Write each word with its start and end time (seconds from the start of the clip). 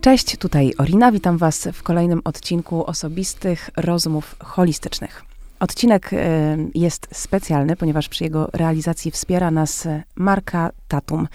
Cześć, 0.00 0.36
tutaj 0.36 0.72
Orina. 0.78 1.12
Witam 1.12 1.38
Was 1.38 1.68
w 1.72 1.82
kolejnym 1.82 2.20
odcinku 2.24 2.84
osobistych 2.86 3.70
rozmów 3.76 4.36
holistycznych. 4.38 5.24
Odcinek 5.60 6.12
y, 6.12 6.16
jest 6.74 7.08
specjalny, 7.12 7.76
ponieważ 7.76 8.08
przy 8.08 8.24
jego 8.24 8.50
realizacji 8.52 9.10
wspiera 9.10 9.50
nas 9.50 9.88
marka 10.16 10.70
Tatum. 10.88 11.28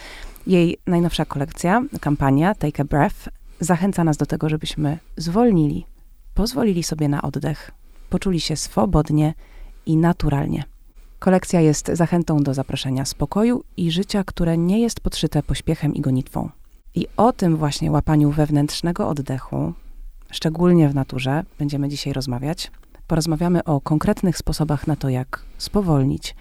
Jej 0.47 0.77
najnowsza 0.87 1.25
kolekcja, 1.25 1.81
kampania 2.01 2.55
Take 2.55 2.83
a 2.83 2.85
Breath, 2.85 3.29
zachęca 3.59 4.03
nas 4.03 4.17
do 4.17 4.25
tego, 4.25 4.49
żebyśmy 4.49 4.97
zwolnili, 5.17 5.85
pozwolili 6.33 6.83
sobie 6.83 7.09
na 7.09 7.21
oddech, 7.21 7.71
poczuli 8.09 8.39
się 8.39 8.55
swobodnie 8.55 9.33
i 9.85 9.97
naturalnie. 9.97 10.63
Kolekcja 11.19 11.61
jest 11.61 11.87
zachętą 11.87 12.37
do 12.37 12.53
zaproszenia 12.53 13.05
spokoju 13.05 13.63
i 13.77 13.91
życia, 13.91 14.23
które 14.23 14.57
nie 14.57 14.79
jest 14.79 14.99
podszyte 14.99 15.43
pośpiechem 15.43 15.93
i 15.93 16.01
gonitwą. 16.01 16.49
I 16.95 17.07
o 17.17 17.33
tym 17.33 17.57
właśnie 17.57 17.91
łapaniu 17.91 18.31
wewnętrznego 18.31 19.09
oddechu, 19.09 19.73
szczególnie 20.31 20.89
w 20.89 20.95
naturze, 20.95 21.43
będziemy 21.59 21.89
dzisiaj 21.89 22.13
rozmawiać. 22.13 22.71
Porozmawiamy 23.07 23.63
o 23.63 23.81
konkretnych 23.81 24.37
sposobach 24.37 24.87
na 24.87 24.95
to, 24.95 25.09
jak 25.09 25.45
spowolnić, 25.57 26.35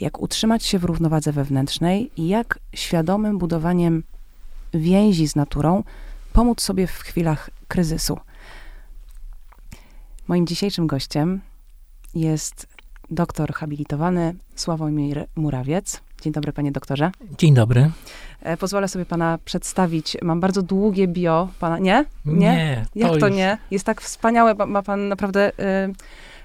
jak 0.00 0.20
utrzymać 0.20 0.64
się 0.64 0.78
w 0.78 0.84
równowadze 0.84 1.32
wewnętrznej 1.32 2.10
i 2.16 2.28
jak 2.28 2.58
świadomym 2.74 3.38
budowaniem 3.38 4.02
więzi 4.74 5.28
z 5.28 5.36
naturą 5.36 5.82
pomóc 6.32 6.60
sobie 6.60 6.86
w 6.86 6.98
chwilach 6.98 7.50
kryzysu. 7.68 8.18
Moim 10.28 10.46
dzisiejszym 10.46 10.86
gościem 10.86 11.40
jest 12.14 12.66
doktor 13.10 13.52
habilitowany 13.52 14.34
Sławomir 14.54 15.26
Murawiec. 15.36 16.00
Dzień 16.22 16.32
dobry, 16.32 16.52
panie 16.52 16.72
doktorze. 16.72 17.10
Dzień 17.38 17.54
dobry. 17.54 17.90
E, 18.42 18.56
pozwolę 18.56 18.88
sobie 18.88 19.06
pana 19.06 19.38
przedstawić. 19.44 20.16
Mam 20.22 20.40
bardzo 20.40 20.62
długie 20.62 21.08
bio 21.08 21.48
pana. 21.58 21.78
Nie? 21.78 22.04
Nie? 22.24 22.84
nie 22.94 23.02
Jak 23.02 23.12
to, 23.12 23.18
to 23.18 23.28
nie? 23.28 23.58
Jest 23.70 23.86
tak 23.86 24.00
wspaniałe. 24.00 24.54
Ma 24.54 24.82
pan 24.82 25.08
naprawdę 25.08 25.50
y, 25.50 25.54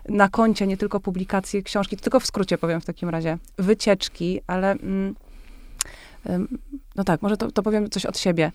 na 0.09 0.29
koncie 0.29 0.67
nie 0.67 0.77
tylko 0.77 0.99
publikacje, 0.99 1.63
książki, 1.63 1.97
tylko 1.97 2.19
w 2.19 2.25
skrócie 2.25 2.57
powiem 2.57 2.81
w 2.81 2.85
takim 2.85 3.09
razie, 3.09 3.37
wycieczki, 3.57 4.41
ale. 4.47 4.71
Mm, 4.71 5.15
no 6.95 7.03
tak, 7.03 7.21
może 7.21 7.37
to, 7.37 7.51
to, 7.51 7.63
powiem 7.63 7.89
coś 7.89 8.05
od 8.05 8.17
siebie. 8.17 8.51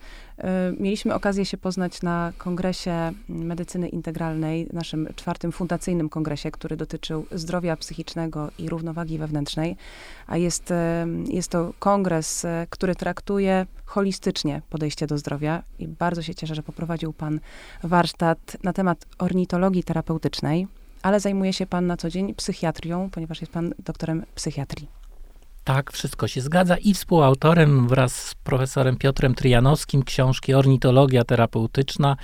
Mieliśmy 0.79 1.15
okazję 1.15 1.45
się 1.45 1.57
poznać 1.57 2.03
na 2.03 2.33
kongresie 2.39 3.13
medycyny 3.29 3.89
integralnej, 3.89 4.69
naszym 4.73 5.09
czwartym 5.17 5.53
fundacyjnym 5.53 6.09
kongresie, 6.09 6.51
który 6.51 6.77
dotyczył 6.77 7.27
zdrowia 7.33 7.77
psychicznego 7.77 8.51
i 8.59 8.69
równowagi 8.69 9.19
wewnętrznej. 9.19 9.77
A 10.27 10.37
jest, 10.37 10.73
jest 11.29 11.49
to 11.51 11.73
kongres, 11.79 12.45
e, 12.45 12.67
który 12.71 12.95
traktuje 12.95 13.67
holistycznie 13.85 14.63
podejście 14.71 15.07
do 15.07 15.19
zdrowia 15.19 15.63
i 15.79 15.89
bardzo 15.89 16.23
się 16.23 16.35
cieszę, 16.35 16.55
że 16.55 16.63
poprowadził 16.63 17.13
pan 17.13 17.41
warsztat 17.83 18.57
na 18.63 18.73
temat 18.73 19.07
ornitologii 19.19 19.85
terapeutycznej, 19.85 20.67
ale 21.03 21.21
zajmuje 21.21 21.53
się 21.53 21.67
pan 21.67 21.87
na 21.87 21.97
co 21.97 22.11
dzień 22.11 22.35
psychiatrią, 22.35 23.11
ponieważ 23.11 23.41
jest 23.41 23.53
pan 23.53 23.75
doktorem 23.79 24.25
psychiatrii. 24.35 24.98
Tak, 25.69 25.93
wszystko 25.93 26.29
się 26.29 26.41
zgadza. 26.41 26.77
I 26.77 26.95
współautorem 26.95 27.89
wraz 27.89 28.15
z 28.15 28.35
profesorem 28.35 28.97
Piotrem 28.97 29.35
Tryjanowskim 29.35 30.03
książki 30.03 30.55
Ornitologia 30.55 31.25
terapeutyczna, 31.25 32.17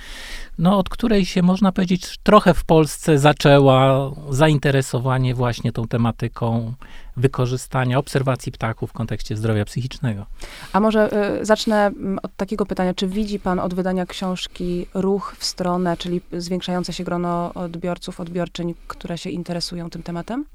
no, 0.57 0.77
od 0.77 0.89
której 0.89 1.25
się 1.25 1.41
można 1.41 1.71
powiedzieć 1.71 2.17
trochę 2.23 2.53
w 2.53 2.63
Polsce 2.63 3.19
zaczęła 3.19 4.11
zainteresowanie 4.29 5.35
właśnie 5.35 5.71
tą 5.71 5.87
tematyką 5.87 6.73
wykorzystania 7.17 7.99
obserwacji 7.99 8.51
ptaków 8.51 8.89
w 8.89 8.93
kontekście 8.93 9.37
zdrowia 9.37 9.65
psychicznego. 9.65 10.25
A 10.73 10.79
może 10.79 11.29
y, 11.41 11.45
zacznę 11.45 11.85
mm, 11.85 12.19
od 12.23 12.35
takiego 12.35 12.65
pytania, 12.65 12.93
czy 12.93 13.07
widzi 13.07 13.39
pan 13.39 13.59
od 13.59 13.73
wydania 13.73 14.05
książki 14.05 14.87
ruch 14.93 15.35
w 15.39 15.45
stronę, 15.45 15.97
czyli 15.97 16.21
zwiększające 16.33 16.93
się 16.93 17.03
grono 17.03 17.53
odbiorców, 17.53 18.19
odbiorczyń, 18.19 18.73
które 18.87 19.17
się 19.17 19.29
interesują 19.29 19.89
tym 19.89 20.03
tematem? 20.03 20.45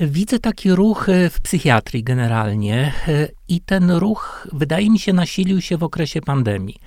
Widzę 0.00 0.38
taki 0.38 0.72
ruch 0.72 1.08
e, 1.08 1.30
w 1.30 1.40
psychiatrii 1.40 2.04
generalnie 2.04 2.92
e, 3.08 3.28
i 3.48 3.60
ten 3.60 3.90
ruch, 3.90 4.48
wydaje 4.52 4.90
mi 4.90 4.98
się, 4.98 5.12
nasilił 5.12 5.60
się 5.60 5.76
w 5.76 5.82
okresie 5.82 6.20
pandemii. 6.20 6.80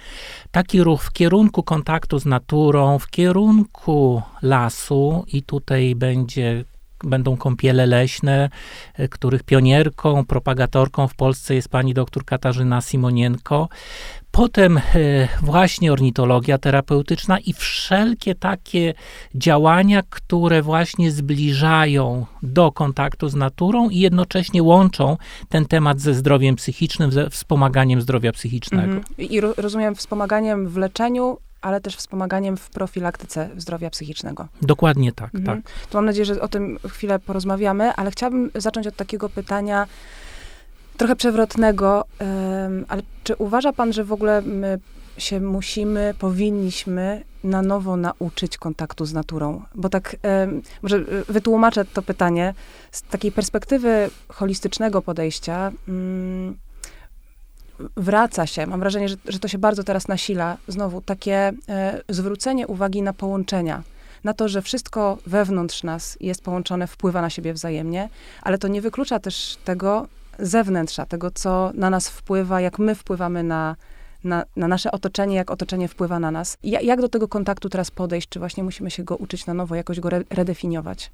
Taki 0.52 0.84
ruch 0.84 1.04
w 1.04 1.12
kierunku 1.12 1.64
kontaktu 1.64 2.20
z 2.20 2.26
naturą, 2.26 3.00
w 3.00 3.08
kierunku 3.08 4.22
lasu 4.42 5.26
i 5.28 5.44
tutaj 5.44 5.96
będzie 5.96 6.64
będą 7.04 7.38
kąpiele 7.38 7.86
leśne, 7.86 8.50
e, 8.94 9.08
których 9.08 9.44
pionierką, 9.44 10.26
propagatorką 10.26 11.08
w 11.08 11.16
Polsce 11.16 11.56
jest 11.56 11.70
pani 11.70 11.94
doktor 11.94 12.26
Katarzyna 12.26 12.82
Simonienko. 12.82 13.70
Potem 14.32 14.78
e, 14.78 14.82
właśnie 15.42 15.94
ornitologia 15.94 16.58
terapeutyczna 16.58 17.40
i 17.40 17.54
wszelkie 17.54 18.36
takie 18.36 18.94
działania, 19.36 20.04
które 20.10 20.62
właśnie 20.62 21.12
zbliżają 21.12 22.26
do 22.44 22.72
kontaktu 22.72 23.30
z 23.30 23.36
naturą 23.36 23.90
i 23.90 24.00
jednocześnie 24.00 24.64
łączą 24.64 25.18
ten 25.50 25.66
temat 25.66 26.00
ze 26.00 26.14
zdrowiem 26.14 26.56
psychicznym, 26.56 27.12
ze 27.12 27.30
wspomaganiem 27.30 28.02
zdrowia 28.02 28.32
psychicznego. 28.32 28.94
Mhm. 28.94 29.04
I 29.18 29.42
rozumiem 29.42 29.96
wspomaganiem 29.96 30.68
w 30.68 30.78
leczeniu, 30.78 31.38
ale 31.62 31.82
też 31.82 31.96
wspomaganiem 31.96 32.58
w 32.58 32.70
profilaktyce 32.70 33.50
zdrowia 33.58 33.90
psychicznego. 33.90 34.48
Dokładnie 34.62 35.12
tak, 35.12 35.36
mhm. 35.36 35.62
tak. 35.62 35.72
To 35.90 35.98
mam 35.98 36.06
nadzieję, 36.06 36.26
że 36.26 36.42
o 36.42 36.48
tym 36.48 36.80
chwilę 36.88 37.20
porozmawiamy, 37.20 37.94
ale 37.94 38.12
chciałabym 38.12 38.52
zacząć 38.56 38.88
od 38.88 38.96
takiego 38.96 39.30
pytania 39.30 39.88
trochę 41.00 41.16
przewrotnego, 41.16 42.06
ale 42.88 43.02
czy 43.24 43.36
uważa 43.36 43.74
pan, 43.74 43.94
że 43.94 44.04
w 44.04 44.14
ogóle 44.14 44.42
my 44.42 44.80
się 45.18 45.40
musimy, 45.40 46.14
powinniśmy 46.20 47.24
na 47.44 47.62
nowo 47.62 47.98
nauczyć 47.98 48.58
kontaktu 48.58 49.06
z 49.06 49.14
naturą? 49.14 49.64
Bo 49.76 49.90
tak, 49.90 50.16
może 50.82 50.98
e, 50.98 51.02
wytłumaczę 51.28 51.86
to 51.86 52.02
pytanie 52.02 52.54
z 52.92 53.02
takiej 53.02 53.32
perspektywy 53.32 54.10
holistycznego 54.30 55.02
podejścia. 55.02 55.72
Mm, 55.88 56.58
wraca 57.98 58.48
się, 58.48 58.68
mam 58.68 58.80
wrażenie, 58.80 59.10
że, 59.10 59.16
że 59.28 59.40
to 59.40 59.48
się 59.48 59.58
bardzo 59.58 59.84
teraz 59.84 60.08
nasila, 60.08 60.58
znowu 60.68 61.02
takie 61.02 61.52
e, 61.70 62.02
zwrócenie 62.10 62.68
uwagi 62.68 63.02
na 63.02 63.14
połączenia 63.14 63.84
na 64.24 64.34
to, 64.34 64.48
że 64.48 64.62
wszystko 64.62 65.18
wewnątrz 65.26 65.84
nas 65.84 66.18
jest 66.22 66.44
połączone, 66.44 66.88
wpływa 66.88 67.22
na 67.22 67.30
siebie 67.30 67.54
wzajemnie, 67.54 68.10
ale 68.42 68.58
to 68.58 68.68
nie 68.68 68.82
wyklucza 68.82 69.20
też 69.20 69.58
tego 69.66 70.08
zewnętrza, 70.40 71.06
tego, 71.06 71.32
co 71.32 71.72
na 71.74 71.90
nas 71.90 72.10
wpływa, 72.10 72.62
jak 72.62 72.80
my 72.80 72.96
wpływamy 72.96 73.44
na, 73.44 73.76
na, 74.24 74.44
na 74.56 74.68
nasze 74.68 74.92
otoczenie, 74.92 75.36
jak 75.36 75.52
otoczenie 75.52 75.88
wpływa 75.88 76.20
na 76.20 76.32
nas. 76.32 76.58
Ja, 76.64 76.82
jak 76.82 77.02
do 77.02 77.10
tego 77.10 77.28
kontaktu 77.28 77.70
teraz 77.70 77.92
podejść? 77.92 78.30
Czy 78.30 78.40
właśnie 78.40 78.64
musimy 78.64 78.92
się 78.92 79.04
go 79.04 79.16
uczyć 79.16 79.46
na 79.46 79.54
nowo, 79.54 79.76
jakoś 79.76 80.00
go 80.00 80.10
re 80.10 80.24
redefiniować? 80.30 81.12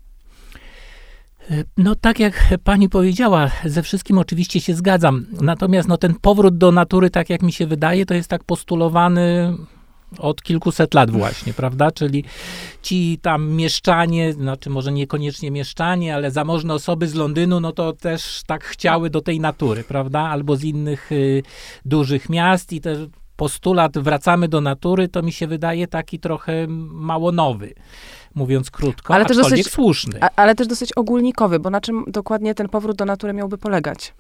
No 1.78 1.96
tak 1.96 2.20
jak 2.20 2.48
pani 2.64 2.90
powiedziała, 2.90 3.52
ze 3.66 3.84
wszystkim 3.84 4.18
oczywiście 4.18 4.62
się 4.62 4.74
zgadzam. 4.74 5.26
Natomiast 5.42 5.88
no, 5.88 5.98
ten 5.98 6.16
powrót 6.16 6.58
do 6.58 6.72
natury, 6.72 7.10
tak 7.10 7.30
jak 7.30 7.42
mi 7.42 7.54
się 7.54 7.68
wydaje, 7.68 8.06
to 8.06 8.14
jest 8.14 8.30
tak 8.30 8.44
postulowany 8.44 9.54
od 10.20 10.44
kilkuset 10.44 10.94
lat 10.94 11.12
właśnie, 11.12 11.54
prawda? 11.54 11.92
Czyli 11.92 12.24
ci 12.82 13.20
tam 13.22 13.50
mieszczanie, 13.52 14.34
znaczy 14.34 14.70
może 14.70 14.92
niekoniecznie 14.92 15.52
mieszczanie, 15.52 16.16
ale 16.16 16.32
zamożne 16.32 16.74
osoby 16.74 17.08
z 17.08 17.16
Londynu, 17.16 17.60
no 17.60 17.72
to 17.72 17.94
też 17.94 18.42
tak 18.48 18.64
chciały 18.64 19.10
do 19.10 19.22
tej 19.22 19.40
natury, 19.40 19.84
prawda? 19.84 20.20
Albo 20.20 20.56
z 20.56 20.64
innych 20.64 21.12
y, 21.12 21.44
dużych 21.86 22.30
miast 22.30 22.74
i 22.74 22.82
też 22.82 22.98
postulat 23.36 23.98
wracamy 23.98 24.48
do 24.48 24.62
natury, 24.62 25.08
to 25.08 25.22
mi 25.22 25.32
się 25.32 25.48
wydaje 25.48 25.88
taki 25.88 26.20
trochę 26.20 26.68
mało 26.68 27.32
nowy 27.32 27.74
mówiąc 28.36 28.72
krótko, 28.72 29.14
ale 29.14 29.26
też 29.26 29.38
dosyć, 29.38 29.72
słuszny. 29.72 30.20
A, 30.22 30.30
ale 30.36 30.56
też 30.56 30.68
dosyć 30.68 30.94
ogólnikowy, 30.94 31.60
bo 31.60 31.70
na 31.70 31.82
czym 31.82 32.04
dokładnie 32.08 32.56
ten 32.56 32.70
powrót 32.70 32.98
do 32.98 33.06
natury 33.06 33.34
miałby 33.34 33.58
polegać? 33.58 34.14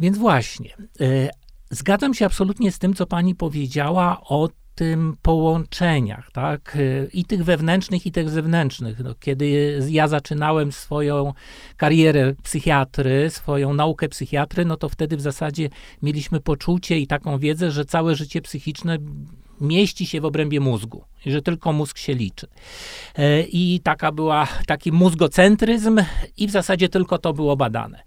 Więc 0.00 0.18
właśnie. 0.18 0.70
Y, 1.00 1.28
zgadzam 1.70 2.14
się 2.14 2.26
absolutnie 2.26 2.72
z 2.72 2.78
tym, 2.78 2.94
co 2.94 3.06
pani 3.06 3.34
powiedziała 3.34 4.20
o 4.28 4.48
tym 4.80 5.16
połączeniach, 5.22 6.30
tak, 6.32 6.78
i 7.12 7.24
tych 7.24 7.44
wewnętrznych, 7.44 8.06
i 8.06 8.12
tych 8.12 8.30
zewnętrznych. 8.30 8.98
No, 8.98 9.14
kiedy 9.14 9.78
ja 9.88 10.08
zaczynałem 10.08 10.72
swoją 10.72 11.32
karierę 11.76 12.34
psychiatry, 12.42 13.30
swoją 13.30 13.74
naukę 13.74 14.08
psychiatry, 14.08 14.64
no 14.64 14.76
to 14.76 14.88
wtedy 14.88 15.16
w 15.16 15.20
zasadzie 15.20 15.68
mieliśmy 16.02 16.40
poczucie 16.40 16.98
i 16.98 17.06
taką 17.06 17.38
wiedzę, 17.38 17.70
że 17.70 17.84
całe 17.84 18.14
życie 18.14 18.42
psychiczne 18.42 18.98
mieści 19.60 20.06
się 20.06 20.20
w 20.20 20.24
obrębie 20.24 20.60
mózgu 20.60 21.04
i 21.26 21.30
że 21.30 21.42
tylko 21.42 21.72
mózg 21.72 21.98
się 21.98 22.14
liczy. 22.14 22.46
E, 23.16 23.42
I 23.42 23.80
taka 23.84 24.12
była 24.12 24.48
taki 24.66 24.92
mózgocentryzm 24.92 26.00
i 26.36 26.46
w 26.46 26.50
zasadzie 26.50 26.88
tylko 26.88 27.18
to 27.18 27.32
było 27.32 27.56
badane. 27.56 28.02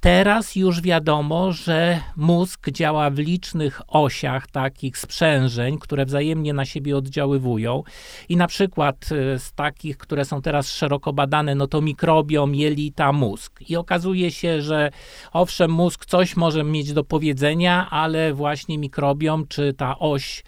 Teraz 0.00 0.56
już 0.56 0.80
wiadomo, 0.80 1.52
że 1.52 2.00
mózg 2.16 2.70
działa 2.70 3.10
w 3.10 3.18
licznych 3.18 3.80
osiach 3.88 4.46
takich 4.46 4.98
sprzężeń, 4.98 5.78
które 5.78 6.04
wzajemnie 6.04 6.52
na 6.52 6.64
siebie 6.64 6.96
oddziaływują. 6.96 7.82
I 8.28 8.36
na 8.36 8.46
przykład 8.46 8.96
e, 9.12 9.38
z 9.38 9.52
takich, 9.52 9.96
które 9.96 10.24
są 10.24 10.42
teraz 10.42 10.72
szeroko 10.72 11.12
badane, 11.12 11.54
no 11.54 11.66
to 11.66 11.80
mikrobiom, 11.80 12.54
jelita, 12.54 13.12
mózg. 13.12 13.60
I 13.68 13.76
okazuje 13.76 14.30
się, 14.30 14.62
że 14.62 14.90
owszem, 15.32 15.70
mózg 15.70 16.06
coś 16.06 16.36
może 16.36 16.64
mieć 16.64 16.92
do 16.92 17.04
powiedzenia, 17.04 17.90
ale 17.90 18.34
właśnie 18.34 18.78
mikrobiom, 18.78 19.46
czy 19.48 19.74
ta 19.74 19.98
oś 19.98 20.42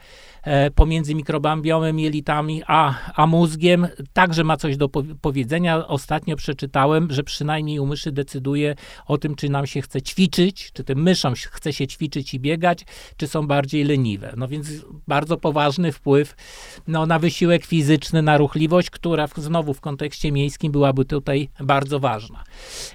pomiędzy 0.75 1.15
mikrobambiomem, 1.15 1.99
jelitami, 1.99 2.63
a, 2.67 2.95
a 3.15 3.27
mózgiem, 3.27 3.89
także 4.13 4.45
ma 4.45 4.57
coś 4.57 4.77
do 4.77 4.89
powiedzenia. 5.21 5.89
Ostatnio 5.89 6.37
przeczytałem, 6.37 7.09
że 7.11 7.23
przynajmniej 7.23 7.79
u 7.79 7.87
myszy 7.87 8.13
decyduje 8.13 8.75
o 9.07 9.19
tym, 9.19 9.35
czy 9.35 9.49
nam 9.49 9.67
się 9.67 9.83
chce 9.83 10.03
ćwiczyć, 10.03 10.73
czy 10.73 10.85
tym 10.85 11.03
myszom 11.03 11.35
chce 11.35 11.73
się 11.73 11.87
ćwiczyć 11.87 12.35
i 12.35 12.41
biegać, 12.41 12.85
czy 13.17 13.29
są 13.29 13.47
bardziej 13.47 13.85
leniwe. 13.85 14.35
No 14.37 14.49
więc 14.49 14.69
bardzo 15.09 15.37
poważny 15.37 15.93
wpływ 15.93 16.35
no, 16.89 17.07
na 17.07 17.19
wysiłek 17.19 17.65
fizyczny, 17.65 18.23
na 18.23 18.39
ruchliwość, 18.39 18.91
która 18.91 19.27
w, 19.27 19.35
znowu 19.37 19.75
w 19.75 19.81
kontekście 19.81 20.33
miejskim 20.33 20.73
byłaby 20.73 21.05
tutaj 21.05 21.49
bardzo 21.61 22.01
ważna. 22.01 22.45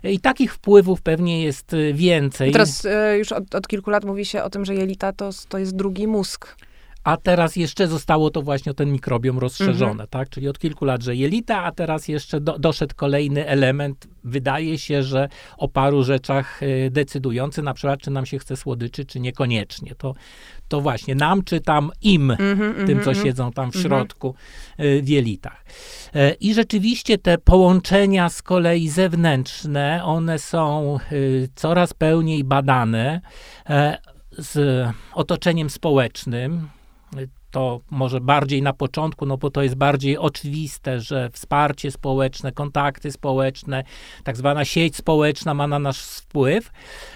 I 0.03 0.19
takich 0.19 0.53
wpływów 0.53 1.01
pewnie 1.01 1.43
jest 1.43 1.73
e, 1.73 1.93
więcej. 1.93 2.51
Teraz 2.51 2.85
e, 2.85 3.17
już 3.17 3.31
od, 3.31 3.55
od, 3.55 3.67
kilku 3.67 3.89
lat 3.89 4.05
mówi 4.05 4.25
się 4.25 4.43
o 4.43 4.49
tym, 4.49 4.65
że 4.65 4.75
jelita 4.75 5.13
to, 5.13 5.29
to 5.49 5.57
jest 5.57 5.75
drugi 5.75 6.07
mózg. 6.07 6.66
A 7.03 7.17
teraz 7.17 7.55
jeszcze 7.55 7.87
zostało 7.87 8.29
to 8.29 8.41
właśnie 8.41 8.71
o 8.71 8.75
ten 8.75 8.91
mikrobiom 8.91 9.39
rozszerzone, 9.39 9.91
mhm. 9.91 10.09
tak? 10.09 10.29
Czyli 10.29 10.47
od 10.47 10.59
kilku 10.59 10.85
lat, 10.85 11.03
że 11.03 11.15
jelita, 11.15 11.63
a 11.63 11.71
teraz 11.71 12.07
jeszcze 12.07 12.41
do, 12.41 12.59
doszedł 12.59 12.95
kolejny 12.95 13.47
element. 13.47 14.07
Wydaje 14.23 14.77
się, 14.77 15.03
że 15.03 15.29
o 15.57 15.67
paru 15.67 16.03
rzeczach 16.03 16.63
y, 16.63 16.89
decydujący, 16.91 17.61
na 17.61 17.73
przykład, 17.73 17.99
czy 17.99 18.11
nam 18.11 18.25
się 18.25 18.39
chce 18.39 18.57
słodyczy, 18.57 19.05
czy 19.05 19.19
niekoniecznie. 19.19 19.95
To, 19.95 20.15
to 20.67 20.81
właśnie 20.81 21.15
nam, 21.15 21.43
czy 21.43 21.61
tam 21.61 21.91
im, 22.01 22.27
mm-hmm, 22.27 22.85
tym, 22.85 23.03
co 23.03 23.11
mm-hmm. 23.11 23.23
siedzą 23.23 23.51
tam 23.51 23.71
w 23.71 23.75
mhm. 23.75 23.83
środku 23.85 24.35
mm-hmm. 24.79 25.03
w 25.03 25.09
jelitach. 25.09 25.65
E, 26.15 26.31
I 26.33 26.53
rzeczywiście 26.53 27.17
te 27.17 27.37
połączenia 27.37 28.29
z 28.29 28.41
kolei 28.41 28.89
zewnętrzne, 28.89 30.01
one 30.03 30.39
są 30.39 30.97
y, 31.11 31.49
coraz 31.55 31.93
pełniej 31.93 32.43
badane 32.43 33.21
e, 33.69 33.97
z 34.37 34.87
otoczeniem 35.13 35.69
społecznym 35.69 36.67
to 37.51 37.81
może 37.91 38.21
bardziej 38.21 38.61
na 38.61 38.73
początku, 38.73 39.25
no 39.25 39.37
bo 39.37 39.49
to 39.49 39.63
jest 39.63 39.75
bardziej 39.75 40.17
oczywiste, 40.17 41.01
że 41.01 41.29
wsparcie 41.29 41.91
społeczne, 41.91 42.51
kontakty 42.51 43.11
społeczne, 43.11 43.83
tak 44.23 44.37
zwana 44.37 44.65
sieć 44.65 44.95
społeczna 44.95 45.53
ma 45.53 45.67
na 45.67 45.79
nas 45.79 46.19
wpływ, 46.19 46.71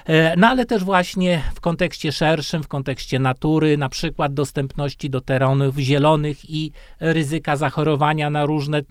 e, 0.06 0.38
no 0.38 0.48
ale 0.48 0.66
też 0.66 0.84
właśnie 0.84 1.44
w 1.56 1.62
kontekście 1.62 2.12
szerszym, 2.12 2.64
w 2.64 2.68
kontekście 2.68 3.20
natury, 3.20 3.78
na 3.78 3.90
przykład 3.90 4.34
dostępności 4.34 5.10
do 5.10 5.22
terenów 5.22 5.78
zielonych 5.78 6.50
i 6.50 6.72
ryzyka 7.00 7.56
zachorowania 7.56 8.30
na 8.30 8.46
różne 8.46 8.82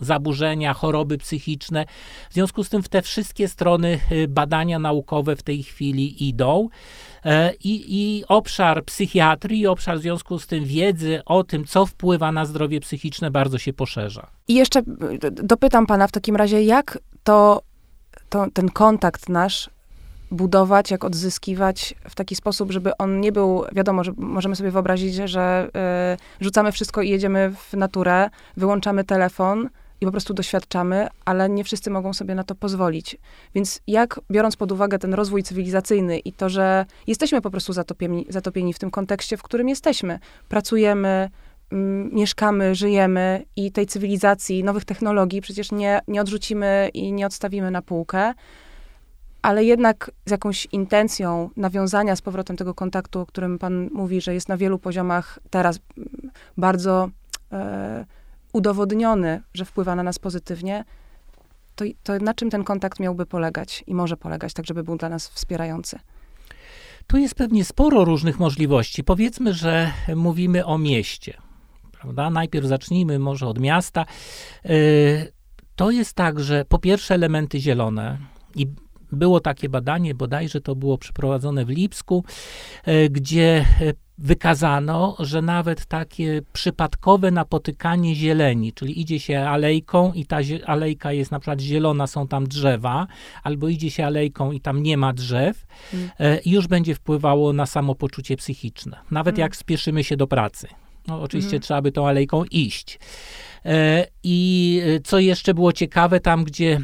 zaburzenia, 0.00 0.74
choroby 0.74 1.18
psychiczne. 1.18 1.84
W 2.30 2.34
związku 2.34 2.64
z 2.64 2.68
tym 2.68 2.82
w 2.82 2.88
te 2.88 3.02
wszystkie 3.02 3.48
strony 3.48 4.00
y, 4.12 4.28
badania 4.28 4.78
naukowe 4.78 5.36
w 5.36 5.42
tej 5.42 5.62
chwili 5.62 6.28
idą. 6.28 6.68
E, 7.24 7.52
I, 7.54 7.84
I, 7.88 8.24
obszar 8.28 8.84
psychiatrii, 8.84 9.66
obszar 9.66 9.98
w 9.98 10.02
związku 10.02 10.38
z 10.38 10.46
tym 10.46 10.64
wiedzy 10.64 11.22
o 11.26 11.44
tym, 11.44 11.64
co 11.64 11.86
wpływa 11.86 12.32
na 12.32 12.44
zdrowie 12.44 12.80
psychiczne, 12.80 13.30
bardzo 13.30 13.58
się 13.58 13.72
poszerza. 13.72 14.26
I 14.48 14.54
jeszcze 14.54 14.80
y, 14.80 15.30
dopytam 15.30 15.86
pana 15.86 16.06
w 16.06 16.12
takim 16.12 16.36
razie, 16.36 16.62
jak 16.62 16.98
to, 17.24 17.62
to 18.28 18.46
ten 18.52 18.68
kontakt 18.68 19.28
nasz 19.28 19.70
budować, 20.30 20.90
jak 20.90 21.04
odzyskiwać 21.04 21.94
w 22.08 22.14
taki 22.14 22.36
sposób, 22.36 22.72
żeby 22.72 22.96
on 22.96 23.20
nie 23.20 23.32
był, 23.32 23.64
wiadomo, 23.72 24.04
że 24.04 24.12
możemy 24.16 24.56
sobie 24.56 24.70
wyobrazić, 24.70 25.14
że 25.14 25.68
y, 26.40 26.44
rzucamy 26.44 26.72
wszystko 26.72 27.02
i 27.02 27.10
jedziemy 27.10 27.52
w 27.56 27.74
naturę, 27.76 28.30
wyłączamy 28.56 29.04
telefon 29.04 29.68
i 30.00 30.04
po 30.06 30.10
prostu 30.10 30.34
doświadczamy, 30.34 31.08
ale 31.24 31.48
nie 31.48 31.64
wszyscy 31.64 31.90
mogą 31.90 32.12
sobie 32.12 32.34
na 32.34 32.44
to 32.44 32.54
pozwolić. 32.54 33.16
Więc 33.54 33.80
jak, 33.86 34.20
biorąc 34.30 34.56
pod 34.56 34.72
uwagę 34.72 34.98
ten 34.98 35.14
rozwój 35.14 35.42
cywilizacyjny 35.42 36.18
i 36.18 36.32
to, 36.32 36.48
że 36.48 36.86
jesteśmy 37.06 37.40
po 37.40 37.50
prostu 37.50 37.72
zatopieni, 37.72 38.26
zatopieni 38.28 38.74
w 38.74 38.78
tym 38.78 38.90
kontekście, 38.90 39.36
w 39.36 39.42
którym 39.42 39.68
jesteśmy, 39.68 40.18
pracujemy, 40.48 41.30
mm, 41.72 42.14
mieszkamy, 42.14 42.74
żyjemy 42.74 43.44
i 43.56 43.72
tej 43.72 43.86
cywilizacji, 43.86 44.64
nowych 44.64 44.84
technologii 44.84 45.40
przecież 45.40 45.72
nie, 45.72 46.00
nie 46.08 46.20
odrzucimy 46.20 46.90
i 46.94 47.12
nie 47.12 47.26
odstawimy 47.26 47.70
na 47.70 47.82
półkę, 47.82 48.34
ale 49.42 49.64
jednak 49.64 50.10
z 50.26 50.30
jakąś 50.30 50.66
intencją 50.72 51.50
nawiązania 51.56 52.16
z 52.16 52.22
powrotem 52.22 52.56
tego 52.56 52.74
kontaktu, 52.74 53.20
o 53.20 53.26
którym 53.26 53.58
pan 53.58 53.90
mówi, 53.92 54.20
że 54.20 54.34
jest 54.34 54.48
na 54.48 54.56
wielu 54.56 54.78
poziomach 54.78 55.38
teraz 55.50 55.78
mm, 55.98 56.30
bardzo 56.56 57.10
e, 57.52 58.04
udowodniony, 58.52 59.42
że 59.54 59.64
wpływa 59.64 59.94
na 59.94 60.02
nas 60.02 60.18
pozytywnie, 60.18 60.84
to, 61.74 61.84
to 62.02 62.18
na 62.18 62.34
czym 62.34 62.50
ten 62.50 62.64
kontakt 62.64 63.00
miałby 63.00 63.26
polegać 63.26 63.84
i 63.86 63.94
może 63.94 64.16
polegać, 64.16 64.52
tak 64.52 64.66
żeby 64.66 64.84
był 64.84 64.96
dla 64.96 65.08
nas 65.08 65.28
wspierający? 65.28 65.98
Tu 67.06 67.16
jest 67.16 67.34
pewnie 67.34 67.64
sporo 67.64 68.04
różnych 68.04 68.38
możliwości. 68.38 69.04
Powiedzmy, 69.04 69.54
że 69.54 69.92
mówimy 70.16 70.66
o 70.66 70.78
mieście. 70.78 71.36
Prawda? 71.92 72.30
Najpierw 72.30 72.66
zacznijmy 72.66 73.18
może 73.18 73.46
od 73.46 73.58
miasta. 73.58 74.06
E, 74.64 74.70
to 75.76 75.90
jest 75.90 76.14
tak, 76.14 76.40
że 76.40 76.64
po 76.64 76.78
pierwsze 76.78 77.14
elementy 77.14 77.60
zielone 77.60 78.18
i 78.54 78.66
było 79.12 79.40
takie 79.40 79.68
badanie, 79.68 80.14
bodajże 80.14 80.60
to 80.60 80.76
było 80.76 80.98
przeprowadzone 80.98 81.64
w 81.64 81.68
Lipsku, 81.68 82.24
e, 82.84 83.08
gdzie 83.08 83.64
e, 83.80 83.92
wykazano, 84.18 85.16
że 85.18 85.42
nawet 85.42 85.86
takie 85.86 86.42
przypadkowe 86.52 87.30
napotykanie 87.30 88.14
zieleni, 88.14 88.72
czyli 88.72 89.00
idzie 89.00 89.20
się 89.20 89.40
alejką 89.40 90.12
i 90.12 90.26
ta 90.26 90.38
alejka 90.66 91.12
jest 91.12 91.30
na 91.30 91.40
przykład 91.40 91.60
zielona, 91.60 92.06
są 92.06 92.28
tam 92.28 92.46
drzewa, 92.46 93.06
albo 93.42 93.68
idzie 93.68 93.90
się 93.90 94.06
alejką 94.06 94.52
i 94.52 94.60
tam 94.60 94.82
nie 94.82 94.96
ma 94.96 95.12
drzew, 95.12 95.66
mm. 95.94 96.10
E, 96.20 96.38
już 96.46 96.66
będzie 96.66 96.94
wpływało 96.94 97.52
na 97.52 97.66
samopoczucie 97.66 98.36
psychiczne. 98.36 98.96
Nawet 99.10 99.34
mm. 99.34 99.40
jak 99.40 99.56
spieszymy 99.56 100.04
się 100.04 100.16
do 100.16 100.26
pracy. 100.26 100.68
No, 101.08 101.22
oczywiście 101.22 101.56
mm. 101.56 101.62
trzeba 101.62 101.82
by 101.82 101.92
tą 101.92 102.08
alejką 102.08 102.44
iść. 102.44 102.98
E, 103.64 104.06
I 104.22 104.80
e, 104.84 105.00
co 105.00 105.18
jeszcze 105.18 105.54
było 105.54 105.72
ciekawe, 105.72 106.20
tam 106.20 106.44
gdzie 106.44 106.80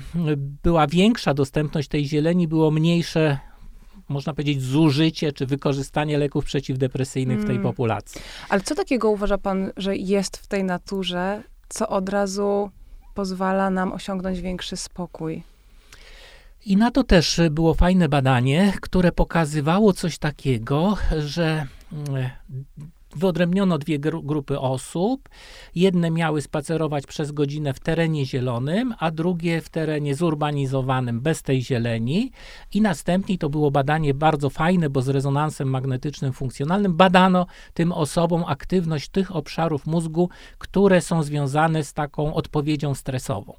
była 0.62 0.86
większa 0.86 1.34
dostępność 1.34 1.88
tej 1.88 2.06
zieleni, 2.06 2.48
było 2.48 2.70
mniejsze 2.70 3.38
można 4.08 4.34
powiedzieć, 4.34 4.62
zużycie 4.62 5.32
czy 5.32 5.46
wykorzystanie 5.46 6.18
leków 6.18 6.44
przeciwdepresyjnych 6.44 7.38
w 7.38 7.46
tej 7.46 7.56
hmm. 7.56 7.62
populacji. 7.62 8.20
Ale 8.48 8.60
co 8.60 8.74
takiego 8.74 9.10
uważa 9.10 9.38
pan, 9.38 9.72
że 9.76 9.96
jest 9.96 10.36
w 10.36 10.46
tej 10.46 10.64
naturze, 10.64 11.42
co 11.68 11.88
od 11.88 12.08
razu 12.08 12.70
pozwala 13.14 13.70
nam 13.70 13.92
osiągnąć 13.92 14.40
większy 14.40 14.76
spokój? 14.76 15.42
I 16.66 16.76
na 16.76 16.90
to 16.90 17.04
też 17.04 17.40
było 17.50 17.74
fajne 17.74 18.08
badanie, 18.08 18.72
które 18.80 19.12
pokazywało 19.12 19.92
coś 19.92 20.18
takiego, 20.18 20.96
że 21.18 21.66
mm, 21.92 22.30
wyodrębniono 23.18 23.78
dwie 23.78 23.98
gru 23.98 24.22
grupy 24.22 24.60
osób. 24.60 25.28
Jedne 25.74 26.10
miały 26.10 26.42
spacerować 26.42 27.06
przez 27.06 27.32
godzinę 27.32 27.74
w 27.74 27.80
terenie 27.80 28.26
zielonym, 28.26 28.94
a 28.98 29.10
drugie 29.10 29.60
w 29.60 29.68
terenie 29.68 30.14
zurbanizowanym 30.14 31.20
bez 31.20 31.42
tej 31.42 31.62
zieleni. 31.62 32.30
I 32.74 32.80
następnie 32.80 33.38
to 33.38 33.48
było 33.48 33.70
badanie 33.70 34.14
bardzo 34.14 34.50
fajne, 34.50 34.90
bo 34.90 35.02
z 35.02 35.08
rezonansem 35.08 35.68
magnetycznym 35.68 36.32
funkcjonalnym 36.32 36.96
badano 36.96 37.46
tym 37.74 37.92
osobom 37.92 38.44
aktywność 38.46 39.08
tych 39.08 39.36
obszarów 39.36 39.86
mózgu, 39.86 40.28
które 40.58 41.00
są 41.00 41.22
związane 41.22 41.84
z 41.84 41.92
taką 41.92 42.34
odpowiedzią 42.34 42.94
stresową. 42.94 43.54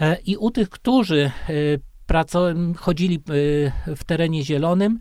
E, 0.00 0.16
I 0.26 0.36
u 0.36 0.50
tych, 0.50 0.68
którzy 0.70 1.30
e, 1.48 1.52
chodzili 2.76 3.16
e, 3.16 3.96
w 3.96 4.04
terenie 4.04 4.44
zielonym, 4.44 4.98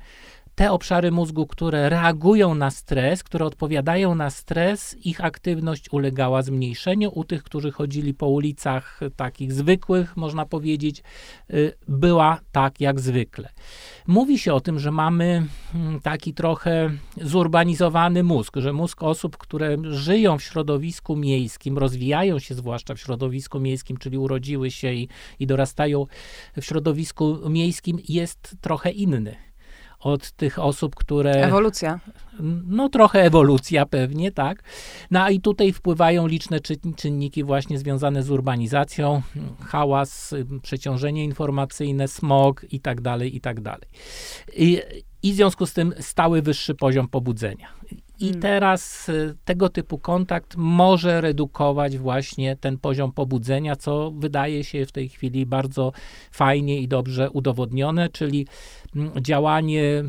te 0.55 0.71
obszary 0.71 1.11
mózgu, 1.11 1.47
które 1.47 1.89
reagują 1.89 2.55
na 2.55 2.71
stres, 2.71 3.23
które 3.23 3.45
odpowiadają 3.45 4.15
na 4.15 4.29
stres, 4.29 4.95
ich 5.05 5.23
aktywność 5.23 5.93
ulegała 5.93 6.41
zmniejszeniu. 6.41 7.11
U 7.13 7.23
tych, 7.23 7.43
którzy 7.43 7.71
chodzili 7.71 8.13
po 8.13 8.27
ulicach 8.27 8.99
takich 9.15 9.53
zwykłych, 9.53 10.17
można 10.17 10.45
powiedzieć, 10.45 11.03
y, 11.53 11.73
była 11.87 12.39
tak 12.51 12.81
jak 12.81 12.99
zwykle. 12.99 13.49
Mówi 14.07 14.39
się 14.39 14.53
o 14.53 14.61
tym, 14.61 14.79
że 14.79 14.91
mamy 14.91 15.47
mm, 15.75 15.99
taki 15.99 16.33
trochę 16.33 16.91
zurbanizowany 17.21 18.23
mózg, 18.23 18.57
że 18.57 18.73
mózg 18.73 19.03
osób, 19.03 19.37
które 19.37 19.77
żyją 19.83 20.37
w 20.37 20.43
środowisku 20.43 21.15
miejskim, 21.15 21.77
rozwijają 21.77 22.39
się 22.39 22.55
zwłaszcza 22.55 22.95
w 22.95 22.99
środowisku 22.99 23.59
miejskim, 23.59 23.97
czyli 23.97 24.17
urodziły 24.17 24.71
się 24.71 24.93
i, 24.93 25.07
i 25.39 25.47
dorastają 25.47 26.05
w 26.57 26.65
środowisku 26.65 27.49
miejskim, 27.49 27.99
jest 28.07 28.55
trochę 28.61 28.91
inny 28.91 29.44
od 30.05 30.31
tych 30.31 30.59
osób, 30.59 30.95
które. 30.95 31.31
Ewolucja. 31.31 31.99
No, 32.67 32.89
trochę 32.89 33.23
ewolucja 33.23 33.85
pewnie, 33.85 34.31
tak. 34.31 34.63
No 35.11 35.29
i 35.29 35.41
tutaj 35.41 35.73
wpływają 35.73 36.27
liczne 36.27 36.59
czynniki 36.95 37.43
właśnie 37.43 37.79
związane 37.79 38.23
z 38.23 38.31
urbanizacją, 38.31 39.21
hałas, 39.61 40.33
przeciążenie 40.61 41.23
informacyjne, 41.23 42.07
smog 42.07 42.65
i 42.69 42.79
tak 42.79 43.01
dalej, 43.01 43.35
i 43.35 43.41
tak 43.41 43.61
dalej. 43.61 43.87
I, 44.55 44.81
i 45.23 45.33
w 45.33 45.35
związku 45.35 45.65
z 45.65 45.73
tym 45.73 45.93
stały 45.99 46.41
wyższy 46.41 46.75
poziom 46.75 47.07
pobudzenia. 47.07 47.67
I 48.19 48.25
hmm. 48.25 48.41
teraz 48.41 49.09
y, 49.09 49.35
tego 49.45 49.69
typu 49.69 49.97
kontakt 49.97 50.55
może 50.57 51.21
redukować 51.21 51.97
właśnie 51.97 52.55
ten 52.55 52.77
poziom 52.77 53.11
pobudzenia, 53.11 53.75
co 53.75 54.11
wydaje 54.11 54.63
się 54.63 54.85
w 54.85 54.91
tej 54.91 55.09
chwili 55.09 55.45
bardzo 55.45 55.91
fajnie 56.31 56.79
i 56.81 56.87
dobrze 56.87 57.29
udowodnione, 57.31 58.09
czyli 58.09 58.47
mm, 58.95 59.11
działanie 59.21 60.03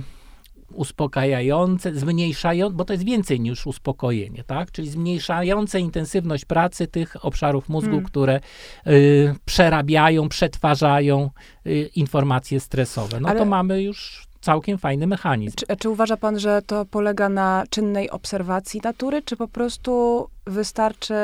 uspokajające, 0.72 1.94
zmniejszające, 1.94 2.76
bo 2.76 2.84
to 2.84 2.92
jest 2.92 3.04
więcej 3.04 3.40
niż 3.40 3.66
uspokojenie, 3.66 4.44
tak? 4.44 4.72
Czyli 4.72 4.88
zmniejszające 4.88 5.80
intensywność 5.80 6.44
pracy 6.44 6.86
tych 6.86 7.25
obszarów 7.25 7.68
mózgu, 7.68 7.92
Mm. 7.92 8.04
które 8.04 8.40
y, 8.86 9.34
przerabiają, 9.44 10.28
przetwarzają 10.28 11.30
y, 11.66 11.90
informacje 11.96 12.60
stresowe. 12.60 13.20
No 13.20 13.28
Ale- 13.28 13.38
to 13.38 13.44
mamy 13.44 13.82
już 13.82 14.25
całkiem 14.40 14.78
fajny 14.78 15.07
mechanizm. 15.07 15.57
Czy, 15.57 15.76
czy 15.76 15.90
uważa 15.90 16.16
pan, 16.16 16.38
że 16.38 16.62
to 16.66 16.85
polega 16.85 17.28
na 17.28 17.64
czynnej 17.71 18.11
obserwacji 18.11 18.81
natury, 18.85 19.23
czy 19.23 19.37
po 19.37 19.49
prostu 19.49 20.26
wystarczy 20.47 21.14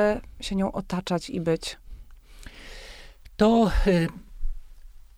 się 0.40 0.57
nią 0.57 0.73
otaczać 0.73 1.31
i 1.31 1.40
być? 1.40 1.76
to 3.42 3.71
y, 3.87 4.09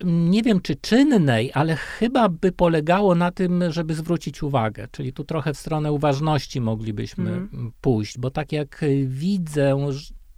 nie 0.05 0.43
wiem 0.43 0.61
czy 0.61 0.77
czynnej, 0.77 1.51
ale 1.55 1.77
chyba 1.77 2.29
by 2.29 2.53
polegało 2.53 3.15
na 3.15 3.31
tym, 3.31 3.73
żeby 3.73 3.95
zwrócić 3.95 4.43
uwagę. 4.43 4.89
Czyli 4.91 5.13
tu 5.13 5.25
trochę 5.25 5.55
w 5.55 5.59
stronę 5.59 5.93
uważności 5.93 6.61
moglibyśmy 6.61 7.31
mm, 7.31 7.73
pójść, 7.81 8.19
bo 8.19 8.31
tak 8.31 8.53
jak 8.53 8.83
y, 8.83 9.07
widzę, 9.09 9.91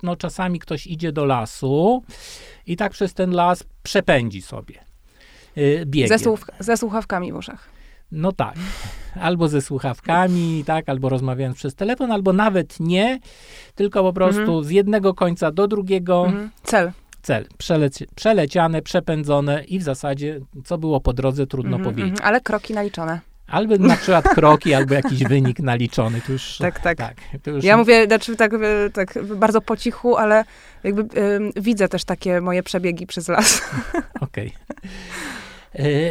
no 0.03 0.17
czasami 0.17 0.59
ktoś 0.59 0.87
idzie 0.87 1.13
do 1.13 1.25
lasu 1.25 2.03
i 2.67 2.77
tak 2.77 2.93
przez 2.93 3.15
ten 3.15 3.31
las 3.31 3.65
przepędzi 3.83 4.43
sobie. 4.43 4.86
Y, 5.59 5.85
Biegiem. 5.87 6.19
Ze, 6.19 6.25
słuch- 6.25 6.51
ze 6.61 6.77
słuchawkami 6.77 7.33
w 7.33 7.37
uszach. 7.37 7.69
No 8.13 8.33
tak. 8.33 8.55
Albo 9.21 9.49
ze 9.49 9.61
słuchawkami, 9.63 10.65
tak, 10.67 10.89
albo 10.89 11.09
rozmawiając 11.09 11.57
przez 11.57 11.75
telefon, 11.75 12.13
albo 12.13 12.33
nawet 12.33 12.81
nie, 12.81 13.19
tylko 13.75 14.03
po 14.03 14.13
prostu 14.13 14.41
Mhm. 14.41 14.65
z 14.65 14.71
jednego 14.71 15.15
końca 15.15 15.51
do 15.53 15.69
drugiego 15.69 16.25
Mhm. 16.27 16.51
Cel. 16.63 16.93
cel. 17.23 17.47
Przeleci, 17.59 18.07
przeleciane, 18.15 18.83
przepędzone 18.83 19.65
i 19.65 19.79
w 19.79 19.83
zasadzie, 19.83 20.41
co 20.65 20.79
było 20.79 21.01
po 21.01 21.13
drodze, 21.13 21.47
trudno 21.47 21.77
Mhm, 21.77 21.85
powiedzieć. 21.95 22.11
mhm. 22.13 22.29
Ale 22.29 22.41
kroki 22.41 22.75
naliczone. 22.75 23.21
Albo 23.47 23.77
na 23.77 23.97
przykład 23.97 24.29
kroki, 24.29 24.75
albo 24.75 24.95
jakiś 24.95 25.25
wynik 25.35 25.61
naliczony. 25.61 26.21
To 26.27 26.33
już, 26.33 26.59
Tak, 26.59 26.81
tak. 26.81 26.99
tak 26.99 27.17
to 27.43 27.51
już, 27.51 27.65
Ja 27.65 27.77
mówię, 27.77 28.05
znaczy 28.07 28.37
tak, 28.37 28.55
e, 28.55 28.59
tak 28.93 29.15
bardzo 29.37 29.61
po 29.61 29.77
cichu, 29.77 30.17
ale 30.17 30.45
jakby 30.85 31.05
widzę 31.57 31.89
też 31.89 32.05
takie 32.05 32.41
moje 32.41 32.63
przebiegi 32.63 33.07
przez 33.07 33.29
las. 33.29 33.63
Okej. 34.21 34.47
E, 34.47 34.89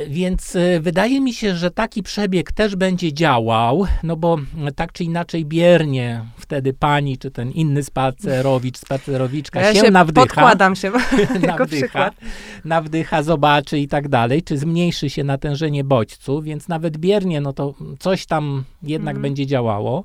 Więc 0.07 0.55
e, 0.55 0.79
wydaje 0.79 1.21
mi 1.21 1.33
się, 1.33 1.55
że 1.55 1.71
taki 1.71 2.03
przebieg 2.03 2.51
też 2.51 2.75
będzie 2.75 3.13
działał, 3.13 3.85
no 4.03 4.15
bo 4.15 4.33
m, 4.33 4.67
tak 4.75 4.91
czy 4.91 5.03
inaczej 5.03 5.45
biernie 5.45 6.21
wtedy 6.37 6.73
pani, 6.73 7.17
czy 7.17 7.31
ten 7.31 7.51
inny 7.51 7.83
spacerowicz, 7.83 8.77
spacerowiczka 8.77 9.61
Ja 9.61 9.73
się, 9.73 9.79
się 9.79 9.91
nawdycha. 9.91 10.25
podkładam 10.25 10.75
się 10.75 10.91
nawdycha, 11.47 12.11
nawdycha, 12.65 13.23
zobaczy 13.23 13.79
i 13.79 13.87
tak 13.87 14.07
dalej, 14.07 14.43
czy 14.43 14.57
zmniejszy 14.57 15.09
się 15.09 15.23
natężenie 15.23 15.83
bodźców, 15.83 16.43
więc 16.43 16.67
nawet 16.67 16.97
biernie, 16.97 17.41
no 17.41 17.53
to 17.53 17.73
coś 17.99 18.25
tam 18.25 18.63
jednak 18.83 19.15
Mhm. 19.15 19.21
będzie 19.21 19.45
działało, 19.47 20.03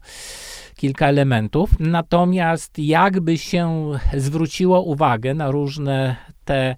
kilka 0.77 1.07
elementów. 1.07 1.71
Natomiast 1.81 2.79
jakby 2.79 3.39
się 3.39 3.91
zwróciło 4.17 4.83
uwagę 4.83 5.35
na 5.35 5.51
różne 5.51 6.17
te 6.45 6.77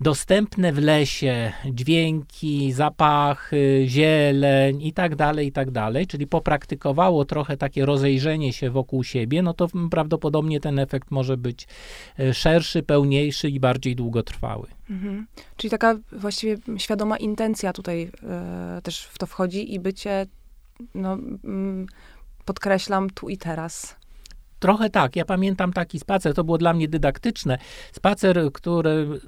dostępne 0.00 0.72
w 0.72 0.78
lesie 0.78 1.52
dźwięki, 1.64 2.72
zapachy, 2.72 3.84
zieleń 3.86 4.82
i 4.82 4.92
tak 4.92 5.16
dalej, 5.16 5.46
i 5.46 5.52
tak 5.52 5.70
dalej, 5.70 6.06
czyli 6.06 6.26
popraktykowało 6.26 7.24
trochę 7.24 7.56
takie 7.56 7.86
rozejrzenie 7.86 8.52
się 8.52 8.70
wokół 8.70 9.04
siebie, 9.04 9.42
no 9.42 9.54
to 9.54 9.68
prawdopodobnie 9.90 10.60
ten 10.60 10.78
efekt 10.78 11.10
może 11.10 11.36
być 11.36 11.68
e, 12.18 12.34
szerszy, 12.34 12.82
pełniejszy 12.82 13.50
i 13.50 13.60
bardziej 13.60 13.96
długotrwały. 13.96 14.66
Mhm. 14.90 15.26
Czyli 15.56 15.70
taka 15.70 15.98
właściwie 16.12 16.56
świadoma 16.78 17.16
intencja 17.16 17.72
tutaj 17.72 18.10
e, 18.22 18.80
też 18.82 19.04
w 19.04 19.18
to 19.18 19.26
wchodzi 19.26 19.74
i 19.74 19.80
bycie, 19.80 20.26
no, 20.94 21.12
mm, 21.44 21.86
podkreślam, 22.44 23.10
tu 23.10 23.28
i 23.28 23.36
teraz. 23.36 23.96
Trochę 24.58 24.90
tak. 24.90 25.16
Ja 25.16 25.24
pamiętam 25.24 25.72
taki 25.72 25.98
spacer, 25.98 26.34
to 26.34 26.44
było 26.44 26.58
dla 26.58 26.72
mnie 26.72 26.88
dydaktyczne. 26.88 27.58
Spacer, 27.92 28.52
który 28.52 29.20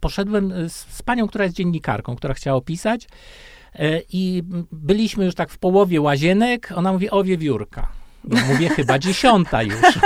poszedłem 0.00 0.52
z, 0.68 0.74
z 0.74 1.02
panią, 1.02 1.28
która 1.28 1.44
jest 1.44 1.56
dziennikarką, 1.56 2.16
która 2.16 2.34
chciała 2.34 2.56
opisać. 2.56 3.08
E, 3.74 4.00
I 4.12 4.42
byliśmy 4.72 5.24
już 5.24 5.34
tak 5.34 5.50
w 5.50 5.58
połowie 5.58 6.00
łazienek. 6.00 6.72
Ona 6.74 6.92
mówi, 6.92 7.10
o 7.10 7.24
wiewiórka. 7.24 7.88
Ja 8.28 8.44
mówię, 8.44 8.68
chyba 8.76 8.98
dziesiąta 8.98 9.62
już. 9.62 9.76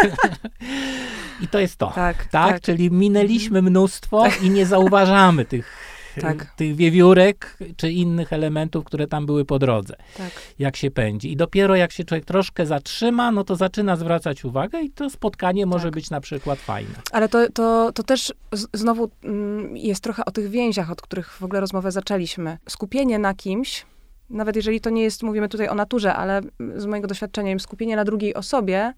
I 1.40 1.48
to 1.48 1.58
jest 1.58 1.76
to. 1.76 1.86
Tak, 1.86 2.16
Tak, 2.16 2.30
tak. 2.30 2.60
czyli 2.62 2.90
minęliśmy 2.90 3.62
mnóstwo 3.62 4.24
i 4.42 4.50
nie 4.50 4.66
zauważamy 4.66 5.44
tych, 5.44 5.76
Tak. 6.22 6.44
tych 6.56 6.76
wiewiórek 6.76 7.58
czy 7.76 7.92
innych 7.92 8.32
elementów, 8.32 8.84
które 8.84 9.06
tam 9.06 9.26
były 9.26 9.44
po 9.44 9.58
drodze 9.58 9.96
tak. 10.16 10.30
jak 10.58 10.76
się 10.76 10.90
pędzi. 10.90 11.32
I 11.32 11.36
dopiero 11.36 11.76
jak 11.76 11.92
się 11.92 12.04
człowiek 12.04 12.24
troszkę 12.24 12.66
zatrzyma, 12.66 13.32
no 13.32 13.44
to 13.44 13.56
zaczyna 13.56 13.96
zwracać 13.96 14.44
uwagę 14.44 14.82
i 14.82 14.90
to 14.90 15.10
spotkanie 15.10 15.66
może 15.66 15.84
Tak. 15.84 15.94
być 15.94 16.10
na 16.10 16.20
przykład 16.20 16.58
fajne. 16.58 16.94
Ale 17.12 17.28
to, 17.28 17.50
to, 17.52 17.92
to 17.94 18.02
też 18.02 18.32
znowu 18.74 19.10
mm, 19.24 19.76
jest 19.76 20.02
trochę 20.02 20.24
o 20.24 20.30
tych 20.30 20.50
więziach, 20.50 20.90
od 20.90 21.02
których 21.02 21.32
w 21.32 21.42
ogóle 21.42 21.60
rozmowę 21.60 21.92
zaczęliśmy. 21.92 22.58
Skupienie 22.68 23.18
na 23.18 23.34
kimś, 23.34 23.86
nawet 24.30 24.56
jeżeli 24.56 24.80
to 24.80 24.90
nie 24.90 25.02
jest, 25.02 25.22
mówimy 25.22 25.48
tutaj 25.48 25.68
o 25.68 25.74
naturze, 25.74 26.14
ale 26.14 26.40
z 26.76 26.86
mojego 26.86 27.08
doświadczenia, 27.08 27.58
skupienie 27.58 27.96
na 27.96 28.04
drugiej 28.04 28.34
osobie, 28.34 28.92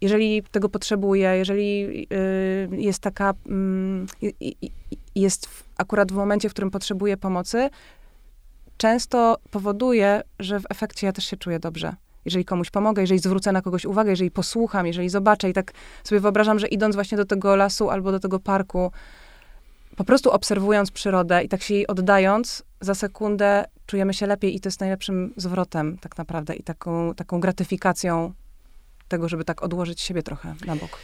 jeżeli 0.00 0.42
tego 0.42 0.68
potrzebuje, 0.68 1.28
jeżeli 1.36 1.84
y, 2.12 2.68
jest 2.76 2.98
taka, 3.02 3.34
i- 4.22 4.34
i- 4.62 4.70
jest 5.14 5.46
w, 5.46 5.64
akurat 5.78 6.12
w 6.12 6.14
momencie, 6.14 6.48
w 6.48 6.52
którym 6.52 6.70
potrzebuje 6.70 7.16
pomocy, 7.16 7.70
często 8.76 9.38
powoduje, 9.50 10.22
że 10.38 10.60
w 10.60 10.64
efekcie 10.70 11.06
ja 11.06 11.12
też 11.12 11.24
się 11.24 11.36
czuję 11.36 11.58
dobrze. 11.58 11.94
Jeżeli 12.24 12.44
komuś 12.44 12.70
pomogę, 12.70 13.02
jeżeli 13.02 13.20
zwrócę 13.20 13.52
na 13.52 13.62
kogoś 13.62 13.84
uwagę, 13.84 14.10
jeżeli 14.10 14.30
posłucham, 14.30 14.86
jeżeli 14.86 15.08
zobaczę 15.08 15.50
i 15.50 15.52
tak 15.52 15.72
sobie 16.04 16.20
wyobrażam, 16.20 16.58
że 16.58 16.68
idąc 16.68 16.94
właśnie 16.94 17.16
do 17.16 17.24
tego 17.24 17.56
lasu 17.56 17.90
albo 17.90 18.12
do 18.12 18.20
tego 18.20 18.40
parku, 18.40 18.92
po 19.96 20.04
prostu 20.04 20.30
obserwując 20.30 20.90
przyrodę 20.90 21.44
i 21.44 21.48
tak 21.48 21.62
się 21.62 21.74
jej 21.74 21.86
oddając, 21.86 22.62
za 22.80 22.94
sekundę 22.94 23.64
czujemy 23.86 24.14
się 24.14 24.26
lepiej 24.26 24.56
i 24.56 24.60
to 24.60 24.68
jest 24.68 24.80
najlepszym 24.80 25.34
zwrotem 25.36 25.98
tak 25.98 26.18
naprawdę 26.18 26.54
i 26.54 26.62
taką, 26.62 27.14
taką 27.14 27.40
gratyfikacją 27.40 28.32
tego, 29.08 29.28
żeby 29.28 29.44
tak 29.44 29.62
odłożyć 29.62 30.00
siebie 30.00 30.22
trochę 30.22 30.54
na 30.66 30.76
bok. 30.76 30.98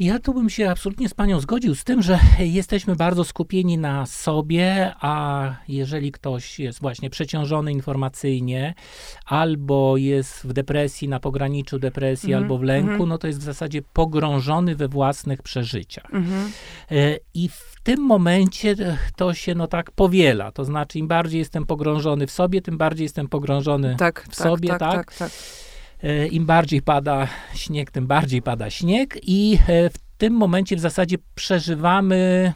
Ja 0.00 0.18
tu 0.18 0.34
bym 0.34 0.50
się 0.50 0.70
absolutnie 0.70 1.08
z 1.08 1.14
panią 1.14 1.40
zgodził 1.40 1.74
z 1.74 1.84
tym, 1.84 2.02
że 2.02 2.18
jesteśmy 2.38 2.96
bardzo 2.96 3.24
skupieni 3.24 3.78
na 3.78 4.06
sobie, 4.06 4.94
a 5.00 5.44
jeżeli 5.68 6.12
ktoś 6.12 6.58
jest 6.58 6.80
właśnie 6.80 7.10
przeciążony 7.10 7.72
informacyjnie, 7.72 8.74
albo 9.26 9.96
jest 9.96 10.46
w 10.46 10.52
depresji, 10.52 11.08
na 11.08 11.20
pograniczu 11.20 11.78
depresji, 11.78 12.32
Mhm, 12.32 12.44
albo 12.44 12.58
w 12.58 12.62
lęku, 12.62 12.90
mhm. 12.90 13.08
no 13.08 13.18
to 13.18 13.26
jest 13.26 13.38
w 13.38 13.42
zasadzie 13.42 13.82
pogrążony 13.82 14.76
we 14.76 14.88
własnych 14.88 15.42
przeżyciach. 15.42 16.14
Mhm. 16.14 16.52
E, 16.90 17.18
I 17.34 17.48
w 17.48 17.74
tym 17.82 18.00
momencie 18.00 18.74
to 19.16 19.34
się 19.34 19.54
no 19.54 19.66
tak 19.66 19.90
powiela. 19.90 20.52
To 20.52 20.64
znaczy, 20.64 20.98
im 20.98 21.08
bardziej 21.08 21.38
jestem 21.38 21.66
pogrążony 21.66 22.26
w 22.26 22.30
sobie, 22.30 22.62
tym 22.62 22.78
bardziej 22.78 23.04
jestem 23.04 23.28
pogrążony. 23.28 23.96
Tak, 23.98 24.22
w 24.22 24.26
tak, 24.26 24.34
sobie, 24.34 24.68
tak, 24.68 24.78
tak? 24.78 25.14
tak, 25.14 25.16
tak. 25.16 25.30
Im 26.30 26.46
bardziej 26.46 26.82
pada 26.82 27.28
śnieg, 27.54 27.90
tym 27.90 28.06
bardziej 28.06 28.42
pada 28.42 28.70
śnieg, 28.70 29.18
i 29.22 29.58
e, 29.68 29.90
w 29.90 29.98
tym 30.18 30.32
momencie 30.34 30.76
w 30.76 30.80
zasadzie 30.80 31.16
przeżywamy, 31.34 32.52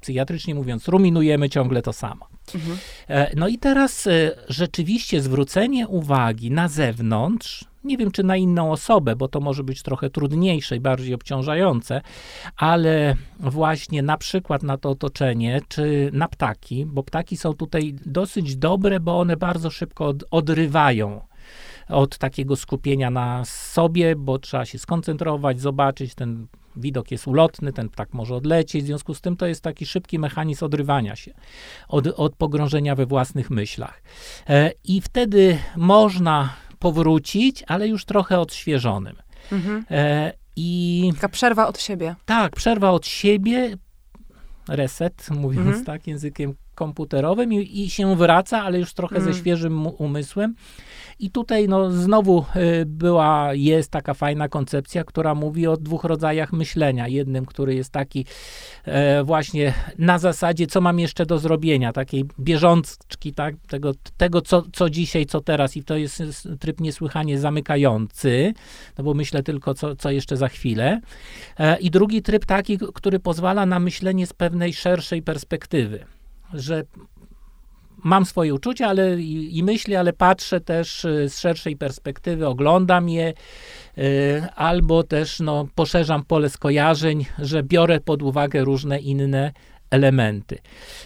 psychiatrycznie 0.00 0.54
mówiąc, 0.54 0.88
ruminujemy 0.88 1.48
ciągle 1.48 1.82
to 1.82 1.92
samo. 1.92 2.28
Mhm. 2.54 2.78
E, 3.08 3.36
No 3.36 3.48
i 3.48 3.58
teraz 3.58 4.06
e, 4.06 4.30
rzeczywiście 4.48 5.20
zwrócenie 5.22 5.88
uwagi 5.88 6.50
na 6.50 6.68
zewnątrz, 6.68 7.64
nie 7.84 7.96
wiem 7.96 8.10
czy 8.10 8.22
na 8.22 8.36
inną 8.36 8.72
osobę, 8.72 9.16
bo 9.16 9.28
to 9.28 9.40
może 9.40 9.64
być 9.64 9.82
trochę 9.82 10.10
trudniejsze 10.10 10.76
i 10.76 10.80
bardziej 10.80 11.14
obciążające, 11.14 12.00
ale 12.56 13.16
właśnie 13.40 14.02
na 14.02 14.16
przykład 14.16 14.62
na 14.62 14.78
to 14.78 14.90
otoczenie, 14.90 15.60
czy 15.68 16.10
na 16.12 16.28
ptaki, 16.28 16.86
bo 16.86 17.02
ptaki 17.02 17.36
są 17.36 17.54
tutaj 17.54 17.94
dosyć 18.06 18.56
dobre, 18.56 19.00
bo 19.00 19.20
one 19.20 19.36
bardzo 19.36 19.70
szybko 19.70 20.06
od, 20.06 20.24
odrywają 20.30 21.27
od 21.88 22.18
takiego 22.18 22.56
skupienia 22.56 23.10
na 23.10 23.44
sobie, 23.44 24.16
bo 24.16 24.38
trzeba 24.38 24.64
się 24.64 24.78
skoncentrować, 24.78 25.60
zobaczyć, 25.60 26.14
ten 26.14 26.46
widok 26.76 27.10
jest 27.10 27.26
ulotny, 27.26 27.72
ten 27.72 27.88
ptak 27.88 28.14
może 28.14 28.34
odlecieć, 28.34 28.82
w 28.84 28.86
związku 28.86 29.14
z 29.14 29.20
tym 29.20 29.36
to 29.36 29.46
jest 29.46 29.62
taki 29.62 29.86
szybki 29.86 30.18
mechanizm 30.18 30.64
odrywania 30.64 31.16
się 31.16 31.34
od, 31.88 32.06
od 32.06 32.36
pogrążenia 32.36 32.94
we 32.94 33.06
własnych 33.06 33.50
myślach. 33.50 34.02
E, 34.48 34.72
I 34.84 35.00
wtedy 35.00 35.58
można 35.76 36.54
powrócić, 36.78 37.64
ale 37.66 37.88
już 37.88 38.04
trochę 38.04 38.40
odświeżonym. 38.40 39.16
Mhm. 39.52 39.84
E, 39.90 40.32
I 40.56 41.10
Taka 41.14 41.28
przerwa 41.28 41.66
od 41.68 41.80
siebie. 41.80 42.14
tak, 42.24 42.56
przerwa 42.56 42.90
od 42.90 43.06
siebie, 43.06 43.76
reset, 44.68 45.28
mówiąc 45.30 45.66
Mhm. 45.66 45.84
tak 45.84 46.06
językiem 46.06 46.54
komputerowym, 46.74 47.52
i, 47.52 47.80
i 47.80 47.90
się 47.90 48.16
wraca, 48.16 48.62
ale 48.62 48.78
już 48.78 48.94
trochę 48.94 49.16
Mhm. 49.16 49.34
ze 49.34 49.40
świeżym 49.40 49.74
mu- 49.76 49.94
umysłem. 49.98 50.54
I 51.20 51.30
tutaj 51.30 51.68
no, 51.68 51.90
znowu 51.90 52.44
y, 52.56 52.86
była, 52.86 53.54
jest 53.54 53.90
taka 53.90 54.14
fajna 54.14 54.48
koncepcja, 54.48 55.04
która 55.04 55.34
mówi 55.34 55.66
o 55.66 55.76
dwóch 55.76 56.04
rodzajach 56.04 56.52
myślenia. 56.52 57.08
Jednym, 57.08 57.46
który 57.46 57.74
jest 57.74 57.90
taki 57.90 58.24
e, 58.84 59.24
właśnie 59.24 59.74
na 59.98 60.18
zasadzie, 60.18 60.66
co 60.66 60.80
mam 60.80 60.98
jeszcze 60.98 61.26
do 61.26 61.38
zrobienia, 61.38 61.92
takiej 61.92 62.24
bieżączki, 62.40 63.34
tak, 63.34 63.54
tego, 63.68 63.92
tego 64.16 64.40
co, 64.40 64.62
co 64.72 64.90
dzisiaj, 64.90 65.26
co 65.26 65.40
teraz 65.40 65.76
i 65.76 65.84
to 65.84 65.96
jest 65.96 66.48
tryb 66.60 66.80
niesłychanie 66.80 67.38
zamykający, 67.38 68.54
no 68.98 69.04
bo 69.04 69.14
myślę 69.14 69.42
tylko, 69.42 69.74
co, 69.74 69.96
co 69.96 70.10
jeszcze 70.10 70.36
za 70.36 70.48
chwilę. 70.48 71.00
E, 71.58 71.78
I 71.78 71.90
drugi 71.90 72.22
tryb 72.22 72.46
taki, 72.46 72.78
który 72.94 73.20
pozwala 73.20 73.66
na 73.66 73.78
myślenie 73.78 74.26
z 74.26 74.32
pewnej 74.32 74.72
szerszej 74.72 75.22
perspektywy, 75.22 76.04
że 76.54 76.84
mam 78.04 78.24
swoje 78.24 78.54
uczucia 78.54 78.88
ale, 78.88 79.20
i, 79.20 79.58
i 79.58 79.62
myśli, 79.62 79.96
ale 79.96 80.12
patrzę 80.12 80.60
też 80.60 81.04
y, 81.04 81.28
z 81.28 81.38
szerszej 81.38 81.76
perspektywy, 81.76 82.46
oglądam 82.46 83.08
je, 83.08 83.32
y, 83.98 84.42
albo 84.56 85.02
też 85.02 85.40
no, 85.40 85.68
poszerzam 85.74 86.24
pole 86.24 86.50
skojarzeń, 86.50 87.26
że 87.38 87.62
biorę 87.62 88.00
pod 88.00 88.22
uwagę 88.22 88.64
różne 88.64 88.98
inne 88.98 89.52
elementy. 89.90 90.58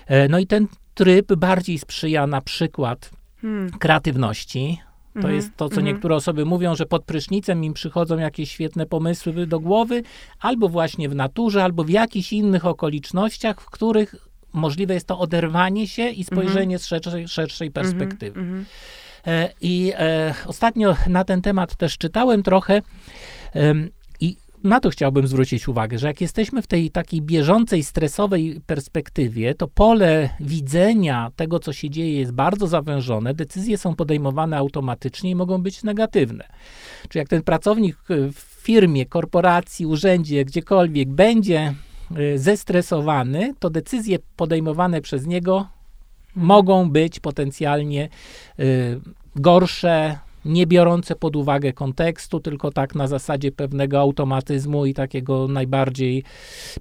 E, 0.06 0.28
no 0.28 0.38
i 0.38 0.46
ten 0.46 0.66
tryb 0.94 1.34
bardziej 1.34 1.78
sprzyja 1.78 2.26
na 2.26 2.40
przykład 2.40 3.10
hmm. 3.40 3.70
kreatywności, 3.70 4.80
to 5.12 5.18
mm 5.18 5.30
-hmm, 5.30 5.34
jest 5.34 5.56
to, 5.56 5.68
co 5.68 5.74
mm 5.74 5.84
-hmm. 5.84 5.86
niektóre 5.86 6.14
osoby 6.14 6.44
mówią, 6.44 6.74
że 6.74 6.86
pod 6.86 7.04
prysznicem 7.04 7.64
im 7.64 7.74
przychodzą 7.74 8.18
jakieś 8.18 8.50
świetne 8.50 8.86
pomysły 8.86 9.46
do 9.46 9.60
głowy, 9.60 10.02
albo 10.40 10.68
właśnie 10.68 11.08
w 11.08 11.14
naturze, 11.14 11.64
albo 11.64 11.84
w 11.84 11.90
jakichś 11.90 12.32
innych 12.32 12.66
okolicznościach, 12.66 13.60
w 13.60 13.70
których 13.70 14.31
możliwe 14.52 14.94
jest 14.94 15.06
to 15.06 15.18
oderwanie 15.18 15.88
się 15.88 16.08
i 16.08 16.24
spojrzenie 16.24 16.78
z 16.78 16.86
szerszej, 16.86 17.28
szerszej 17.28 17.70
perspektywy. 17.70 18.40
Mm 18.40 18.62
-hmm. 18.62 18.64
I 19.60 19.92
e, 19.96 20.34
ostatnio 20.46 20.96
na 21.06 21.24
ten 21.24 21.42
temat 21.42 21.76
też 21.76 21.98
czytałem 21.98 22.42
trochę 22.42 22.82
e, 23.54 23.74
i 24.20 24.36
na 24.64 24.80
to 24.80 24.90
chciałbym 24.90 25.26
zwrócić 25.26 25.68
uwagę, 25.68 25.98
że 25.98 26.06
jak 26.06 26.20
jesteśmy 26.20 26.62
w 26.62 26.66
tej 26.66 26.90
takiej 26.90 27.22
bieżącej, 27.22 27.82
stresowej 27.82 28.60
perspektywie, 28.66 29.54
to 29.54 29.68
pole 29.68 30.30
widzenia 30.40 31.30
tego, 31.36 31.58
co 31.58 31.72
się 31.72 31.90
dzieje, 31.90 32.20
jest 32.20 32.32
bardzo 32.32 32.66
zawężone, 32.66 33.34
decyzje 33.34 33.78
są 33.78 33.96
podejmowane 33.96 34.56
automatycznie 34.56 35.30
i 35.30 35.34
mogą 35.34 35.62
być 35.62 35.82
negatywne. 35.82 36.44
Czy 37.08 37.18
jak 37.18 37.28
ten 37.28 37.42
pracownik 37.42 37.96
w 38.08 38.62
firmie, 38.62 39.06
korporacji, 39.06 39.86
urzędzie, 39.86 40.44
gdziekolwiek 40.44 41.08
będzie 41.08 41.74
zestresowany, 42.36 43.54
to 43.58 43.70
decyzje 43.70 44.18
podejmowane 44.36 45.00
przez 45.00 45.26
niego 45.26 45.66
mogą 46.36 46.90
być 46.90 47.20
potencjalnie 47.20 48.08
y, 48.60 49.00
gorsze, 49.36 50.18
nie 50.44 50.66
biorące 50.66 51.16
pod 51.16 51.36
uwagę 51.36 51.72
kontekstu, 51.72 52.40
tylko 52.40 52.70
tak 52.70 52.94
na 52.94 53.06
zasadzie 53.06 53.52
pewnego 53.52 54.00
automatyzmu 54.00 54.86
i 54.86 54.94
takiego 54.94 55.48
najbardziej 55.48 56.24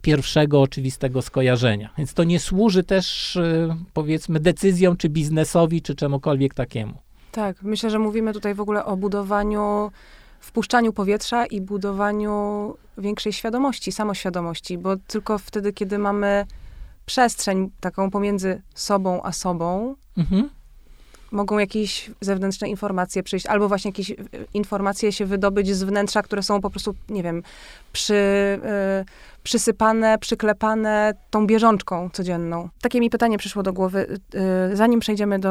pierwszego, 0.02 0.62
oczywistego 0.62 1.22
skojarzenia. 1.22 1.90
Więc 1.98 2.14
to 2.14 2.24
nie 2.24 2.40
służy 2.40 2.84
też, 2.84 3.36
y, 3.36 3.76
powiedzmy, 3.94 4.40
decyzjom, 4.40 4.98
czy 4.98 5.10
biznesowi, 5.10 5.82
czy 5.82 5.96
czemukolwiek 5.96 6.54
takiemu. 6.54 6.94
Tak, 7.32 7.64
myślę, 7.64 7.90
że 7.90 8.00
mówimy 8.00 8.34
tutaj 8.34 8.54
w 8.54 8.62
ogóle 8.62 8.86
o 8.86 8.98
budowaniu 8.98 9.92
wpuszczaniu 10.42 10.94
powietrza 10.94 11.46
i 11.46 11.62
budowaniu 11.62 12.74
większej 12.98 13.34
świadomości, 13.34 13.92
samoświadomości, 13.92 14.78
bo 14.78 14.98
tylko 14.98 15.38
wtedy, 15.38 15.74
kiedy 15.74 15.98
mamy 15.98 16.46
przestrzeń 17.06 17.70
taką 17.80 18.12
pomiędzy 18.12 18.62
sobą 18.76 19.24
a 19.24 19.32
sobą, 19.32 19.96
mhm. 20.18 20.50
Mogą 21.32 21.60
jakieś 21.60 22.12
zewnętrzne 22.22 22.70
informacje 22.70 23.24
przyjść, 23.24 23.46
albo 23.46 23.68
właśnie 23.68 23.90
jakieś 23.90 24.12
e, 24.12 24.16
informacje 24.54 25.12
się 25.12 25.26
wydobyć 25.26 25.76
z 25.76 25.84
wnętrza, 25.84 26.22
które 26.22 26.44
są 26.44 26.62
po 26.62 26.70
prostu, 26.70 26.96
nie 27.10 27.24
wiem, 27.24 27.44
przy, 27.94 28.14
y, 28.14 29.42
przysypane, 29.44 30.18
przyklepane 30.18 31.14
tą 31.30 31.48
bieżączką 31.48 32.10
codzienną. 32.10 32.70
Takie 32.82 33.00
mi 33.00 33.10
pytanie 33.10 33.38
przyszło 33.38 33.64
do 33.64 33.74
głowy, 33.74 34.18
y, 34.72 34.76
zanim 34.76 35.00
przejdziemy 35.00 35.40
do 35.40 35.50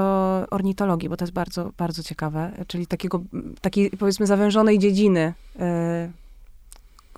ornitologii, 0.50 1.08
bo 1.08 1.16
to 1.16 1.24
jest 1.24 1.34
bardzo, 1.34 1.70
bardzo 1.78 2.02
ciekawe, 2.02 2.52
czyli 2.66 2.86
takiego, 2.86 3.20
takiej 3.60 3.90
powiedzmy 3.90 4.26
zawężonej 4.26 4.78
dziedziny 4.78 5.34
y, 5.56 5.60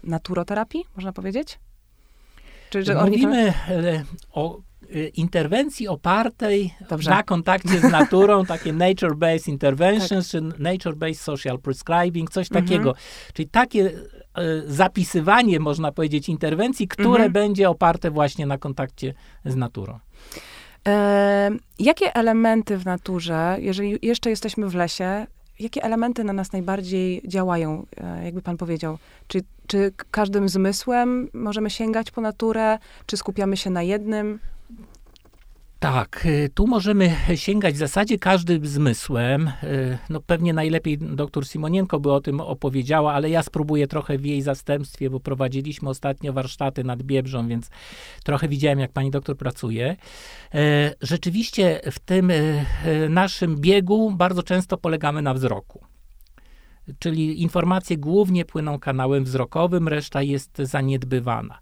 naturoterapii, 0.02 0.84
można 0.96 1.12
powiedzieć? 1.12 1.58
Czy, 2.70 2.82
że 2.82 2.94
Mówimy 2.94 3.54
o 4.32 4.60
interwencji 5.14 5.88
opartej 5.88 6.74
Dobrze. 6.88 7.10
na 7.10 7.22
kontakcie 7.22 7.80
z 7.80 7.82
naturą, 7.82 8.44
takie 8.54 8.72
nature-based 8.72 9.48
interventions, 9.48 10.30
tak. 10.30 10.42
czy 10.42 10.62
nature-based 10.62 11.20
social 11.20 11.58
prescribing, 11.58 12.30
coś 12.30 12.46
mhm. 12.50 12.64
takiego. 12.64 12.94
Czyli 13.34 13.48
takie 13.48 13.90
E, 14.34 14.62
zapisywanie, 14.66 15.60
można 15.60 15.92
powiedzieć, 15.92 16.28
interwencji, 16.28 16.88
które 16.88 17.14
mhm. 17.14 17.32
będzie 17.32 17.70
oparte 17.70 18.10
właśnie 18.10 18.46
na 18.46 18.58
kontakcie 18.58 19.14
z 19.44 19.56
naturą. 19.56 19.98
E, 20.88 21.50
jakie 21.78 22.14
elementy 22.14 22.78
w 22.78 22.84
naturze, 22.84 23.56
jeżeli 23.60 23.98
jeszcze 24.02 24.30
jesteśmy 24.30 24.68
w 24.68 24.74
lesie, 24.74 25.26
jakie 25.60 25.82
elementy 25.82 26.24
na 26.24 26.32
nas 26.32 26.52
najbardziej 26.52 27.22
działają, 27.26 27.86
e, 27.96 28.24
jakby 28.24 28.42
pan 28.42 28.56
powiedział? 28.56 28.98
Czy, 29.26 29.40
czy 29.66 29.92
każdym 30.10 30.48
zmysłem 30.48 31.28
możemy 31.32 31.70
sięgać 31.70 32.10
po 32.10 32.20
naturę, 32.20 32.78
czy 33.06 33.16
skupiamy 33.16 33.56
się 33.56 33.70
na 33.70 33.82
jednym? 33.82 34.38
Tak, 35.82 36.26
y, 36.26 36.50
tu 36.54 36.66
możemy 36.66 37.16
sięgać 37.34 37.74
w 37.74 37.78
zasadzie 37.78 38.18
każdym 38.18 38.66
zmysłem. 38.66 39.48
Y, 39.62 39.98
no 40.10 40.20
pewnie 40.20 40.52
najlepiej 40.52 40.98
doktor 40.98 41.46
Simonienko 41.46 42.00
by 42.00 42.12
o 42.12 42.20
tym 42.20 42.40
opowiedziała, 42.40 43.12
ale 43.12 43.30
ja 43.30 43.42
spróbuję 43.42 43.86
trochę 43.86 44.18
w 44.18 44.26
jej 44.26 44.42
zastępstwie, 44.42 45.10
bo 45.10 45.20
prowadziliśmy 45.20 45.88
ostatnio 45.88 46.32
warsztaty 46.32 46.84
nad 46.84 47.02
Biebrzą, 47.02 47.48
więc 47.48 47.70
trochę 48.24 48.48
widziałem, 48.48 48.78
jak 48.78 48.92
pani 48.92 49.10
doktor 49.10 49.36
pracuje. 49.36 49.96
Y, 50.54 50.58
rzeczywiście 51.00 51.80
w 51.90 51.98
tym 51.98 52.32
naszym 53.08 53.60
biegu 53.60 54.10
bardzo 54.10 54.42
często 54.42 54.76
polegamy 54.76 55.22
na 55.22 55.34
wzroku 55.34 55.91
czyli 56.98 57.42
informacje 57.42 57.98
głównie 57.98 58.44
płyną 58.44 58.78
kanałem 58.78 59.24
wzrokowym, 59.24 59.88
reszta 59.88 60.22
jest 60.22 60.58
zaniedbywana. 60.58 61.58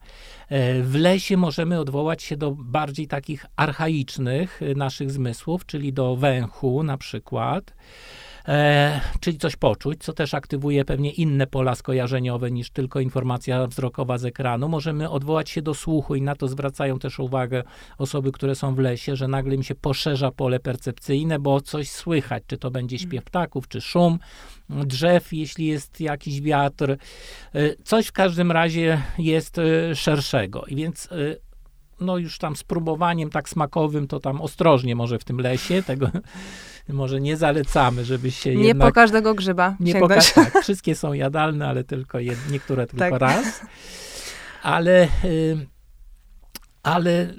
E, 0.49 0.83
w 0.83 0.95
lesie 0.95 1.37
możemy 1.37 1.81
odwołać 1.81 2.23
się 2.23 2.37
do 2.37 2.51
bardziej 2.51 3.09
takich 3.09 3.47
archaicznych 3.57 4.63
e, 4.63 4.75
naszych 4.75 5.11
zmysłów, 5.11 5.67
czyli 5.67 5.93
do 5.93 6.17
węchu 6.17 6.83
na 6.83 6.99
przykład. 6.99 7.75
E, 8.49 9.01
czyli 9.21 9.39
coś 9.39 9.57
poczuć, 9.57 10.05
co 10.05 10.13
też 10.13 10.35
aktywuje 10.35 10.85
pewnie 10.85 11.11
inne 11.11 11.47
pola 11.47 11.75
skojarzeniowe 11.75 12.51
niż 12.51 12.71
tylko 12.71 13.01
informacja 13.01 13.67
wzrokowa 13.67 14.19
z 14.19 14.25
ekranu. 14.25 14.69
Możemy 14.69 15.11
odwołać 15.11 15.51
się 15.51 15.63
do 15.63 15.75
słuchu 15.75 16.15
i 16.15 16.23
na 16.23 16.37
to 16.37 16.49
zwracają 16.49 16.99
też 16.99 17.19
uwagę 17.19 17.63
osoby, 17.99 18.33
które 18.33 18.55
są 18.55 18.75
w 18.75 18.79
lesie, 18.79 19.17
że 19.17 19.29
nagle 19.29 19.55
im 19.55 19.63
się 19.63 19.75
poszerza 19.75 20.31
pole 20.31 20.61
percepcyjne, 20.61 21.39
bo 21.39 21.61
coś 21.61 21.91
słychać, 21.91 22.43
czy 22.47 22.59
to 22.59 22.71
będzie 22.71 22.99
śpiew 22.99 23.25
ptaków, 23.25 23.69
czy 23.69 23.81
szum 23.81 24.19
drzew, 24.71 25.33
jeśli 25.33 25.67
jest 25.67 26.01
jakiś 26.01 26.41
wiatr. 26.41 26.91
E, 26.91 26.97
coś 27.85 28.07
w 28.07 28.13
każdym 28.13 28.53
razie 28.53 29.03
jest 29.19 29.59
e, 29.59 29.95
szerszego. 29.95 30.65
I 30.67 30.77
więc 30.77 31.09
e, 31.13 31.17
no 32.01 32.19
już 32.19 32.39
tam 32.39 32.57
spróbowaniem 32.57 33.31
tak 33.31 33.49
smakowym, 33.49 34.07
to 34.07 34.21
tam 34.21 34.41
ostrożnie 34.41 34.97
może 34.97 35.19
w 35.19 35.25
tym 35.25 35.41
lesie, 35.41 35.83
tego 35.83 36.11
może 36.89 37.21
nie 37.21 37.37
zalecamy, 37.37 38.05
żeby 38.05 38.31
się 38.31 38.55
Nie 38.55 38.65
jednak, 38.65 38.89
po 38.89 38.95
każdego 38.95 39.35
grzyba 39.35 39.77
Nie 39.81 39.95
po 39.95 40.01
po 40.01 40.09
tak, 40.35 40.63
wszystkie 40.63 40.95
są 40.95 41.13
jadalne, 41.13 41.69
ale 41.69 41.85
tylko 41.85 42.19
jed, 42.19 42.39
niektóre 42.51 42.87
tylko 42.87 43.19
tak. 43.19 43.21
raz. 43.21 43.61
Ale, 44.63 45.09
ale 46.83 47.35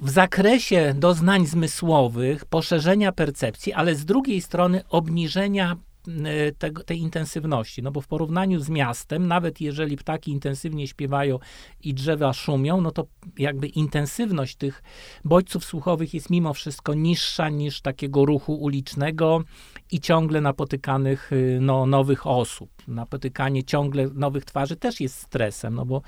w 0.00 0.10
zakresie 0.10 0.94
doznań 0.96 1.46
zmysłowych, 1.46 2.44
poszerzenia 2.44 3.12
percepcji, 3.12 3.72
ale 3.72 3.94
z 3.94 4.04
drugiej 4.04 4.40
strony 4.40 4.82
obniżenia 4.88 5.76
tej 6.86 6.98
intensywności. 6.98 7.82
No 7.82 7.92
bo 7.92 8.00
w 8.00 8.06
porównaniu 8.06 8.60
z 8.60 8.68
miastem, 8.68 9.26
nawet 9.26 9.60
jeżeli 9.60 9.96
ptaki 9.96 10.30
intensywnie 10.30 10.88
śpiewają 10.88 11.38
i 11.80 11.94
drzewa 11.94 12.32
szumią, 12.32 12.80
no 12.80 12.90
to 12.90 13.06
jakby 13.38 13.66
intensywność 13.66 14.56
tych 14.56 14.82
bodźców 15.24 15.64
słuchowych 15.64 16.14
jest 16.14 16.30
mimo 16.30 16.54
wszystko 16.54 16.94
niższa 16.94 17.48
niż 17.48 17.80
takiego 17.80 18.24
ruchu 18.24 18.54
ulicznego 18.54 19.44
i 19.90 20.00
ciągle 20.00 20.40
napotykanych 20.40 21.32
y, 21.32 21.58
no, 21.60 21.86
nowych 21.86 22.26
osób. 22.26 22.70
Napotykanie 22.88 23.64
ciągle 23.64 24.08
nowych 24.14 24.44
twarzy 24.44 24.76
też 24.76 25.00
jest 25.00 25.18
stresem, 25.18 25.74
no 25.74 25.86
bo 25.86 26.02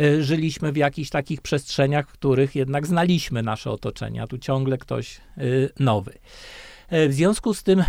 y, 0.00 0.24
żyliśmy 0.24 0.72
w 0.72 0.76
jakichś 0.76 1.10
takich 1.10 1.40
przestrzeniach, 1.40 2.08
w 2.08 2.12
których 2.12 2.54
jednak 2.54 2.86
znaliśmy 2.86 3.42
nasze 3.42 3.70
otoczenie, 3.70 4.22
a 4.22 4.26
tu 4.26 4.38
ciągle 4.38 4.78
ktoś 4.78 5.20
y, 5.38 5.70
nowy. 5.78 6.12
E, 6.88 7.08
w 7.08 7.14
związku 7.14 7.54
z 7.54 7.62
tym 7.62 7.84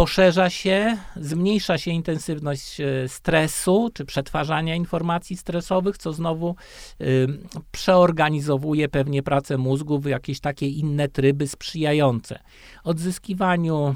poszerza 0.00 0.50
się, 0.50 0.96
zmniejsza 1.16 1.78
się 1.78 1.90
intensywność 1.90 2.80
e, 2.80 3.08
stresu 3.08 3.90
czy 3.94 4.04
przetwarzania 4.04 4.74
informacji 4.74 5.36
stresowych, 5.36 5.98
co 5.98 6.12
znowu 6.12 6.56
y, 7.00 7.26
przeorganizowuje 7.72 8.88
pewnie 8.88 9.22
pracę 9.22 9.58
mózgu 9.58 9.98
w 9.98 10.04
jakieś 10.06 10.40
takie 10.40 10.68
inne 10.68 11.08
tryby 11.08 11.48
sprzyjające. 11.48 12.38
Odzyskiwaniu 12.84 13.94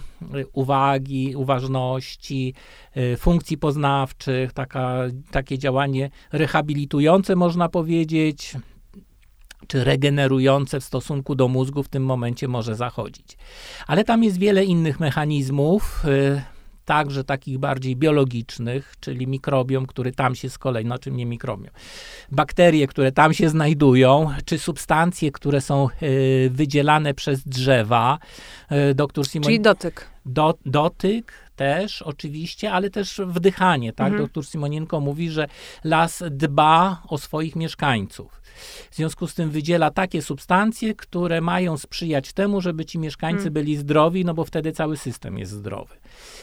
uwagi, 0.53 1.37
uważności, 1.37 2.55
funkcji 3.19 3.59
poznawczych, 3.59 4.53
taka, 4.53 4.99
takie 5.31 5.59
działanie 5.59 6.11
rehabilitujące, 6.33 7.37
można 7.37 7.69
powiedzieć, 7.69 8.57
czy 9.67 9.85
regenerujące 9.85 10.81
w 10.81 10.85
stosunku 10.85 11.35
do 11.35 11.49
mózgu 11.49 11.83
w 11.83 11.89
tym 11.89 12.05
momencie 12.05 12.49
może 12.49 12.75
zachodzić. 12.75 13.37
Ale 13.87 14.05
tam 14.05 14.25
jest 14.25 14.39
wiele 14.39 14.65
innych 14.65 15.01
mechanizmów, 15.01 16.05
y, 16.05 16.43
także 16.85 17.25
takich 17.25 17.59
bardziej 17.59 17.97
biologicznych, 17.97 18.95
czyli 19.01 19.27
mikrobiom, 19.27 19.87
który 19.87 20.13
tam 20.13 20.35
się 20.35 20.51
z 20.51 20.59
kolei, 20.59 20.85
no 20.85 20.99
czym 20.99 21.17
nie 21.17 21.27
mikrobiom, 21.27 21.71
bakterie, 22.31 22.87
które 22.87 23.13
tam 23.13 23.35
się 23.35 23.49
znajdują, 23.49 24.31
czy 24.45 24.59
substancje, 24.59 25.33
które 25.33 25.61
są 25.61 25.89
y, 26.03 26.51
wydzielane 26.53 27.15
przez 27.15 27.49
drzewa. 27.49 28.19
Y, 28.91 28.95
doktor 28.95 29.27
Simon... 29.27 29.45
Czyli 29.45 29.61
dotyk. 29.61 30.11
Do, 30.27 30.55
dotyk 30.67 31.33
też 31.57 32.03
oczywiście, 32.03 32.73
ale 32.73 32.91
też 32.91 33.21
wdychanie, 33.27 33.93
tak? 33.93 34.07
Mhm. 34.07 34.23
Doktor 34.23 34.47
Simonienko 34.47 35.01
mówi, 35.01 35.31
że 35.31 35.49
las 35.85 36.23
dba 36.31 37.03
o 37.09 37.19
swoich 37.19 37.57
mieszkańców. 37.57 38.43
W 38.91 38.97
związku 38.97 39.27
z 39.27 39.35
tym 39.35 39.51
wydziela 39.51 39.91
takie 39.91 40.23
substancje, 40.23 40.95
które 40.95 41.41
mają 41.41 41.79
sprzyjać 41.79 42.33
temu, 42.33 42.61
żeby 42.61 42.85
ci 42.85 42.99
mieszkańcy 42.99 43.37
hmm. 43.37 43.53
byli 43.53 43.77
zdrowi, 43.77 44.25
no 44.25 44.35
bo 44.35 44.45
wtedy 44.45 44.73
cały 44.73 44.97
system 44.97 45.39
jest 45.39 45.53
zdrowy. 45.53 45.95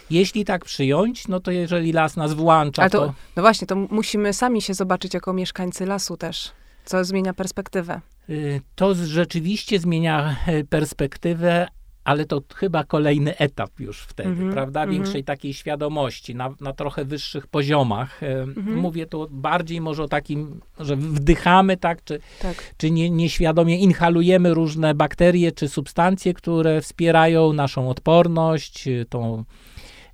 Jeśli 0.10 0.46
tak 0.46 0.66
przyjąć, 0.66 1.28
no 1.28 1.40
to 1.40 1.52
jeżeli 1.52 1.94
las 1.94 2.16
nas 2.16 2.34
włącza, 2.34 2.90
to, 2.90 3.00
to... 3.00 3.14
No 3.36 3.42
właśnie, 3.42 3.68
to 3.68 3.76
musimy 3.76 4.34
sami 4.34 4.62
się 4.62 4.74
zobaczyć 4.74 5.14
jako 5.14 5.34
mieszkańcy 5.34 5.86
lasu 5.86 6.18
też, 6.18 6.52
co 6.86 7.06
zmienia 7.06 7.34
perspektywę. 7.34 8.02
Y, 8.30 8.62
to 8.76 8.96
rzeczywiście 8.96 9.80
zmienia 9.80 10.36
e, 10.48 10.64
perspektywę, 10.64 11.68
ale 12.04 12.26
to 12.26 12.42
chyba 12.56 12.84
kolejny 12.84 13.38
etap 13.38 13.80
już 13.80 14.02
wtedy, 14.02 14.30
mm 14.30 14.50
-hmm, 14.50 14.54
prawda? 14.54 14.80
Mhm. 14.80 14.96
Większej 14.96 15.20
mm 15.20 15.24
-hmm. 15.24 15.28
takiej 15.28 15.54
świadomości 15.54 16.36
na, 16.36 16.50
na 16.62 16.74
trochę 16.74 17.06
wyższych 17.06 17.48
poziomach. 17.48 18.24
Mm 18.24 18.54
-hmm. 18.54 18.76
Mówię 18.76 19.06
tu 19.06 19.28
bardziej 19.32 19.82
może 19.82 20.04
o 20.04 20.08
takim, 20.08 20.62
że 20.80 20.96
wdychamy, 20.96 21.78
tak, 21.78 22.04
czy, 22.04 22.20
tak. 22.42 22.74
czy 22.78 22.92
nie, 22.92 23.10
nieświadomie 23.10 23.78
inhalujemy 23.78 24.54
różne 24.54 24.94
bakterie 24.96 25.52
czy 25.52 25.70
substancje, 25.70 26.34
które 26.34 26.82
wspierają 26.82 27.54
naszą 27.54 27.90
odporność, 27.90 28.88
y, 28.88 29.06
tą 29.10 29.44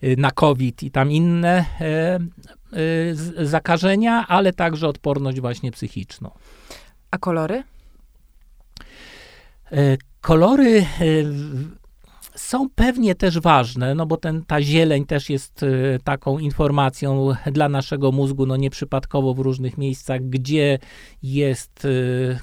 y, 0.03 0.15
na 0.17 0.31
COVID 0.31 0.83
i 0.83 0.91
tam 0.91 1.11
inne 1.11 1.65
e, 1.81 1.85
e, 1.85 3.45
zakażenia, 3.45 4.27
ale 4.27 4.53
także 4.53 4.87
odporność 4.87 5.39
właśnie 5.39 5.71
psychiczną. 5.71 6.31
A 7.11 7.17
kolory? 7.17 7.63
E, 9.71 9.97
kolory 10.21 10.79
e, 10.79 10.85
są 12.37 12.69
pewnie 12.75 13.15
też 13.15 13.39
ważne, 13.39 13.95
no 13.95 14.05
bo 14.05 14.17
ten, 14.17 14.45
ta 14.45 14.61
zieleń 14.61 15.05
też 15.05 15.29
jest 15.29 15.63
e, 15.63 15.67
taką 16.03 16.39
informacją 16.39 17.33
dla 17.51 17.69
naszego 17.69 18.11
mózgu, 18.11 18.45
no 18.45 18.57
nieprzypadkowo 18.57 19.33
w 19.33 19.39
różnych 19.39 19.77
miejscach, 19.77 20.21
gdzie 20.21 20.79
jest, 21.23 21.87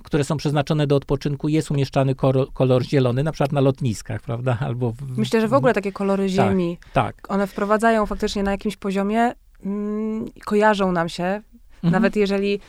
które 0.02 0.24
są 0.24 0.36
przeznaczone 0.36 0.86
do 0.86 0.96
odpoczynku, 0.96 1.48
jest 1.48 1.70
umieszczany 1.70 2.14
kolor, 2.14 2.52
kolor 2.52 2.82
zielony, 2.82 3.22
na 3.22 3.32
przykład 3.32 3.52
na 3.52 3.60
lotniskach, 3.60 4.20
prawda? 4.20 4.58
Albo 4.60 4.90
w, 4.90 5.18
Myślę, 5.18 5.40
że 5.40 5.48
w 5.48 5.54
ogóle 5.54 5.74
takie 5.74 5.92
kolory 5.92 6.22
tak, 6.22 6.30
ziemi, 6.30 6.78
tak, 6.92 7.16
tak. 7.16 7.30
one 7.30 7.46
wprowadzają 7.46 8.06
faktycznie 8.06 8.42
na 8.42 8.50
jakimś 8.50 8.76
poziomie, 8.76 9.32
mm, 9.64 10.26
kojarzą 10.44 10.92
nam 10.92 11.08
się, 11.08 11.24
mhm. 11.24 11.92
nawet 11.92 12.16
jeżeli 12.16 12.60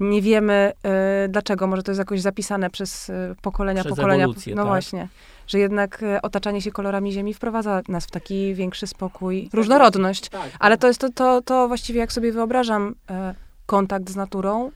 nie 0.00 0.22
wiemy 0.22 0.72
y, 1.24 1.28
dlaczego, 1.28 1.66
może 1.66 1.82
to 1.82 1.90
jest 1.90 1.98
jakoś 1.98 2.20
zapisane 2.20 2.70
przez 2.70 3.08
y, 3.08 3.34
pokolenia, 3.42 3.84
przez 3.84 3.96
pokolenia. 3.96 4.24
Ewolucję, 4.24 4.54
no 4.54 4.62
tak? 4.62 4.68
właśnie, 4.68 5.08
że 5.46 5.58
jednak 5.58 6.02
y, 6.02 6.22
otaczanie 6.22 6.62
się 6.62 6.72
kolorami 6.72 7.12
ziemi 7.12 7.34
wprowadza 7.34 7.82
nas 7.88 8.06
w 8.06 8.10
taki 8.10 8.54
większy 8.54 8.86
spokój, 8.86 9.50
różnorodność. 9.52 10.28
Tak, 10.28 10.42
tak. 10.42 10.50
Ale 10.58 10.78
to 10.78 10.86
jest 10.86 11.00
to, 11.00 11.10
to, 11.10 11.42
to 11.42 11.68
właściwie, 11.68 12.00
jak 12.00 12.12
sobie 12.12 12.32
wyobrażam, 12.32 12.94
kontakt 13.66 14.10
z 14.10 14.16
naturą. 14.16 14.70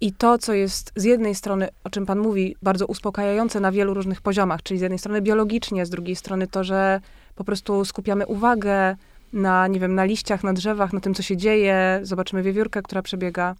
I 0.00 0.12
to, 0.12 0.38
co 0.38 0.54
jest 0.54 0.92
z 0.96 1.04
jednej 1.04 1.34
strony, 1.34 1.68
o 1.84 1.90
czym 1.90 2.06
Pan 2.06 2.18
mówi, 2.18 2.56
bardzo 2.62 2.86
uspokajające 2.86 3.60
na 3.60 3.72
wielu 3.72 3.94
różnych 3.94 4.20
poziomach, 4.20 4.62
czyli 4.62 4.78
z 4.78 4.82
jednej 4.82 4.98
strony 4.98 5.22
biologicznie, 5.22 5.86
z 5.86 5.90
drugiej 5.90 6.16
strony 6.16 6.46
to, 6.46 6.64
że 6.64 7.00
po 7.34 7.44
prostu 7.44 7.84
skupiamy 7.84 8.26
uwagę 8.26 8.96
na, 9.32 9.66
nie 9.66 9.80
wiem, 9.80 9.94
na 9.94 10.04
liściach, 10.04 10.44
na 10.44 10.52
drzewach, 10.52 10.92
na 10.92 11.00
tym, 11.00 11.14
co 11.14 11.22
się 11.22 11.36
dzieje, 11.36 12.00
zobaczymy 12.02 12.42
wiewiórkę, 12.42 12.82
która 12.82 13.02
przebiega. 13.02 13.54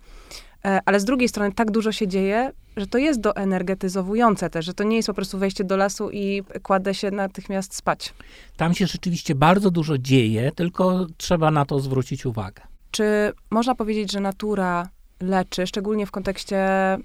E, 0.65 0.81
ale 0.85 1.01
z 1.01 1.05
drugiej 1.05 1.29
strony 1.29 1.53
tak 1.53 1.71
dużo 1.71 1.93
się 1.93 2.09
dzieje, 2.09 2.53
że 2.77 2.87
to 2.87 2.99
jest 2.99 3.21
doenergetyzowujące 3.21 4.51
też, 4.51 4.67
że 4.67 4.75
to 4.75 4.85
nie 4.85 4.97
jest 4.97 5.07
po 5.07 5.15
prostu 5.15 5.39
wejście 5.39 5.65
do 5.65 5.77
lasu 5.77 6.11
i 6.11 6.43
kładę 6.63 6.95
się 6.95 7.11
natychmiast 7.11 7.75
spać. 7.75 8.15
Tam 8.57 8.75
się 8.75 8.87
rzeczywiście 8.87 9.35
bardzo 9.35 9.71
dużo 9.71 9.99
dzieje, 9.99 10.53
tylko 10.53 11.07
trzeba 11.17 11.51
na 11.51 11.65
to 11.65 11.81
zwrócić 11.81 12.27
uwagę. 12.27 12.63
Czy 12.91 13.33
można 13.51 13.75
powiedzieć, 13.75 14.13
że 14.13 14.21
natura 14.21 14.89
leczy, 15.21 15.67
szczególnie 15.67 16.07
w 16.07 16.11
kontekście 16.11 16.59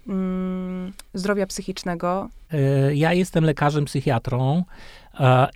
mm, 0.08 0.94
zdrowia 1.14 1.48
psychicznego? 1.48 2.30
E, 2.52 2.96
ja 2.96 3.14
jestem 3.14 3.44
lekarzem 3.44 3.86
psychiatrą 3.86 4.64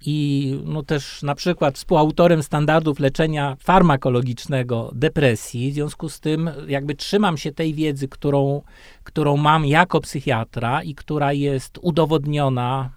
i 0.06 0.56
no 0.65 0.84
też 0.84 1.24
na 1.24 1.36
przykład 1.36 1.76
współautorem 1.76 2.43
standardów 2.43 3.00
leczenia 3.00 3.58
farmakologicznego 3.60 4.91
depresji. 4.95 5.72
W 5.72 5.74
związku 5.74 6.10
z 6.10 6.19
tym 6.19 6.50
jakby 6.67 6.95
trzymam 6.95 7.38
się 7.38 7.52
tej 7.52 7.74
wiedzy, 7.74 8.08
którą, 8.08 8.62
którą 9.04 9.38
mam 9.38 9.65
jako 9.65 10.02
psychiatra 10.02 10.84
i 10.84 10.95
która 10.95 11.34
jest 11.34 11.80
udowodniona 11.82 12.91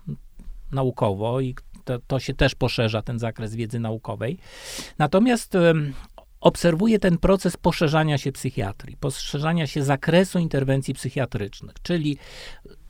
naukowo 0.72 1.40
i 1.40 1.54
to, 1.84 1.98
to 2.06 2.20
się 2.20 2.34
też 2.34 2.54
poszerza, 2.54 3.02
ten 3.02 3.18
zakres 3.18 3.54
wiedzy 3.54 3.80
naukowej. 3.80 4.38
Natomiast 4.98 5.56
obserwuję 6.40 6.98
ten 6.98 7.18
proces 7.18 7.56
poszerzania 7.56 8.18
się 8.18 8.32
psychiatrii, 8.32 8.96
poszerzania 8.96 9.66
się 9.66 9.82
zakresu 9.82 10.38
interwencji 10.38 10.94
psychiatrycznych, 10.94 11.74
czyli 11.82 12.18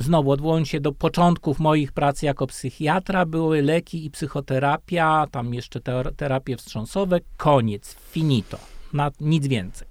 znowu 0.02 0.30
odwołując 0.30 0.68
się 0.68 0.80
do 0.80 0.92
początków 0.92 1.58
moich 1.58 1.92
prac 1.92 2.22
jako 2.22 2.46
psychiatra, 2.46 3.26
były 3.26 3.62
leki 3.62 4.06
i 4.06 4.10
psychoterapia, 4.10 5.26
tam 5.30 5.54
jeszcze 5.54 5.80
terapie 6.16 6.56
wstrząsowe, 6.56 7.20
koniec, 7.36 7.96
finito, 8.10 8.58
na 8.92 9.10
nic 9.20 9.46
więcej. 9.46 9.88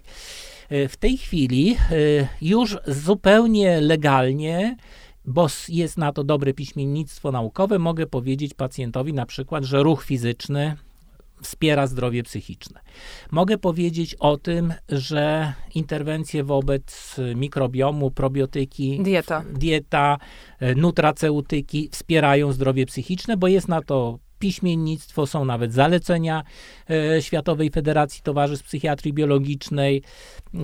E, 0.69 0.87
w 0.87 0.97
tej 0.97 1.17
chwili 1.17 1.75
e, 1.75 1.75
już 2.41 2.77
zupełnie 2.87 3.81
legalnie 3.81 4.75
bo 5.25 5.47
jest 5.69 5.97
na 5.97 6.13
to 6.13 6.23
dobre 6.23 6.53
piśmiennictwo 6.53 7.31
naukowe, 7.31 7.79
mogę 7.79 8.07
powiedzieć 8.07 8.53
pacjentowi 8.53 9.13
na 9.13 9.25
przykład, 9.25 9.63
że 9.63 9.83
ruch 9.83 10.03
fizyczny 10.03 10.75
wspiera 11.41 11.87
zdrowie 11.87 12.23
psychiczne. 12.23 12.79
Mogę 13.31 13.57
powiedzieć 13.57 14.15
o 14.15 14.37
tym, 14.37 14.73
że 14.89 15.53
interwencje 15.75 16.43
wobec 16.43 17.15
mikrobiomu, 17.35 18.11
probiotyki, 18.11 18.99
dieta, 19.03 19.43
dieta 19.53 20.17
nutraceutyki 20.75 21.89
wspierają 21.91 22.51
zdrowie 22.51 22.85
psychiczne, 22.85 23.37
bo 23.37 23.47
jest 23.47 23.67
na 23.67 23.81
to 23.81 24.19
piśmiennictwo, 24.41 25.27
są 25.27 25.45
nawet 25.45 25.73
zalecenia 25.73 26.43
e, 26.89 27.21
Światowej 27.21 27.69
Federacji 27.69 28.21
Towarzystw 28.23 28.65
Psychiatrii 28.65 29.13
Biologicznej, 29.13 30.01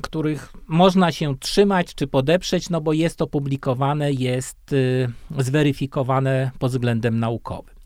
których 0.02 0.54
można 0.68 1.12
się 1.12 1.38
trzymać 1.38 1.96
czy 1.96 2.08
podeprzeć, 2.08 2.70
no 2.70 2.82
bo 2.82 2.94
jest 2.94 3.18
to 3.18 3.28
publikowane, 3.28 4.14
jest 4.14 4.74
e, 5.38 5.44
zweryfikowane 5.44 6.52
pod 6.60 6.72
względem 6.72 7.20
naukowym. 7.20 7.77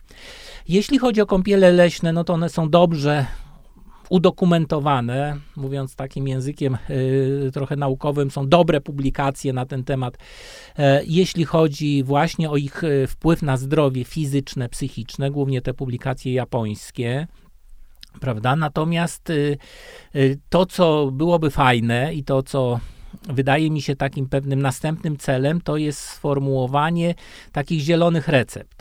Jeśli 0.71 0.97
chodzi 0.97 1.21
o 1.21 1.25
kąpiele 1.25 1.71
leśne, 1.71 2.13
no 2.13 2.23
to 2.23 2.33
one 2.33 2.49
są 2.49 2.69
dobrze 2.69 3.25
udokumentowane, 4.09 5.37
mówiąc 5.55 5.95
takim 5.95 6.27
językiem 6.27 6.77
y, 6.89 7.51
trochę 7.53 7.75
naukowym, 7.75 8.31
są 8.31 8.47
dobre 8.47 8.81
publikacje 8.81 9.53
na 9.53 9.65
ten 9.65 9.83
temat, 9.83 10.15
y, 10.17 10.81
jeśli 11.07 11.45
chodzi 11.45 12.03
właśnie 12.03 12.49
o 12.49 12.57
ich 12.57 12.83
y, 12.83 13.07
wpływ 13.07 13.41
na 13.41 13.57
zdrowie 13.57 14.03
fizyczne, 14.03 14.69
psychiczne, 14.69 15.31
głównie 15.31 15.61
te 15.61 15.73
publikacje 15.73 16.33
japońskie. 16.33 17.27
Prawda? 18.19 18.55
Natomiast 18.55 19.31
to, 20.49 20.65
co 20.65 21.11
byłoby 21.11 21.49
fajne 21.49 22.13
i 22.13 22.23
to, 22.23 22.43
co 22.43 22.79
wydaje 23.23 23.71
mi 23.71 23.81
się 23.81 23.95
takim 23.95 24.29
pewnym 24.29 24.61
następnym 24.61 25.17
celem, 25.17 25.61
to 25.61 25.77
jest 25.77 25.99
sformułowanie 25.99 27.15
takich 27.51 27.79
zielonych 27.79 28.27
recept. 28.27 28.80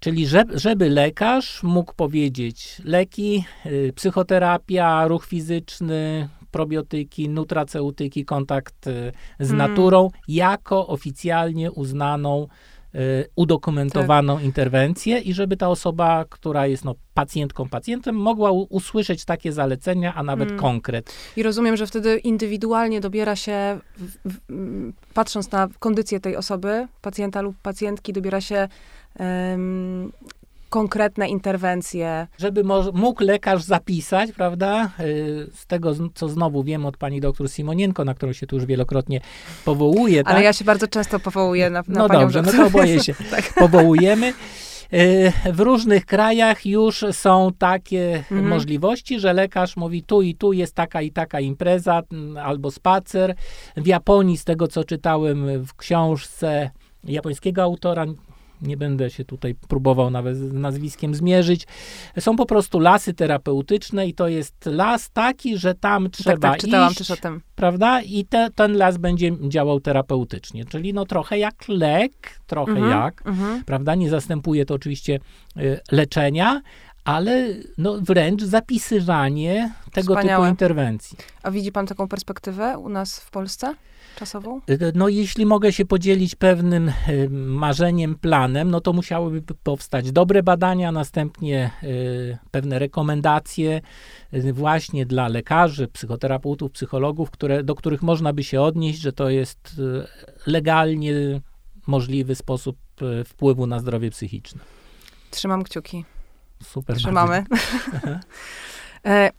Czyli 0.00 0.26
żeby, 0.54 0.90
lekarz 0.90 1.62
mógł 1.62 1.94
powiedzieć 1.94 2.82
leki, 2.84 3.44
y, 3.66 3.92
psychoterapia, 3.96 5.08
ruch 5.08 5.26
fizyczny, 5.26 6.28
probiotyki, 6.50 7.28
nutraceutyki, 7.28 8.24
kontakt 8.24 8.86
y, 8.86 9.12
z 9.40 9.50
mm. 9.50 9.56
naturą 9.58 10.10
jako 10.28 10.86
oficjalnie 10.86 11.72
uznaną 11.72 12.48
udokumentowaną 13.36 14.36
tak. 14.36 14.44
interwencję 14.44 15.18
i 15.18 15.34
żeby 15.34 15.56
ta 15.56 15.68
osoba, 15.68 16.24
która 16.28 16.66
jest 16.66 16.84
no, 16.84 16.94
pacjentką, 17.14 17.68
pacjentem, 17.68 18.14
mogła 18.14 18.50
usłyszeć 18.52 19.24
takie 19.24 19.52
zalecenia, 19.52 20.14
a 20.14 20.22
nawet 20.22 20.48
hmm. 20.48 20.60
konkret. 20.60 21.14
I 21.36 21.42
rozumiem, 21.42 21.76
że 21.76 21.86
wtedy 21.86 22.18
indywidualnie 22.18 23.00
dobiera 23.00 23.36
się, 23.36 23.78
w, 23.96 24.16
w, 24.24 24.92
patrząc 25.14 25.52
na 25.52 25.68
kondycję 25.78 26.20
tej 26.20 26.36
osoby, 26.36 26.88
pacjenta 27.02 27.40
lub 27.40 27.56
pacjentki, 27.62 28.12
dobiera 28.12 28.40
się 28.40 28.68
konkretne 30.70 31.28
interwencje. 31.28 32.26
Żeby 32.38 32.64
mógł 32.92 33.24
lekarz 33.24 33.62
zapisać, 33.62 34.32
prawda, 34.32 34.90
y, 35.00 35.50
z 35.54 35.66
tego, 35.66 35.92
co 36.14 36.28
znowu 36.28 36.62
wiem 36.62 36.86
od 36.86 36.96
pani 36.96 37.20
doktor 37.20 37.48
Simonienko, 37.48 38.04
na 38.04 38.14
którą 38.14 38.32
się 38.32 38.46
tu 38.46 38.56
już 38.56 38.66
wielokrotnie 38.66 39.20
powołuje. 39.64 40.22
Ale 40.26 40.34
tak? 40.34 40.44
ja 40.44 40.52
się 40.52 40.64
bardzo 40.64 40.88
często 40.88 41.20
powołuję 41.20 41.70
na, 41.70 41.82
na 41.88 42.00
no 42.00 42.08
panią 42.08 42.20
dobrze, 42.20 42.42
doktor. 42.42 42.60
no 42.60 42.64
to 42.64 42.70
boję 42.70 43.00
się. 43.00 43.14
tak. 43.30 43.54
Powołujemy. 43.54 44.32
Y, 44.92 45.32
w 45.52 45.60
różnych 45.60 46.06
krajach 46.06 46.66
już 46.66 47.04
są 47.12 47.50
takie 47.58 48.16
mhm. 48.16 48.48
możliwości, 48.48 49.20
że 49.20 49.32
lekarz 49.32 49.76
mówi 49.76 50.02
tu 50.02 50.22
i 50.22 50.34
tu 50.34 50.52
jest 50.52 50.74
taka 50.74 51.02
i 51.02 51.10
taka 51.10 51.40
impreza 51.40 52.02
albo 52.42 52.70
spacer. 52.70 53.34
W 53.76 53.86
Japonii, 53.86 54.36
z 54.36 54.44
tego 54.44 54.68
co 54.68 54.84
czytałem 54.84 55.64
w 55.64 55.74
książce 55.74 56.70
japońskiego 57.04 57.62
autora, 57.62 58.06
nie 58.62 58.76
będę 58.76 59.10
się 59.10 59.24
tutaj 59.24 59.54
próbował 59.54 60.10
nawet 60.10 60.36
z 60.36 60.52
nazwiskiem 60.52 61.14
zmierzyć. 61.14 61.66
Są 62.20 62.36
po 62.36 62.46
prostu 62.46 62.80
lasy 62.80 63.14
terapeutyczne 63.14 64.06
i 64.06 64.14
to 64.14 64.28
jest 64.28 64.66
las 64.66 65.10
taki, 65.10 65.58
że 65.58 65.74
tam 65.74 66.04
tak, 66.04 66.12
trzeba 66.12 66.36
tak, 66.38 66.52
tak, 66.52 66.60
czytałam 66.60 66.90
iść, 66.90 66.98
też 66.98 67.10
o 67.10 67.16
tym. 67.16 67.40
prawda? 67.54 68.02
I 68.02 68.24
te, 68.24 68.50
ten 68.54 68.76
las 68.76 68.96
będzie 68.98 69.32
działał 69.48 69.80
terapeutycznie, 69.80 70.64
czyli 70.64 70.94
no 70.94 71.06
trochę 71.06 71.38
jak 71.38 71.68
lek, 71.68 72.40
trochę 72.46 72.72
mhm, 72.72 72.90
jak, 72.90 73.26
mhm. 73.26 73.64
prawda? 73.64 73.94
Nie 73.94 74.10
zastępuje 74.10 74.66
to 74.66 74.74
oczywiście 74.74 75.18
y, 75.56 75.80
leczenia, 75.92 76.60
ale 77.04 77.46
no 77.78 77.98
wręcz 78.00 78.42
zapisywanie 78.42 79.72
tego 79.92 80.14
Wspaniałe. 80.14 80.44
typu 80.44 80.50
interwencji. 80.50 81.18
A 81.42 81.50
widzi 81.50 81.72
pan 81.72 81.86
taką 81.86 82.08
perspektywę 82.08 82.78
u 82.78 82.88
nas 82.88 83.20
w 83.20 83.30
Polsce? 83.30 83.74
Czasową? 84.16 84.60
Y, 84.70 84.72
y, 84.72 84.92
no, 84.94 85.08
jeśli 85.08 85.46
mogę 85.46 85.72
się 85.72 85.84
podzielić 85.84 86.34
pewnym 86.34 86.88
y, 86.88 87.28
marzeniem, 87.30 88.14
planem, 88.14 88.70
no 88.70 88.80
to 88.80 88.92
musiałyby 88.92 89.54
powstać 89.62 90.12
dobre 90.12 90.42
badania, 90.42 90.92
następnie 90.92 91.70
pewne 92.50 92.78
rekomendacje 92.78 93.80
właśnie 94.52 95.06
dla 95.06 95.28
lekarzy, 95.28 95.88
psychoterapeutów, 95.88 96.72
psychologów, 96.72 97.30
które, 97.30 97.64
do 97.64 97.74
których 97.74 98.02
można 98.02 98.32
by 98.32 98.44
się 98.44 98.60
odnieść, 98.60 99.00
że 99.00 99.12
to 99.12 99.30
jest 99.30 99.80
legalnie 100.46 101.40
możliwy 101.86 102.34
sposób 102.34 102.76
wpływu 103.24 103.66
na 103.66 103.78
zdrowie 103.80 104.10
psychiczne. 104.10 104.60
Trzymam 105.30 105.64
kciuki. 105.64 106.04
Super. 106.62 106.96
Trzymamy. 106.96 107.44
E, 109.06 109.30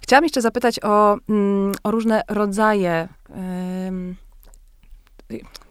chciałam 0.00 0.24
jeszcze 0.24 0.42
zapytać 0.42 0.84
o, 0.84 1.16
mm, 1.28 1.74
o 1.82 1.90
różne 1.90 2.22
rodzaje. 2.28 3.08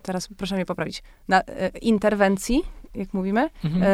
Teraz 0.03 0.27
proszę 0.37 0.55
mnie 0.55 0.65
poprawić. 0.65 1.03
Na, 1.27 1.41
e, 1.41 1.67
interwencji, 1.67 2.63
jak 2.95 3.13
mówimy, 3.13 3.49
mhm. 3.63 3.83
E, 3.83 3.85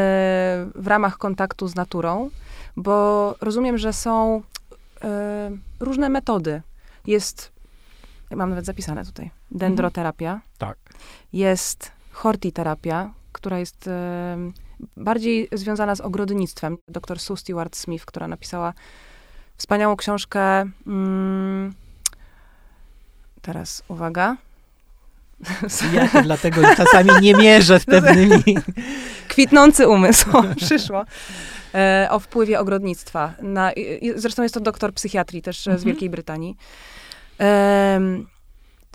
w 0.76 0.88
ramach 0.88 1.18
kontaktu 1.18 1.68
z 1.68 1.76
naturą, 1.76 2.30
bo 2.78 3.36
rozumiem, 3.42 3.78
że 3.78 3.94
są 3.94 4.42
różne 5.80 6.10
metody. 6.10 6.62
Jest, 7.08 7.52
mam 8.32 8.50
nawet 8.50 8.66
zapisane 8.66 9.06
tutaj, 9.06 9.32
dendroterapia. 9.52 10.34
Mhm. 10.34 10.52
Tak. 10.58 10.78
Jest 11.34 11.92
hortiterapia, 12.12 13.14
która 13.32 13.60
jest 13.60 13.90
bardziej 14.98 15.48
związana 15.52 15.96
z 15.96 16.02
ogrodnictwem. 16.02 16.78
Dr 16.88 17.20
Sue 17.20 17.38
Stewart 17.38 17.76
Smith, 17.76 18.06
która 18.06 18.28
napisała 18.28 18.74
wspaniałą 19.58 19.96
książkę. 19.96 20.66
Mm, 20.88 21.74
teraz 23.42 23.84
uwaga. 23.88 24.38
Ja 25.94 26.22
dlatego 26.22 26.62
czasami 26.78 27.12
nie 27.22 27.34
mierzę 27.34 27.80
z 27.80 27.86
pewnymi. 27.86 28.58
Kwitnący 29.28 29.88
umysł, 29.88 30.30
przyszło. 30.56 31.06
E, 31.74 32.08
o 32.12 32.20
wpływie 32.20 32.60
ogrodnictwa. 32.60 33.34
Na, 33.42 33.72
zresztą 34.16 34.44
jest 34.44 34.54
to 34.54 34.60
doktor 34.60 34.94
psychiatrii 34.94 35.42
też 35.42 35.68
mhm. 35.68 35.82
z 35.82 35.84
Wielkiej 35.84 36.10
Brytanii. 36.10 36.58
E, 37.40 38.00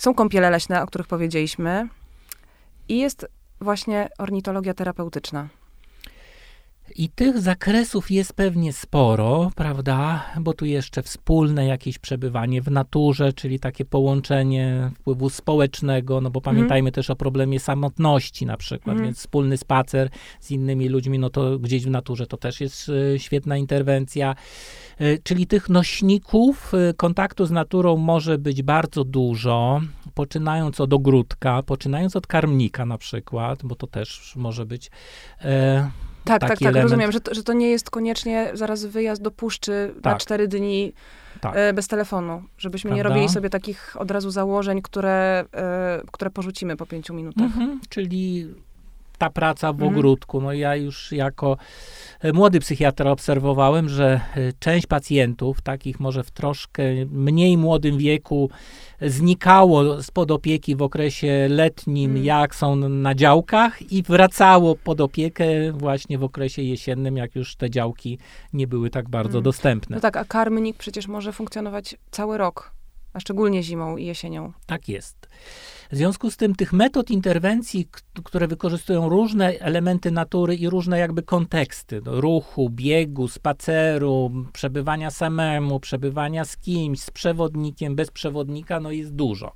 są 0.01 0.15
kąpiele 0.15 0.51
leśne, 0.51 0.83
o 0.83 0.87
których 0.87 1.07
powiedzieliśmy. 1.07 1.89
I 2.89 2.99
jest 2.99 3.27
właśnie 3.61 4.09
ornitologia 4.19 4.75
terapeutyczna. 4.75 5.49
I 6.97 7.09
tych 7.09 7.41
zakresów 7.41 8.11
jest 8.11 8.33
pewnie 8.33 8.73
sporo, 8.73 9.51
prawda? 9.57 10.25
Bo 10.41 10.53
tu 10.53 10.65
jeszcze 10.65 11.03
wspólne 11.03 11.67
jakieś 11.67 11.99
przebywanie 11.99 12.63
w 12.63 12.71
naturze, 12.71 13.33
czyli 13.33 13.61
takie 13.61 13.85
połączenie 13.85 14.91
wpływu 14.95 15.31
społecznego, 15.31 16.21
no 16.21 16.31
bo 16.31 16.41
mhm. 16.41 16.57
pamiętajmy 16.57 16.89
mm. 16.89 16.93
też 16.93 17.11
o 17.11 17.17
problemie 17.17 17.61
samotności 17.61 18.47
na 18.47 18.57
przykład, 18.57 18.95
mm. 18.95 19.05
więc 19.05 19.19
wspólny 19.19 19.57
spacer 19.57 20.11
z 20.41 20.51
innymi 20.51 20.89
ludźmi, 20.89 21.19
no 21.19 21.31
to 21.31 21.59
gdzieś 21.59 21.85
w 21.85 21.91
naturze 21.91 22.27
to 22.27 22.37
też 22.37 22.61
jest 22.61 22.89
y, 22.89 23.19
świetna 23.19 23.57
interwencja. 23.57 24.35
Y, 25.01 25.19
czyli 25.23 25.47
tych 25.47 25.69
nośników 25.69 26.73
y, 26.75 26.95
kontaktu 26.95 27.47
z 27.47 27.51
naturą 27.51 27.97
może 27.97 28.39
być 28.39 28.63
bardzo 28.63 29.05
dużo, 29.05 29.81
poczynając 30.15 30.81
od 30.81 30.93
ogródka, 30.93 31.63
poczynając 31.63 32.17
od 32.17 32.27
karmnika 32.27 32.87
na 32.87 32.99
przykład, 32.99 33.61
bo 33.65 33.75
to 33.75 33.87
też 33.87 34.33
może 34.37 34.67
być 34.67 34.91
tak, 36.25 36.41
tak, 36.41 36.59
tak, 36.59 36.75
rozumiem, 36.75 37.13
że 37.13 37.21
to, 37.21 37.35
że 37.35 37.43
to 37.43 37.53
nie 37.53 37.71
jest 37.71 37.91
koniecznie 37.91 38.51
zaraz 38.55 38.85
wyjazd 38.85 39.23
do 39.23 39.31
puszczy 39.31 39.95
tak. 40.03 40.13
na 40.13 40.19
cztery 40.19 40.49
dni 40.49 40.93
tak. 41.41 41.53
e, 41.57 41.73
bez 41.73 41.89
telefonu, 41.89 42.43
żebyśmy 42.59 42.89
Prawda? 42.89 42.97
nie 42.97 43.03
robili 43.03 43.29
sobie 43.29 43.51
takich 43.51 43.97
od 43.99 44.11
razu 44.11 44.31
założeń, 44.31 44.83
które, 44.83 45.45
e, 45.55 46.01
które 46.13 46.31
porzucimy 46.31 46.77
po 46.77 46.87
pięciu 46.87 47.15
minutach. 47.15 47.47
Mhm, 47.47 47.81
czyli 47.89 48.49
ta 49.21 49.31
praca 49.31 49.73
w 49.73 49.83
mhm. 49.83 49.93
ogródku. 49.93 50.41
No 50.41 50.53
ja 50.53 50.77
już 50.77 51.13
jako 51.13 51.57
e, 52.21 52.33
młody 52.33 52.61
psychiatra 52.61 53.11
obserwowałem, 53.11 53.89
że 53.89 54.21
e, 54.37 54.53
część 54.59 54.87
pacjentów, 54.87 55.63
takich 55.63 56.01
może 56.01 56.23
w 56.23 56.31
troszkę 56.31 56.83
mniej 57.11 57.57
młodym 57.57 57.99
wieku, 57.99 58.51
znikało 59.03 60.03
spod 60.03 60.31
opieki 60.31 60.77
w 60.77 60.83
okresie 60.83 61.47
letnim, 61.51 62.11
mm. 62.11 62.25
jak 62.25 62.55
są 62.55 62.77
na 62.77 63.15
działkach 63.15 63.93
i 63.93 64.03
wracało 64.03 64.75
pod 64.75 65.01
opiekę 65.01 65.73
właśnie 65.73 66.19
w 66.19 66.25
okresie 66.25 66.63
jesiennym, 66.63 67.17
jak 67.17 67.35
już 67.35 67.57
te 67.57 67.71
działki 67.71 68.19
nie 68.53 68.67
były 68.67 68.91
tak 68.91 69.09
bardzo 69.09 69.39
mm. 69.39 69.43
dostępne. 69.43 69.97
No 69.97 70.01
tak, 70.01 70.17
a 70.17 70.25
karmnik 70.25 70.77
przecież 70.77 71.09
może 71.09 71.33
funkcjonować 71.33 71.97
cały 72.11 72.39
rok, 72.39 72.73
a 73.13 73.21
szczególnie 73.21 73.63
zimą 73.63 73.97
i 73.97 74.07
jesienią. 74.07 74.53
Tak 74.67 74.89
jest. 74.89 75.29
W 75.93 75.97
związku 75.97 76.31
z 76.31 76.37
tym 76.37 76.55
tych 76.55 76.73
metod 76.73 77.11
interwencji, 77.11 77.89
które 78.25 78.49
wykorzystują 78.49 79.09
różne 79.09 79.59
elementy 79.59 80.11
natury 80.11 80.57
i 80.57 80.69
różne 80.69 80.99
jakby 80.99 81.23
konteksty 81.23 82.01
no, 82.05 82.21
ruchu, 82.21 82.71
biegu, 82.71 83.29
spaceru, 83.29 84.31
przebywania 84.53 85.11
samemu, 85.11 85.81
przebywania 85.81 86.45
z 86.45 86.57
kimś, 86.57 87.01
z 87.01 87.11
przewodnikiem, 87.11 87.97
bez 87.97 88.11
przewodnika, 88.11 88.81
no 88.81 88.91
jest 88.91 89.15
dużo. 89.15 89.53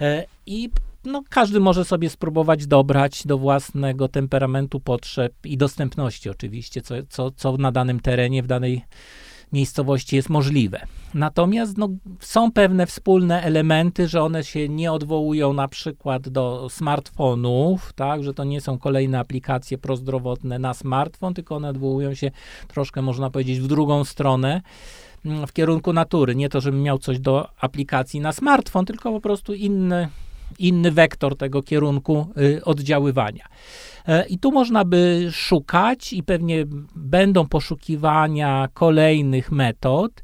E, 0.00 0.24
I 0.46 0.70
no, 1.04 1.22
każdy 1.30 1.60
może 1.60 1.84
sobie 1.84 2.10
spróbować 2.10 2.66
dobrać 2.66 3.26
do 3.26 3.38
własnego 3.38 4.08
temperamentu, 4.08 4.80
potrzeb 4.80 5.32
i 5.44 5.56
dostępności 5.56 6.30
oczywiście, 6.30 6.82
co, 6.82 6.94
co, 7.08 7.30
co 7.30 7.56
na 7.56 7.72
danym 7.72 8.00
terenie, 8.00 8.42
w 8.42 8.46
danej 8.46 8.82
miejscowości 9.52 10.16
jest 10.16 10.28
możliwe. 10.28 10.86
Natomiast 11.14 11.78
no, 11.78 11.88
są 12.20 12.52
pewne 12.52 12.86
wspólne 12.86 13.42
elementy, 13.42 14.08
że 14.08 14.22
one 14.22 14.44
się 14.44 14.68
nie 14.68 14.92
odwołują 14.92 15.52
na 15.52 15.68
przykład 15.68 16.28
do 16.28 16.68
smartfonów, 16.70 17.92
tak, 17.92 18.24
że 18.24 18.34
to 18.34 18.44
nie 18.44 18.60
są 18.60 18.78
kolejne 18.78 19.18
aplikacje 19.18 19.78
prozdrowotne 19.78 20.58
na 20.58 20.74
smartfon, 20.74 21.34
tylko 21.34 21.56
one 21.56 21.68
odwołują 21.68 22.14
się 22.14 22.30
troszkę, 22.68 23.02
można 23.02 23.30
powiedzieć, 23.30 23.60
w 23.60 23.66
drugą 23.66 24.04
stronę 24.04 24.62
mm, 25.24 25.46
w 25.46 25.52
kierunku 25.52 25.92
natury. 25.92 26.34
Nie 26.34 26.48
to, 26.48 26.60
żebym 26.60 26.82
miał 26.82 26.98
coś 26.98 27.18
do 27.18 27.48
aplikacji 27.60 28.20
na 28.20 28.32
smartfon, 28.32 28.84
tylko 28.84 29.12
po 29.12 29.20
prostu 29.20 29.54
inny, 29.54 30.08
inny 30.58 30.90
wektor 30.90 31.36
tego 31.36 31.62
kierunku 31.62 32.26
y, 32.38 32.64
oddziaływania. 32.64 33.44
E, 34.08 34.26
I 34.26 34.38
tu 34.38 34.52
można 34.52 34.84
by 34.84 35.28
szukać, 35.32 36.12
i 36.12 36.22
pewnie 36.22 36.64
będą 36.96 37.48
poszukiwania 37.48 38.68
kolejnych 38.74 39.52
metod. 39.52 40.22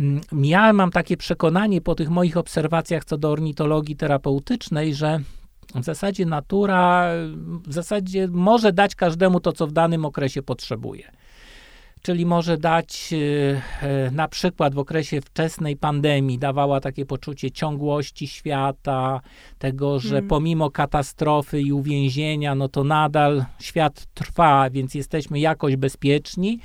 Mm, 0.00 0.20
ja 0.32 0.72
mam 0.72 0.90
takie 0.90 1.16
przekonanie 1.16 1.80
po 1.80 1.94
tych 1.94 2.10
moich 2.10 2.36
obserwacjach 2.36 3.04
co 3.04 3.18
do 3.18 3.30
ornitologii 3.30 3.96
terapeutycznej, 3.96 4.94
że 4.94 5.20
w 5.74 5.84
zasadzie 5.84 6.26
natura 6.26 7.10
w 7.66 7.72
zasadzie 7.72 8.28
może 8.28 8.72
dać 8.72 8.94
każdemu 8.94 9.40
to, 9.40 9.52
co 9.52 9.66
w 9.66 9.72
danym 9.72 10.04
okresie 10.04 10.42
potrzebuje. 10.42 11.12
Czyli 12.08 12.26
może 12.26 12.58
dać 12.58 13.14
e, 13.82 14.10
na 14.10 14.28
przykład 14.28 14.74
w 14.74 14.78
okresie 14.78 15.20
wczesnej 15.20 15.76
pandemii, 15.76 16.38
dawała 16.38 16.80
takie 16.80 17.06
poczucie 17.06 17.50
ciągłości 17.50 18.28
świata, 18.28 19.20
tego, 19.58 19.98
że 19.98 20.08
hmm. 20.08 20.28
pomimo 20.28 20.70
katastrofy 20.70 21.60
i 21.60 21.72
uwięzienia, 21.72 22.54
no 22.54 22.68
to 22.68 22.84
nadal 22.84 23.44
świat 23.58 24.06
trwa, 24.14 24.70
więc 24.70 24.94
jesteśmy 24.94 25.40
jakoś 25.40 25.76
bezpieczni 25.76 26.60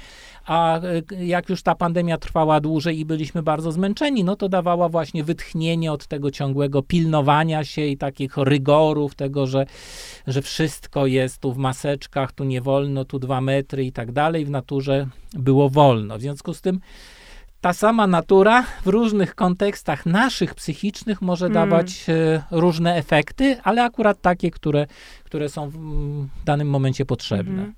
a 0.46 0.80
e, 0.80 1.26
jak 1.26 1.50
już 1.50 1.64
ta 1.64 1.76
pandemia 1.76 2.18
trwała 2.18 2.60
dłużej 2.60 3.00
i 3.00 3.06
byliśmy 3.06 3.44
bardzo 3.44 3.72
zmęczeni, 3.72 4.24
no 4.24 4.36
to 4.36 4.50
dawała 4.50 4.90
właśnie 4.90 5.24
wytchnienie 5.24 5.92
od 5.92 6.08
tego 6.08 6.32
ciągłego 6.32 6.82
pilnowania 6.82 7.64
się 7.64 7.86
i 7.86 7.98
takich 7.98 8.38
rygorów, 8.38 9.16
tego, 9.16 9.48
że, 9.48 9.66
że 10.28 10.42
wszystko 10.42 11.06
jest 11.06 11.38
tu 11.38 11.54
w 11.54 11.58
maseczkach, 11.58 12.32
tu 12.32 12.44
nie 12.44 12.62
wolno, 12.62 13.06
tu 13.06 13.20
dwa 13.20 13.42
metry 13.42 13.86
i 13.86 13.92
tak 13.92 14.12
dalej. 14.12 14.46
W 14.46 14.50
naturze 14.50 15.08
było 15.34 15.70
wolno. 15.70 16.18
W 16.18 16.22
związku 16.22 16.54
z 16.54 16.62
tym 16.62 16.80
ta 17.64 17.74
sama 17.74 18.08
natura 18.08 18.64
w 18.86 18.88
różnych 18.88 19.36
kontekstach 19.36 20.06
naszych 20.06 20.56
psychicznych 20.56 21.22
może 21.22 21.50
hmm. 21.50 21.70
dawać 21.70 22.06
e, 22.10 22.44
różne 22.52 22.96
efekty, 22.96 23.58
ale 23.64 23.84
akurat 23.84 24.22
takie, 24.22 24.52
które, 24.52 24.88
które 25.24 25.50
są 25.50 25.70
w 25.70 25.80
danym 26.46 26.70
momencie 26.70 27.06
potrzebne. 27.06 27.56
Hmm. 27.56 27.74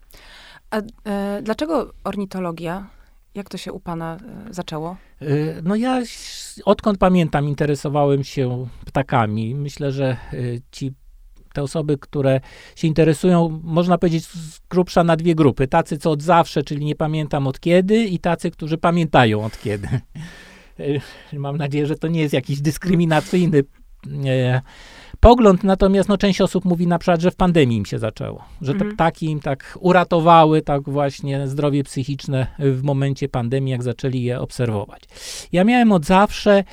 A 0.76 0.82
e, 1.10 1.42
dlaczego 1.42 1.94
ornitologia? 2.04 2.90
Jak 3.36 3.50
to 3.50 3.58
się 3.58 3.74
u 3.74 3.80
pana 3.80 4.18
e, 4.50 4.54
zaczęło? 4.54 4.98
E, 5.22 5.26
no 5.64 5.76
ja 5.76 6.02
odkąd 6.66 6.98
pamiętam 6.98 7.48
interesowałem 7.48 8.24
się 8.24 8.68
ptakami. 8.86 9.56
Myślę, 9.56 9.92
że 9.92 10.06
e, 10.06 10.18
ci 10.72 10.94
te 11.54 11.64
osoby, 11.64 11.98
które 11.98 12.42
się 12.76 12.88
interesują, 12.88 13.62
można 13.64 13.98
powiedzieć 13.98 14.26
z 14.26 14.60
grubsza 14.70 15.04
na 15.04 15.16
dwie 15.16 15.36
grupy. 15.36 15.68
Tacy, 15.68 15.98
co 15.98 16.12
od 16.12 16.22
zawsze, 16.22 16.64
czyli 16.64 16.86
nie 16.86 16.96
pamiętam 16.96 17.48
od 17.48 17.60
kiedy 17.60 18.06
i 18.06 18.20
tacy, 18.20 18.52
którzy 18.52 18.78
pamiętają 18.78 19.46
od 19.46 19.62
kiedy. 19.62 19.88
E, 21.34 21.40
mam 21.40 21.58
nadzieję, 21.58 21.86
że 21.86 21.96
to 21.96 22.08
nie 22.08 22.22
jest 22.22 22.34
jakiś 22.34 22.62
dyskryminacyjny 22.62 23.64
e, 24.26 24.62
pogląd, 25.20 25.64
natomiast 25.64 26.10
no, 26.10 26.18
część 26.18 26.42
osób 26.42 26.66
mówi 26.66 26.88
na 26.88 27.00
przykład, 27.00 27.22
że 27.22 27.32
w 27.32 27.36
pandemii 27.36 27.78
im 27.78 27.86
się 27.86 28.00
zaczęło, 28.00 28.44
że 28.62 28.72
te 28.72 28.78
mhm. 28.78 28.96
ptaki 28.96 29.26
im 29.26 29.40
tak 29.40 29.78
uratowały 29.82 30.62
tak 30.62 30.90
właśnie 30.90 31.48
zdrowie 31.48 31.84
psychiczne 31.84 32.48
w 32.60 32.84
momencie 32.84 33.30
pandemii, 33.30 33.72
jak 33.72 33.84
zaczęli 33.84 34.24
je 34.24 34.40
obserwować. 34.40 35.04
Ja 35.52 35.64
miałem 35.64 35.92
od 35.92 36.06
zawsze 36.06 36.64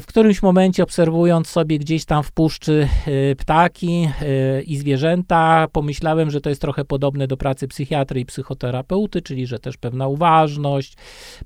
w 0.00 0.02
którymś 0.06 0.42
momencie 0.42 0.82
obserwując 0.82 1.48
sobie 1.48 1.78
gdzieś 1.78 2.04
tam 2.04 2.22
w 2.22 2.32
puszczy 2.32 2.88
e, 3.06 3.36
ptaki 3.36 4.08
e, 4.22 4.62
i 4.62 4.76
zwierzęta, 4.76 5.66
pomyślałem, 5.72 6.30
że 6.30 6.40
to 6.40 6.48
jest 6.48 6.60
trochę 6.60 6.84
podobne 6.84 7.26
do 7.26 7.36
pracy 7.36 7.68
psychiatry 7.68 8.20
i 8.20 8.24
psychoterapeuty, 8.24 9.22
czyli 9.22 9.46
że 9.46 9.58
też 9.58 9.76
pewna 9.76 10.08
uważność, 10.08 10.96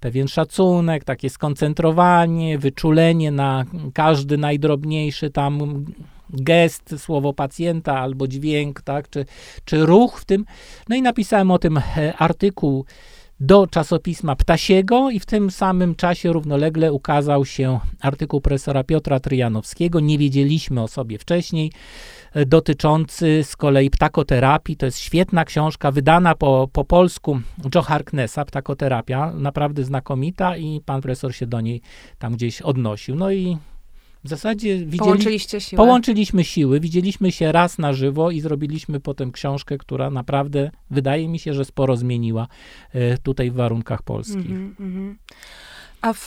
pewien 0.00 0.28
szacunek, 0.28 1.04
takie 1.04 1.30
skoncentrowanie, 1.30 2.58
wyczulenie 2.58 3.30
na 3.30 3.64
każdy 3.94 4.38
najdrobniejszy 4.38 5.30
tam 5.30 5.84
gest, 6.30 6.94
słowo 6.98 7.32
pacjenta 7.32 7.98
albo 7.98 8.28
dźwięk, 8.28 8.82
tak, 8.82 9.10
czy, 9.10 9.26
czy 9.64 9.86
ruch 9.86 10.20
w 10.20 10.24
tym. 10.24 10.44
No 10.88 10.96
i 10.96 11.02
napisałem 11.02 11.50
o 11.50 11.58
tym 11.58 11.80
artykuł 12.18 12.84
do 13.40 13.66
czasopisma 13.66 14.36
Ptasiego 14.36 15.10
i 15.10 15.20
w 15.20 15.26
tym 15.26 15.50
samym 15.50 15.94
czasie 15.94 16.32
równolegle 16.32 16.92
ukazał 16.92 17.44
się 17.44 17.80
artykuł 18.00 18.40
profesora 18.40 18.84
Piotra 18.84 19.20
Tryjanowskiego, 19.20 20.00
nie 20.00 20.18
wiedzieliśmy 20.18 20.82
o 20.82 20.88
sobie 20.88 21.18
wcześniej, 21.18 21.72
e, 22.34 22.46
dotyczący 22.46 23.44
z 23.44 23.56
kolei 23.56 23.90
ptakoterapii. 23.90 24.76
To 24.76 24.86
jest 24.86 24.98
świetna 24.98 25.44
książka, 25.44 25.90
wydana 25.90 26.34
po, 26.34 26.68
po 26.72 26.84
polsku 26.84 27.40
Joe 27.74 27.82
Harknessa, 27.82 28.44
Ptakoterapia, 28.44 29.32
naprawdę 29.34 29.84
znakomita 29.84 30.56
i 30.56 30.80
pan 30.80 31.00
profesor 31.00 31.34
się 31.34 31.46
do 31.46 31.60
niej 31.60 31.80
tam 32.18 32.32
gdzieś 32.32 32.62
odnosił. 32.62 33.14
No 33.14 33.30
i 33.30 33.58
w 34.26 34.28
zasadzie 34.28 34.76
widzieli, 34.76 34.98
Połączyliście 34.98 35.60
siły. 35.60 35.76
połączyliśmy 35.76 36.44
siły, 36.44 36.80
widzieliśmy 36.80 37.32
się 37.32 37.52
raz 37.52 37.78
na 37.78 37.92
żywo 37.92 38.30
i 38.30 38.40
zrobiliśmy 38.40 39.00
potem 39.00 39.32
książkę, 39.32 39.78
która 39.78 40.10
naprawdę 40.10 40.70
wydaje 40.90 41.28
mi 41.28 41.38
się, 41.38 41.54
że 41.54 41.64
sporo 41.64 41.96
zmieniła 41.96 42.48
e, 42.92 43.18
tutaj 43.18 43.50
w 43.50 43.54
warunkach 43.54 44.02
polskich. 44.02 44.50
Mm 44.50 44.74
-hmm. 44.80 45.14
A 46.00 46.12
w, 46.12 46.26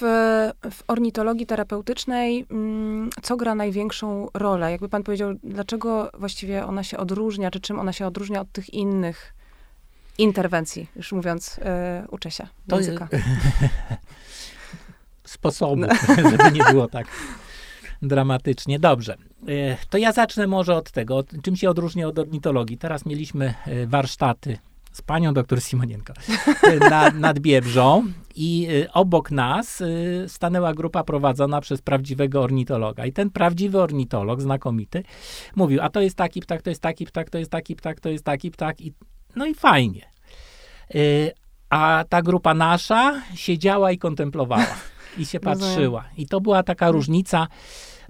w, 0.72 0.84
ornitologii 0.88 1.46
terapeutycznej 1.46 2.46
mm, 2.52 3.10
co 3.22 3.38
gra 3.38 3.56
największą 3.56 4.28
rolę? 4.34 4.72
Jakby 4.72 4.90
pan 4.90 5.04
powiedział, 5.04 5.34
dlaczego 5.44 6.12
właściwie 6.18 6.66
ona 6.66 6.84
się 6.84 6.98
odróżnia, 6.98 7.52
czy 7.52 7.60
czym 7.60 7.80
ona 7.80 7.94
się 7.94 8.08
odróżnia 8.08 8.42
od 8.42 8.52
tych 8.52 8.74
innych 8.74 9.34
interwencji, 10.18 10.88
już 10.96 11.12
mówiąc, 11.12 11.58
yy, 11.58 12.08
uczę 12.12 12.32
się 12.32 12.48
języka. 12.72 13.08
To, 13.12 13.18
sposobu, 15.30 15.76
no. 15.76 15.88
żeby 16.32 16.52
nie 16.52 16.64
było 16.64 16.88
tak 16.88 17.08
dramatycznie. 18.02 18.80
Dobrze. 18.80 19.18
E, 19.48 19.78
to 19.90 19.98
ja 19.98 20.12
zacznę 20.12 20.48
może 20.48 20.76
od 20.76 20.92
tego, 20.92 21.24
czym 21.44 21.56
się 21.56 21.70
odróżnia 21.70 22.08
od 22.08 22.20
ornitologii. 22.20 22.78
Teraz 22.78 23.06
mieliśmy 23.06 23.54
e, 23.66 23.88
warsztaty 23.88 24.58
z 24.92 25.02
panią 25.02 25.34
doktor 25.34 25.62
Simonienko 25.62 26.14
e, 26.64 26.90
na, 26.90 27.12
nad 27.12 27.40
Biebrzą 27.40 28.06
i 28.36 28.68
obok 28.94 29.32
nas 29.32 29.84
stanęła 30.28 30.74
grupa 30.74 31.04
prowadzona 31.04 31.62
przez 31.62 31.82
prawdziwego 31.82 32.42
ornitologa. 32.42 33.06
I 33.06 33.14
ten 33.14 33.30
prawdziwy 33.30 33.82
ornitolog, 33.82 34.42
znakomity, 34.42 35.04
mówił, 35.56 35.80
a 35.82 35.90
to 35.90 36.02
jest 36.02 36.16
taki 36.16 36.42
ptak, 36.42 36.62
to 36.62 36.70
jest 36.70 36.82
taki 36.82 37.06
ptak, 37.06 37.30
to 37.30 37.38
jest 37.38 37.52
taki 37.52 37.76
ptak, 37.76 38.00
to 38.00 38.10
jest 38.10 38.26
taki 38.26 38.52
ptak. 38.52 38.82
I, 38.82 38.94
no 39.36 39.46
i 39.46 39.56
fajnie. 39.56 40.10
A 41.70 42.04
ta 42.10 42.22
grupa 42.22 42.54
nasza 42.54 43.22
siedziała 43.36 43.92
i 43.92 43.98
kontemplowała 43.98 44.76
i 45.18 45.26
się 45.26 45.40
patrzyła. 45.40 46.04
I 46.18 46.28
to 46.28 46.42
była 46.42 46.64
taka 46.64 46.92
różnica 46.92 47.48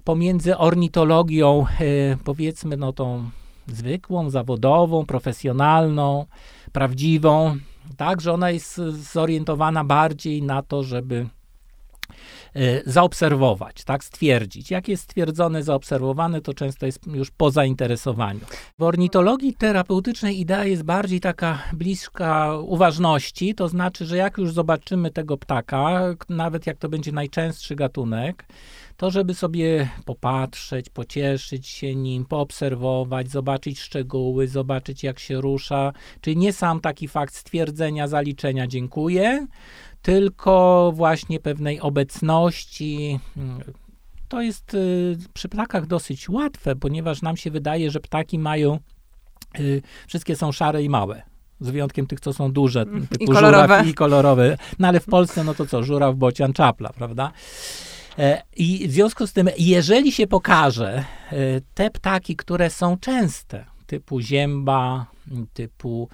pomiędzy 0.04 0.56
ornitologią, 0.56 1.66
e, 1.80 2.16
powiedzmy, 2.24 2.76
no 2.76 2.92
tą 2.92 3.30
zwykłą, 3.66 4.30
zawodową, 4.30 5.06
profesjonalną, 5.06 6.26
prawdziwą, 6.72 7.56
tak, 7.96 8.20
że 8.20 8.32
ona 8.32 8.50
jest 8.50 8.76
zorientowana 9.12 9.84
bardziej 9.84 10.42
na 10.42 10.62
to, 10.62 10.82
żeby 10.82 11.26
zaobserwować, 12.86 13.84
tak, 13.84 14.04
stwierdzić. 14.04 14.70
Jak 14.70 14.88
jest 14.88 15.02
stwierdzone, 15.02 15.62
zaobserwowane, 15.62 16.40
to 16.40 16.54
często 16.54 16.86
jest 16.86 17.06
już 17.06 17.30
po 17.30 17.50
zainteresowaniu. 17.50 18.40
W 18.78 18.82
ornitologii 18.82 19.54
terapeutycznej 19.54 20.40
idea 20.40 20.64
jest 20.64 20.82
bardziej 20.82 21.20
taka 21.20 21.62
bliska 21.72 22.56
uważności, 22.56 23.54
to 23.54 23.68
znaczy, 23.68 24.06
że 24.06 24.16
jak 24.16 24.38
już 24.38 24.52
zobaczymy 24.52 25.10
tego 25.10 25.36
ptaka, 25.36 26.14
nawet 26.28 26.66
jak 26.66 26.78
to 26.78 26.88
będzie 26.88 27.12
najczęstszy 27.12 27.76
gatunek, 27.76 28.46
to 28.96 29.10
żeby 29.10 29.34
sobie 29.34 29.88
popatrzeć, 30.04 30.90
pocieszyć 30.90 31.66
się 31.66 31.94
nim, 31.94 32.24
poobserwować, 32.24 33.30
zobaczyć 33.30 33.80
szczegóły, 33.80 34.48
zobaczyć 34.48 35.02
jak 35.02 35.18
się 35.18 35.40
rusza, 35.40 35.92
czyli 36.20 36.36
nie 36.36 36.52
sam 36.52 36.80
taki 36.80 37.08
fakt 37.08 37.34
stwierdzenia, 37.34 38.08
zaliczenia 38.08 38.66
dziękuję, 38.66 39.46
tylko 40.02 40.92
właśnie 40.94 41.40
pewnej 41.40 41.80
obecności. 41.80 43.20
To 44.28 44.42
jest 44.42 44.74
y, 44.74 45.16
przy 45.32 45.48
ptakach 45.48 45.86
dosyć 45.86 46.28
łatwe, 46.28 46.76
ponieważ 46.76 47.22
nam 47.22 47.36
się 47.36 47.50
wydaje, 47.50 47.90
że 47.90 48.00
ptaki 48.00 48.38
mają, 48.38 48.78
y, 49.58 49.82
wszystkie 50.06 50.36
są 50.36 50.52
szare 50.52 50.82
i 50.82 50.88
małe 50.88 51.22
z 51.60 51.70
wyjątkiem 51.70 52.06
tych, 52.06 52.20
co 52.20 52.32
są 52.32 52.52
duże, 52.52 52.86
typu 52.86 53.24
I 53.24 53.26
kolorowe. 53.26 53.84
i 53.86 53.94
kolorowe. 53.94 54.56
No 54.78 54.88
ale 54.88 55.00
w 55.00 55.06
Polsce, 55.06 55.44
no 55.44 55.54
to 55.54 55.66
co, 55.66 55.82
żuraw, 55.82 56.16
bocian, 56.16 56.52
czapla, 56.52 56.90
prawda? 56.92 57.32
E, 58.18 58.42
I 58.56 58.88
w 58.88 58.92
związku 58.92 59.26
z 59.26 59.32
tym, 59.32 59.48
jeżeli 59.58 60.12
się 60.12 60.26
pokaże 60.26 60.88
e, 60.96 61.04
te 61.74 61.90
ptaki, 61.90 62.36
które 62.36 62.70
są 62.70 62.96
częste, 62.98 63.64
typu 63.86 64.20
zięba, 64.20 65.06
typu 65.52 66.08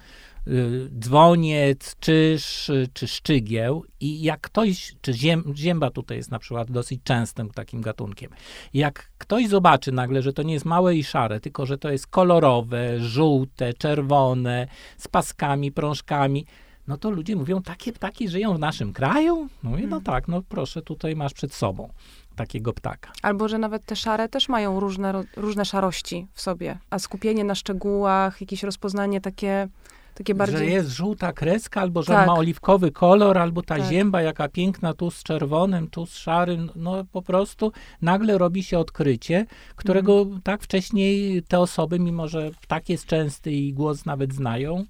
dzwoniec, 0.99 1.97
czyż, 2.01 2.71
czy 2.93 3.09
szczygieł 3.09 3.85
i 4.01 4.23
jak 4.23 4.41
ktoś, 4.41 4.95
czy 5.01 5.13
ziem, 5.13 5.45
zięba 5.57 5.91
tutaj 5.91 6.17
jest 6.17 6.31
na 6.31 6.39
przykład 6.39 6.71
dosyć 6.71 7.01
częstym 7.05 7.51
takim 7.51 7.81
gatunkiem, 7.81 8.31
jak 8.75 9.11
ktoś 9.19 9.49
zobaczy 9.49 9.93
nagle, 9.93 10.23
że 10.23 10.33
to 10.33 10.43
nie 10.43 10.53
jest 10.53 10.65
małe 10.65 10.95
i 10.95 11.05
szare, 11.05 11.41
tylko 11.41 11.67
że 11.67 11.79
to 11.79 11.91
jest 11.91 12.07
kolorowe, 12.07 13.01
żółte, 13.01 13.75
czerwone, 13.75 14.67
z 14.99 15.09
paskami, 15.09 15.73
prążkami, 15.73 16.47
no 16.89 16.97
to 16.97 17.11
ludzie 17.11 17.37
mówią, 17.37 17.63
takie 17.63 17.93
ptaki 17.93 18.29
żyją 18.29 18.55
w 18.55 18.59
naszym 18.59 18.93
kraju? 18.93 19.49
No 19.63 19.71
i 19.71 19.81
no 19.81 19.97
mhm. 19.97 20.03
tak, 20.03 20.29
no 20.29 20.43
proszę, 20.49 20.83
tutaj 20.83 21.17
masz 21.17 21.35
przed 21.35 21.55
sobą 21.55 21.93
takiego 22.37 22.73
ptaka. 22.73 23.13
Albo, 23.23 23.49
że 23.49 23.59
nawet 23.59 23.85
te 23.85 23.97
szare 23.97 24.29
też 24.29 24.49
mają 24.49 24.81
różne, 24.81 25.25
różne 25.37 25.65
szarości 25.65 26.27
w 26.33 26.41
sobie, 26.41 26.79
a 26.91 26.99
skupienie 26.99 27.45
na 27.45 27.55
szczegółach, 27.55 28.41
jakieś 28.41 28.63
rozpoznanie 28.63 29.21
takie, 29.21 29.69
takie 30.17 30.35
bardziej... 30.35 30.59
Że 30.59 30.65
jest 30.65 30.91
żółta 30.91 31.33
kreska, 31.33 31.81
albo 31.81 32.03
że 32.03 32.13
tak. 32.13 32.27
ma 32.27 32.35
oliwkowy 32.35 32.91
kolor, 32.91 33.39
albo 33.39 33.63
ta 33.63 33.77
tak. 33.77 33.89
zięba 33.89 34.23
jaka 34.23 34.49
piękna, 34.49 34.95
tu 34.95 35.11
z 35.11 35.23
czerwonym, 35.23 35.91
tu 35.91 36.07
z 36.07 36.17
szarym, 36.17 36.71
no 36.77 37.05
po 37.13 37.23
prostu 37.23 37.73
nagle 38.03 38.39
robi 38.39 38.63
się 38.63 38.79
odkrycie, 38.79 39.47
którego 39.77 40.21
mhm. 40.21 40.43
tak 40.43 40.63
wcześniej 40.63 41.43
te 41.43 41.59
osoby, 41.59 41.99
mimo 41.99 42.29
że 42.29 42.51
ptak 42.61 42.89
jest 42.89 43.07
częsty 43.07 43.53
i 43.53 43.73
głos 43.73 44.07
nawet 44.07 44.35
znają, 44.35 44.87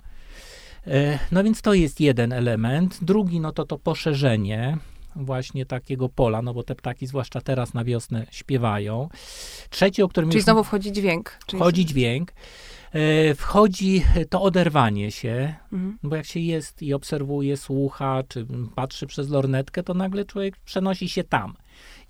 E, 0.87 1.19
no 1.33 1.45
więc 1.45 1.63
to 1.63 1.75
jest 1.75 2.01
jeden 2.01 2.33
element. 2.33 2.99
Drugi, 3.03 3.41
no 3.41 3.53
to 3.53 3.65
to 3.65 3.79
poszerzenie 3.79 4.79
właśnie 5.17 5.67
takiego 5.67 6.09
pola, 6.09 6.43
no 6.43 6.55
bo 6.55 6.63
te 6.63 6.75
ptaki, 6.75 7.07
zwłaszcza 7.07 7.41
teraz 7.41 7.75
na 7.75 7.85
wiosnę, 7.85 8.27
śpiewają. 8.31 9.09
Trzeci, 9.71 10.03
o 10.03 10.09
którym 10.09 10.31
Czyli 10.31 10.39
już 10.39 10.45
znowu 10.45 10.65
wchodzi 10.65 10.93
dźwięk. 10.93 11.39
Czyli 11.47 11.61
wchodzi 11.61 11.87
dźwięk. 11.87 12.33
E, 12.97 13.35
Wchodzi 13.35 14.03
to 14.31 14.43
oderwanie 14.43 15.11
się, 15.11 15.55
Mhm. 15.73 15.99
bo 16.03 16.17
jak 16.17 16.27
się 16.27 16.41
jest 16.41 16.83
i 16.83 16.95
obserwuje, 16.95 17.57
słucha, 17.57 18.23
czy 18.29 18.47
patrzy 18.75 19.07
przez 19.07 19.29
lornetkę, 19.31 19.83
to 19.83 19.95
nagle 19.95 20.25
człowiek 20.25 20.57
przenosi 20.57 21.09
się 21.09 21.25
tam. 21.25 21.55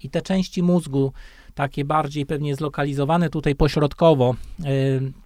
I 0.03 0.11
te 0.11 0.23
części 0.23 0.63
mózgu, 0.63 1.13
takie 1.55 1.85
bardziej 1.85 2.27
pewnie 2.27 2.55
zlokalizowane 2.55 3.31
tutaj 3.31 3.55
pośrodkowo, 3.55 4.35
e, 4.61 4.65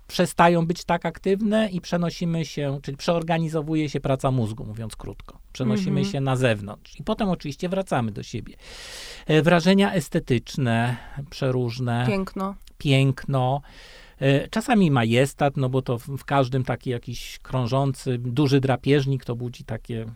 przestają 0.06 0.66
być 0.66 0.84
tak 0.84 1.06
aktywne 1.06 1.68
i 1.68 1.80
przenosimy 1.80 2.44
się, 2.44 2.78
czyli 2.82 2.96
przeorganizowuje 2.96 3.88
się 3.88 4.00
praca 4.00 4.30
mózgu, 4.30 4.64
mówiąc 4.64 4.96
krótko. 4.96 5.38
Przenosimy 5.52 6.00
Mhm. 6.00 6.12
się 6.12 6.20
na 6.20 6.36
zewnątrz. 6.36 7.00
I 7.00 7.04
potem 7.04 7.28
oczywiście 7.28 7.68
wracamy 7.68 8.12
do 8.12 8.22
siebie. 8.22 8.54
E, 9.26 9.42
Wrażenia 9.42 9.92
estetyczne, 9.92 10.96
przeróżne 11.30 12.04
Piękno. 12.08 12.54
piękno, 12.78 13.60
czasami 14.50 14.90
majestat, 14.90 15.56
no 15.56 15.68
bo 15.68 15.82
to 15.82 15.98
w, 15.98 16.24
każdym 16.24 16.64
taki 16.64 16.90
jakiś 16.90 17.38
krążący, 17.38 18.18
duży 18.18 18.60
drapieżnik 18.60 19.24
to 19.24 19.36
budzi 19.36 19.64
takie 19.64 20.06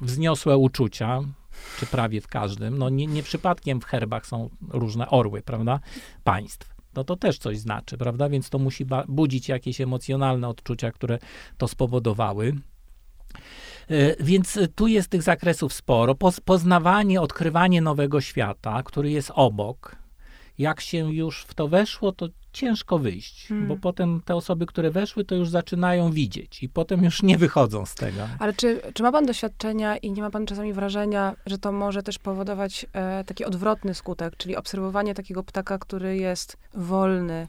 wzniosłe 0.00 0.56
uczucia, 0.56 1.20
czy 1.78 1.86
prawie 1.86 2.20
w 2.20 2.28
każdym. 2.28 2.78
No 2.78 2.88
nie, 2.88 3.06
nie 3.06 3.22
przypadkiem 3.22 3.80
w 3.80 3.84
herbach 3.84 4.26
są 4.26 4.50
różne 4.68 5.08
orły, 5.08 5.42
prawda, 5.42 5.80
państw. 6.24 6.74
No 6.94 7.04
to 7.04 7.16
też 7.16 7.38
coś 7.38 7.58
znaczy, 7.58 7.98
prawda, 7.98 8.28
więc 8.28 8.50
to 8.50 8.58
musi 8.58 8.86
budzić 9.08 9.48
jakieś 9.48 9.80
emocjonalne 9.80 10.48
odczucia, 10.48 10.92
które 10.92 11.18
to 11.58 11.68
spowodowały. 11.68 12.56
E, 13.88 14.24
Więc 14.24 14.58
tu 14.74 14.86
jest 14.86 15.08
tych 15.08 15.22
zakresów 15.22 15.72
sporo. 15.72 16.14
Poz- 16.14 16.40
Poznawanie, 16.40 17.20
odkrywanie 17.20 17.80
nowego 17.82 18.20
świata, 18.20 18.82
który 18.82 19.10
jest 19.10 19.32
obok. 19.34 19.96
Jak 20.58 20.80
się 20.80 21.14
już 21.14 21.42
w 21.42 21.54
to 21.54 21.68
weszło, 21.68 22.12
to 22.12 22.28
ciężko 22.52 22.98
wyjść, 22.98 23.48
Hmm. 23.48 23.68
bo 23.68 23.76
potem 23.76 24.20
te 24.24 24.34
osoby, 24.34 24.66
które 24.66 24.90
weszły, 24.90 25.24
to 25.24 25.34
już 25.34 25.48
zaczynają 25.48 26.10
widzieć 26.10 26.62
i 26.62 26.68
potem 26.68 27.04
już 27.04 27.22
nie 27.22 27.38
wychodzą 27.38 27.86
z 27.86 27.94
tego. 27.94 28.28
Ale 28.38 28.52
czy, 28.52 28.80
czy 28.94 29.02
ma 29.02 29.12
pan 29.12 29.26
doświadczenia 29.26 29.96
i 29.96 30.12
nie 30.12 30.22
ma 30.22 30.30
pan 30.30 30.46
czasami 30.46 30.72
wrażenia, 30.72 31.34
że 31.46 31.58
to 31.58 31.72
może 31.72 32.02
też 32.02 32.18
powodować 32.18 32.86
e, 32.92 33.24
taki 33.24 33.44
odwrotny 33.44 33.94
skutek, 33.94 34.36
czyli 34.36 34.56
obserwowanie 34.56 35.14
takiego 35.14 35.42
ptaka, 35.42 35.78
który 35.78 36.16
jest 36.16 36.56
wolny. 36.74 37.48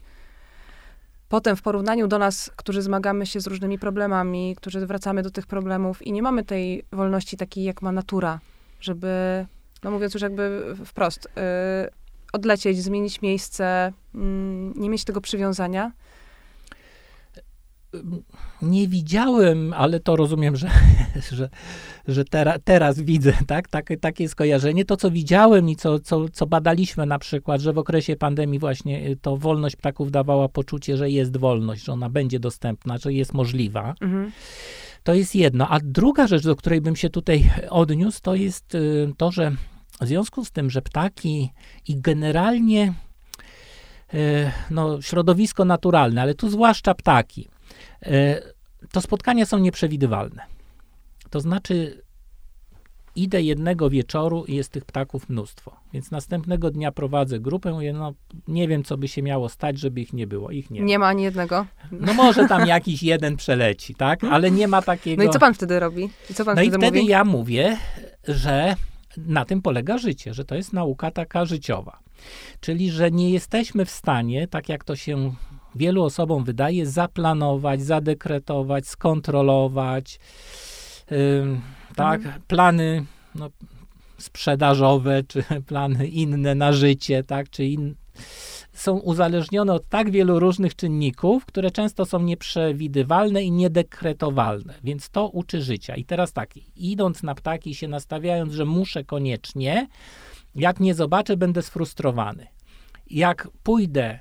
Potem 1.30 1.56
w 1.56 1.62
porównaniu 1.62 2.08
do 2.08 2.18
nas, 2.18 2.52
którzy 2.56 2.82
zmagamy 2.82 3.26
się 3.26 3.42
z 3.42 3.48
różnymi 3.48 3.80
problemami, 3.80 4.56
którzy 4.56 4.86
wracamy 4.86 5.24
do 5.24 5.32
tych 5.32 5.48
problemów 5.48 6.08
i 6.08 6.12
nie 6.12 6.22
mamy 6.22 6.44
tej 6.44 6.84
wolności 6.92 7.38
takiej, 7.38 7.64
jak 7.64 7.82
ma 7.82 7.92
natura, 7.92 8.40
żeby, 8.80 9.46
no 9.84 9.92
mówiąc 9.92 10.14
już 10.14 10.24
jakby 10.24 10.76
wprost, 10.86 11.28
e, 11.38 11.90
odlecieć, 12.34 12.84
zmienić 12.84 13.22
miejsce, 13.22 13.94
mm, 14.16 14.74
nie 14.78 14.90
mieć 14.90 15.04
tego 15.04 15.22
przywiązania. 15.22 15.92
Nie 18.62 18.88
widziałem, 18.88 19.74
ale 19.74 20.00
to 20.00 20.16
rozumiem, 20.16 20.56
że, 20.56 20.70
że, 21.32 21.50
że 22.08 22.26
tera, 22.26 22.60
teraz 22.64 23.00
widzę, 23.00 23.34
tak? 23.48 23.68
Takie, 23.68 23.98
takie 23.98 24.30
skojarzenie. 24.30 24.86
To, 24.86 24.98
co 24.98 25.12
widziałem 25.12 25.70
i 25.70 25.76
co, 25.76 26.00
co, 26.00 26.30
co 26.30 26.48
badaliśmy 26.48 27.06
na 27.06 27.20
przykład, 27.20 27.62
że 27.62 27.74
w 27.74 27.78
okresie 27.78 28.16
pandemii 28.16 28.60
właśnie 28.60 29.08
y, 29.10 29.18
to 29.22 29.38
wolność 29.38 29.76
ptaków 29.76 30.12
dawała 30.12 30.50
poczucie, 30.50 30.98
że 30.98 31.10
jest 31.10 31.38
wolność, 31.38 31.84
że 31.84 31.94
ona 31.94 32.10
będzie 32.10 32.40
dostępna, 32.40 32.98
że 32.98 33.14
jest 33.14 33.34
możliwa. 33.34 33.96
Mhm. 34.02 34.32
To 35.04 35.14
jest 35.14 35.36
jedno. 35.36 35.68
A 35.68 35.80
druga 35.84 36.28
rzecz, 36.28 36.44
do 36.44 36.56
której 36.56 36.82
bym 36.82 36.96
się 36.96 37.10
tutaj 37.10 37.50
odniósł, 37.70 38.20
to 38.22 38.36
jest 38.36 38.76
y, 38.76 39.14
to, 39.18 39.32
że 39.32 39.56
w 40.06 40.08
związku 40.08 40.46
z 40.46 40.52
tym, 40.52 40.70
że 40.70 40.82
ptaki 40.82 41.52
i 41.88 42.02
generalnie 42.02 42.94
y, 44.14 44.52
no, 44.70 45.02
środowisko 45.02 45.66
naturalne, 45.66 46.22
ale 46.22 46.36
tu 46.36 46.50
zwłaszcza 46.50 46.94
ptaki, 46.94 47.48
y, 48.08 48.10
to 48.92 49.02
spotkania 49.02 49.46
są 49.46 49.58
nieprzewidywalne. 49.58 50.42
To 51.30 51.40
znaczy, 51.40 52.02
idę 53.16 53.42
jednego 53.42 53.90
wieczoru 53.90 54.46
i 54.48 54.56
jest 54.56 54.72
tych 54.72 54.86
ptaków 54.86 55.30
mnóstwo. 55.30 55.76
Więc 55.94 56.12
następnego 56.12 56.72
dnia 56.72 56.92
prowadzę 56.92 57.40
grupę, 57.40 57.72
mówię, 57.74 57.94
no 57.94 58.14
nie 58.48 58.68
wiem, 58.68 58.84
co 58.84 58.98
by 58.98 59.08
się 59.08 59.22
miało 59.22 59.50
stać, 59.50 59.80
żeby 59.80 60.02
ich 60.02 60.14
nie 60.14 60.28
było. 60.28 60.52
Ich 60.52 60.72
nie. 60.72 60.82
Nie 60.82 61.00
ma 61.00 61.08
ani 61.08 61.24
jednego. 61.24 61.66
No 61.92 62.14
może 62.14 62.48
tam 62.48 62.68
jakiś 62.68 63.04
jeden 63.04 63.38
przeleci, 63.38 63.96
tak? 63.96 64.24
Ale 64.24 64.52
nie 64.52 64.68
ma 64.68 64.82
takiego... 64.82 65.24
No 65.24 65.30
i 65.30 65.34
co 65.34 65.40
pan 65.40 65.54
wtedy 65.54 65.80
robi? 65.80 66.10
I 66.30 66.34
co 66.34 66.46
pan 66.46 66.56
No 66.56 66.62
i 66.62 66.70
wtedy 66.70 66.86
wtedy 66.86 67.00
mówi? 67.00 67.12
ja 67.12 67.24
mówię, 67.24 67.78
że 68.28 68.76
na 69.18 69.46
tym 69.46 69.62
polega 69.62 69.98
życie, 69.98 70.34
że 70.34 70.46
to 70.46 70.56
jest 70.56 70.74
nauka 70.74 71.12
taka 71.12 71.46
życiowa. 71.46 72.00
Czyli, 72.60 72.92
że 72.92 73.12
nie 73.12 73.30
jesteśmy 73.30 73.86
w 73.86 73.90
stanie, 73.90 74.48
tak 74.48 74.70
jak 74.70 74.84
to 74.84 74.96
się 74.96 75.34
wielu 75.76 76.04
osobom 76.04 76.44
wydaje, 76.44 76.86
zaplanować, 76.86 77.82
zadekretować, 77.82 78.88
skontrolować. 78.88 80.20
Ym, 81.12 81.62
tak, 81.96 82.22
Mhm. 82.22 82.42
plany 82.48 83.06
no, 83.36 83.50
sprzedażowe, 84.18 85.24
czy 85.24 85.44
plany 85.68 86.08
inne 86.08 86.56
na 86.56 86.74
życie, 86.74 87.24
tak, 87.24 87.50
czy 87.50 87.66
in, 87.66 87.96
są 88.82 88.98
uzależnione 88.98 89.74
od 89.74 89.90
tak 89.90 90.12
wielu 90.12 90.40
różnych 90.40 90.76
czynników, 90.76 91.46
które 91.46 91.72
często 91.72 92.06
są 92.06 92.20
nieprzewidywalne 92.20 93.44
i 93.44 93.52
niedekretowalne, 93.52 94.74
więc 94.84 95.10
to 95.10 95.28
uczy 95.28 95.62
życia. 95.62 95.96
I 95.96 96.06
teraz 96.06 96.34
tak, 96.34 96.50
idąc 96.76 97.24
na 97.24 97.36
ptaki, 97.36 97.76
się 97.76 97.88
nastawiając, 97.88 98.54
że 98.54 98.66
muszę 98.66 99.04
koniecznie, 99.04 99.88
jak 100.56 100.80
nie 100.80 100.94
zobaczę, 100.94 101.38
będę 101.38 101.62
sfrustrowany. 101.62 102.48
Jak 103.10 103.48
pójdę, 103.64 104.20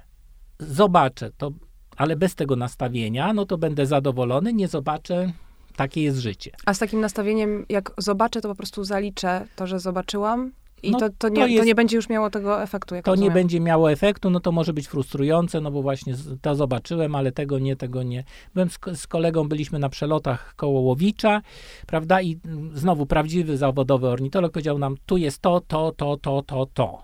zobaczę, 0.58 1.30
to, 1.36 1.50
ale 1.96 2.16
bez 2.16 2.34
tego 2.34 2.56
nastawienia, 2.56 3.32
no 3.32 3.46
to 3.46 3.58
będę 3.58 3.86
zadowolony, 3.86 4.52
nie 4.52 4.68
zobaczę, 4.68 5.32
takie 5.76 6.02
jest 6.02 6.18
życie. 6.18 6.50
A 6.66 6.74
z 6.74 6.78
takim 6.78 7.00
nastawieniem, 7.00 7.66
jak 7.68 7.92
zobaczę, 7.98 8.40
to 8.40 8.48
po 8.48 8.54
prostu 8.54 8.84
zaliczę 8.84 9.46
to, 9.56 9.66
że 9.66 9.80
zobaczyłam 9.80 10.52
i 10.82 10.90
No, 10.90 10.98
to, 10.98 11.08
to, 11.18 11.28
nie, 11.28 11.34
to 11.34 11.40
to, 11.40 11.46
jest- 11.46 11.66
nie 11.66 11.74
będzie 11.74 11.96
już 11.96 12.08
miało 12.08 12.30
tego 12.30 12.62
efektu, 12.62 12.88
to 12.88 12.94
nie 12.96 13.02
rozumiem. 13.06 13.32
będzie 13.34 13.60
miało 13.60 13.92
efektu, 13.92 14.30
no 14.30 14.40
to 14.40 14.52
może 14.52 14.72
być 14.72 14.88
frustrujące, 14.88 15.60
no 15.60 15.70
bo 15.70 15.82
właśnie 15.82 16.14
to 16.42 16.54
zobaczyłem, 16.54 17.14
ale 17.14 17.32
tego 17.32 17.58
nie, 17.58 17.76
tego 17.76 18.02
nie. 18.02 18.24
Byłem 18.54 18.70
z, 18.70 18.78
z 18.94 19.06
kolegą, 19.06 19.48
byliśmy 19.48 19.78
na 19.78 19.88
przelotach 19.88 20.54
koło 20.56 20.80
Łowicza, 20.80 21.42
prawda, 21.86 22.22
i 22.22 22.38
znowu 22.74 23.06
prawdziwy 23.06 23.56
zawodowy 23.56 24.08
ornitolog 24.08 24.52
powiedział 24.52 24.78
nam, 24.78 24.96
tu 25.06 25.16
jest 25.16 25.38
to, 25.38 25.60
to, 25.60 25.92
to, 25.96 26.16
to, 26.16 26.42
to, 26.42 26.66
to. 26.74 27.02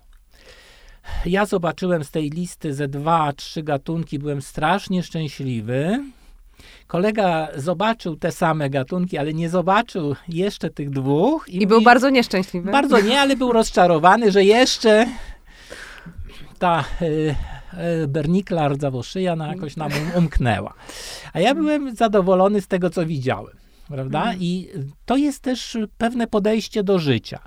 Ja 1.27 1.47
zobaczyłem 1.47 2.05
z 2.05 2.11
tej 2.11 2.31
listy 2.31 2.75
ze 2.75 2.89
dwa, 2.89 3.33
trzy 3.33 3.63
gatunki, 3.63 4.19
byłem 4.19 4.43
strasznie 4.43 5.03
szczęśliwy. 5.03 6.05
Kolega 6.87 7.49
zobaczył 7.57 8.17
te 8.17 8.33
same 8.33 8.71
gatunki, 8.71 9.19
ale 9.19 9.35
nie 9.35 9.49
zobaczył 9.49 10.17
jeszcze 10.29 10.71
tych 10.71 10.91
dwóch. 10.91 11.49
I 11.49 11.67
był 11.67 11.77
mówi- 11.77 11.85
bardzo 11.85 12.11
nieszczęśliwy. 12.11 12.71
bardzo 12.71 13.01
nie, 13.01 13.21
ale 13.21 13.37
był 13.37 13.53
rozczarowany, 13.53 14.33
że 14.33 14.45
jeszcze 14.45 15.07
ta 16.59 16.85
y, 17.03 17.35
y, 18.03 18.09
bernikla 18.09 18.69
rdzawoszyja 18.69 19.37
no, 19.37 19.47
jakoś 19.47 19.77
nam 19.77 19.93
um- 19.93 20.11
umknęła. 20.25 20.75
A 21.33 21.41
ja 21.41 21.55
byłem 21.55 21.97
zadowolony 21.97 22.61
z 22.61 22.67
tego, 22.69 22.91
co 22.91 23.07
widziałem. 23.07 23.57
Prawda? 23.89 24.19
Mhm. 24.19 24.37
I 24.41 24.69
to 25.07 25.17
jest 25.17 25.43
też 25.43 25.79
pewne 25.99 26.27
podejście 26.27 26.83
do 26.83 26.99
życia, 26.99 27.39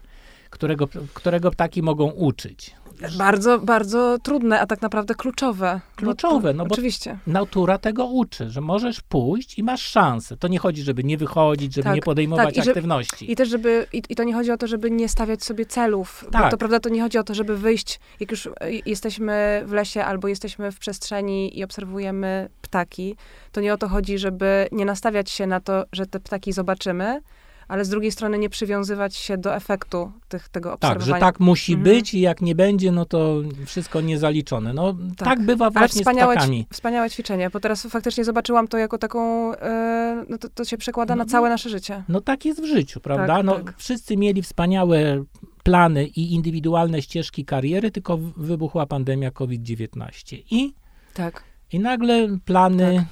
którego, 0.49 0.87
którego 1.13 1.51
ptaki 1.51 1.81
mogą 1.81 2.05
uczyć. 2.11 2.75
Bardzo, 3.17 3.59
bardzo 3.59 4.17
trudne, 4.23 4.59
a 4.59 4.65
tak 4.65 4.81
naprawdę 4.81 5.15
kluczowe. 5.15 5.81
Bo 5.95 6.01
Kluczowe, 6.01 6.53
no 6.53 6.65
bo- 6.65 6.73
Oczywiście. 6.73 7.17
Natura 7.27 7.77
tego 7.77 8.05
uczy, 8.05 8.49
że 8.49 8.61
możesz 8.61 9.01
pójść 9.01 9.59
i 9.59 9.63
masz 9.63 9.81
szansę. 9.81 10.37
To 10.37 10.47
nie 10.47 10.59
chodzi, 10.59 10.83
żeby 10.83 11.03
nie 11.03 11.17
wychodzić, 11.17 11.73
żeby 11.73 11.83
Tak, 11.83 11.95
nie 11.95 12.01
podejmować 12.01 12.45
tak, 12.45 12.57
i 12.57 12.61
że- 12.65 12.71
aktywności. 12.71 13.31
I 13.31 13.35
też, 13.35 13.49
żeby, 13.49 13.87
i, 13.93 14.01
i 14.09 14.15
to 14.15 14.23
nie 14.23 14.33
chodzi 14.33 14.51
o 14.51 14.57
to, 14.57 14.67
żeby 14.67 14.91
nie 14.91 15.09
stawiać 15.09 15.43
sobie 15.43 15.65
celów. 15.65 16.21
Bo 16.25 16.31
Tak. 16.31 16.51
to 16.51 16.57
prawda, 16.57 16.79
to 16.79 16.89
nie 16.89 17.01
chodzi 17.01 17.17
o 17.17 17.23
to, 17.23 17.33
żeby 17.33 17.57
wyjść, 17.57 17.99
jak 18.19 18.31
już 18.31 18.47
e, 18.47 18.51
jesteśmy 18.85 19.63
w 19.65 19.71
lesie 19.71 20.03
albo 20.05 20.27
jesteśmy 20.27 20.71
w 20.71 20.79
przestrzeni 20.79 21.59
i 21.59 21.63
obserwujemy 21.63 22.49
ptaki, 22.61 23.15
to 23.51 23.61
nie 23.61 23.73
o 23.73 23.77
to 23.77 23.87
chodzi, 23.87 24.17
żeby 24.17 24.67
nie 24.71 24.85
nastawiać 24.85 25.29
się 25.29 25.47
na 25.47 25.59
to, 25.59 25.83
że 25.91 26.05
te 26.05 26.19
ptaki 26.19 26.53
zobaczymy, 26.53 27.21
ale 27.69 27.85
z 27.85 27.89
drugiej 27.89 28.11
strony 28.11 28.39
nie 28.39 28.49
przywiązywać 28.49 29.15
się 29.15 29.37
do 29.37 29.55
efektu 29.55 30.11
tych, 30.27 30.49
tego 30.49 30.69
Tak, 30.69 30.75
obserwowania. 30.91 31.15
że 31.15 31.19
tak 31.19 31.39
musi 31.39 31.73
Mhm. 31.73 31.95
być 31.95 32.13
i 32.13 32.19
jak 32.21 32.41
nie 32.41 32.55
będzie, 32.55 32.91
no 32.91 33.05
to 33.05 33.35
wszystko 33.65 34.01
niezaliczone. 34.01 34.73
No 34.73 34.93
tak, 34.93 35.27
Tak. 35.27 35.41
bywa 35.45 35.69
właśnie 35.69 35.97
z 35.97 36.01
wspaniałe, 36.01 36.35
ptakami. 36.35 36.67
wspaniałe 36.73 37.09
ćwiczenie, 37.09 37.49
bo 37.49 37.59
teraz 37.59 37.87
faktycznie 37.89 38.23
zobaczyłam 38.25 38.67
to 38.67 38.77
jako 38.77 38.97
taką, 38.97 39.53
e, 39.55 40.25
no 40.29 40.37
to, 40.37 40.49
to 40.49 40.65
się 40.65 40.77
przekłada 40.77 41.15
na 41.15 41.23
No, 41.23 41.29
całe 41.29 41.49
nasze 41.49 41.69
życie. 41.69 42.03
No 42.09 42.21
tak 42.21 42.45
jest 42.45 42.61
w 42.61 42.65
życiu, 42.65 42.99
prawda? 42.99 43.35
Tak, 43.35 43.45
no, 43.45 43.55
tak. 43.59 43.73
Wszyscy 43.77 44.17
mieli 44.17 44.41
wspaniałe 44.41 45.23
plany 45.63 46.05
i 46.07 46.33
indywidualne 46.33 47.01
ścieżki 47.01 47.45
kariery, 47.45 47.91
tylko 47.91 48.17
wybuchła 48.37 48.85
pandemia 48.85 49.31
COVID-19. 49.31 50.37
I, 50.51 50.73
Tak. 51.13 51.43
I 51.71 51.79
nagle 51.79 52.27
plany 52.45 52.95
tak. 52.95 53.05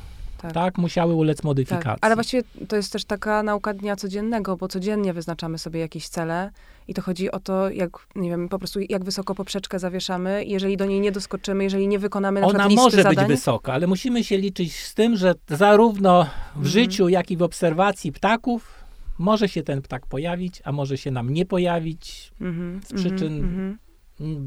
Tak 0.54 0.78
musiały 0.78 1.14
ulec 1.14 1.44
modyfikacji. 1.44 1.84
Tak. 1.84 1.98
Ale 2.02 2.16
właściwie 2.16 2.44
to 2.68 2.76
jest 2.76 2.94
też 2.94 3.06
taka 3.06 3.44
nauka 3.44 3.74
dnia 3.74 3.96
codziennego, 3.96 4.58
bo 4.58 4.68
codziennie 4.68 5.14
wyznaczamy 5.14 5.58
sobie 5.58 5.80
jakieś 5.80 6.08
cele 6.08 6.52
i 6.88 6.94
to 6.94 7.02
chodzi 7.02 7.32
o 7.32 7.40
to, 7.40 7.70
jak, 7.70 7.90
nie 8.16 8.30
wiem, 8.30 8.50
po 8.50 8.60
prostu 8.60 8.80
jak 8.90 9.04
wysoko 9.04 9.36
poprzeczkę 9.36 9.80
zawieszamy. 9.80 10.44
Jeżeli 10.46 10.78
do 10.78 10.86
niej 10.86 11.00
nie 11.00 11.12
doskoczymy, 11.12 11.64
jeżeli 11.64 11.88
nie 11.88 12.00
wykonamy 12.00 12.42
na 12.42 12.48
Ona 12.48 12.70
może 12.70 12.98
zadań, 12.98 13.16
być 13.16 13.28
wysoka, 13.28 13.74
ale 13.74 13.88
musimy 13.88 14.24
się 14.24 14.38
liczyć 14.38 14.76
z 14.76 14.94
tym, 14.94 15.16
że 15.16 15.36
zarówno 15.50 16.24
w 16.24 16.28
mhm. 16.48 16.66
życiu, 16.66 17.10
jak 17.10 17.32
i 17.32 17.38
w 17.38 17.42
obserwacji 17.42 18.12
ptaków 18.12 18.78
może 19.18 19.50
się 19.50 19.64
ten 19.64 19.82
ptak 19.82 20.08
pojawić, 20.08 20.62
a 20.64 20.72
może 20.72 20.98
się 20.98 21.12
nam 21.12 21.30
nie 21.30 21.46
pojawić 21.46 22.32
mhm. 22.42 22.82
z 22.84 22.94
przyczyn 22.94 23.40
mhm. 23.40 23.78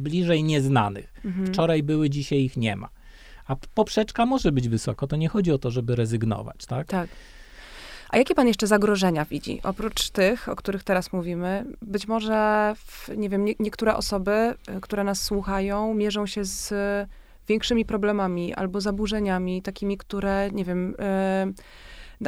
bliżej 0.03 0.45
nieznanych. 0.45 1.21
Mhm. 1.25 1.47
Wczoraj 1.47 1.83
były, 1.83 2.11
dzisiaj 2.11 2.39
ich 2.39 2.57
nie 2.57 2.77
ma. 2.77 2.89
A 3.51 3.57
poprzeczka 3.75 4.27
może 4.27 4.53
być 4.53 4.69
wysoko, 4.69 5.07
to 5.07 5.17
nie 5.17 5.29
chodzi 5.29 5.53
o 5.53 5.59
to, 5.59 5.71
żeby 5.71 5.97
rezygnować, 5.97 6.67
tak? 6.67 6.87
Tak. 6.87 7.09
A 8.09 8.19
jakie 8.19 8.35
pan 8.35 8.49
jeszcze 8.49 8.67
zagrożenia 8.67 9.25
widzi? 9.25 9.61
Oprócz 9.63 10.11
tych, 10.11 10.49
o 10.49 10.57
których 10.57 10.85
teraz 10.85 11.13
mówimy, 11.13 11.65
być 11.83 12.09
może, 12.09 12.73
w, 12.77 13.09
nie 13.17 13.29
wiem, 13.29 13.45
nie, 13.45 13.55
niektóre 13.59 13.97
osoby, 13.97 14.31
e, 14.31 14.55
które 14.81 15.05
nas 15.05 15.23
słuchają, 15.23 15.95
mierzą 15.95 16.27
się 16.27 16.45
z 16.45 16.75
większymi 17.49 17.85
problemami 17.85 18.55
albo 18.55 18.81
zaburzeniami, 18.81 19.63
takimi, 19.63 19.99
które, 19.99 20.51
nie 20.53 20.65
wiem, 20.65 20.95
y, 20.95 20.97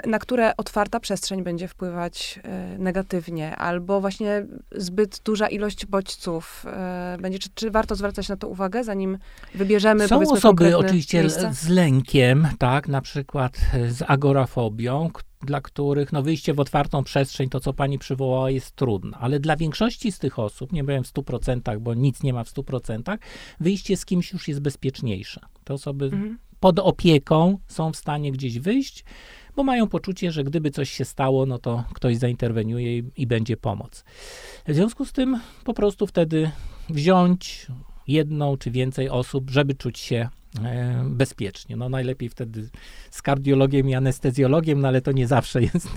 na 0.06 0.18
które 0.18 0.56
otwarta 0.56 1.00
przestrzeń 1.00 1.42
będzie 1.42 1.68
wpływać 1.68 2.40
e, 2.42 2.78
negatywnie, 2.78 3.56
albo 3.56 4.00
właśnie 4.00 4.46
zbyt 4.76 5.20
duża 5.24 5.48
ilość 5.48 5.86
bodźców 5.86 6.66
e, 6.66 7.16
będzie. 7.20 7.38
Czy, 7.38 7.48
czy 7.54 7.70
warto 7.70 7.94
zwracać 7.94 8.28
na 8.28 8.36
to 8.36 8.48
uwagę, 8.48 8.84
zanim 8.84 9.18
wybierzemy 9.54 10.08
Są 10.08 10.20
osoby 10.20 10.76
oczywiście 10.76 11.20
miejsce? 11.20 11.54
z 11.54 11.68
lękiem, 11.68 12.48
tak, 12.58 12.88
na 12.88 13.00
przykład 13.00 13.58
z 13.88 14.02
agorafobią, 14.06 15.10
dla 15.42 15.60
których 15.60 16.12
no, 16.12 16.22
wyjście 16.22 16.54
w 16.54 16.60
otwartą 16.60 17.04
przestrzeń, 17.04 17.48
to 17.48 17.60
co 17.60 17.72
pani 17.72 17.98
przywołała, 17.98 18.50
jest 18.50 18.76
trudne. 18.76 19.16
Ale 19.20 19.40
dla 19.40 19.56
większości 19.56 20.12
z 20.12 20.18
tych 20.18 20.38
osób, 20.38 20.72
nie 20.72 20.84
powiem 20.84 21.04
w 21.04 21.12
100%, 21.12 21.78
bo 21.78 21.94
nic 21.94 22.22
nie 22.22 22.32
ma 22.32 22.44
w 22.44 22.48
100%, 22.48 23.18
wyjście 23.60 23.96
z 23.96 24.04
kimś 24.04 24.32
już 24.32 24.48
jest 24.48 24.60
bezpieczniejsze. 24.60 25.40
Te 25.64 25.74
osoby 25.74 26.04
mhm. 26.04 26.38
pod 26.60 26.78
opieką 26.78 27.58
są 27.68 27.92
w 27.92 27.96
stanie 27.96 28.32
gdzieś 28.32 28.58
wyjść 28.58 29.04
bo 29.56 29.62
mają 29.62 29.88
poczucie, 29.88 30.32
że 30.32 30.44
gdyby 30.44 30.70
coś 30.70 30.90
się 30.90 31.04
stało, 31.04 31.46
no 31.46 31.58
to 31.58 31.84
ktoś 31.94 32.16
zainterweniuje 32.16 32.98
i, 32.98 33.04
i 33.16 33.26
będzie 33.26 33.56
pomoc. 33.56 34.04
W 34.68 34.74
związku 34.74 35.04
z 35.04 35.12
tym 35.12 35.40
po 35.64 35.74
prostu 35.74 36.06
wtedy 36.06 36.50
wziąć 36.90 37.66
jedną 38.08 38.56
czy 38.56 38.70
więcej 38.70 39.08
osób, 39.08 39.50
żeby 39.50 39.74
czuć 39.74 39.98
się 39.98 40.28
e, 40.64 41.04
bezpiecznie. 41.06 41.76
No 41.76 41.88
najlepiej 41.88 42.28
wtedy 42.28 42.68
z 43.10 43.22
kardiologiem 43.22 43.88
i 43.88 43.94
anestezjologiem, 43.94 44.80
no 44.80 44.88
ale 44.88 45.00
to 45.00 45.12
nie 45.12 45.26
zawsze 45.26 45.62
jest 45.62 45.88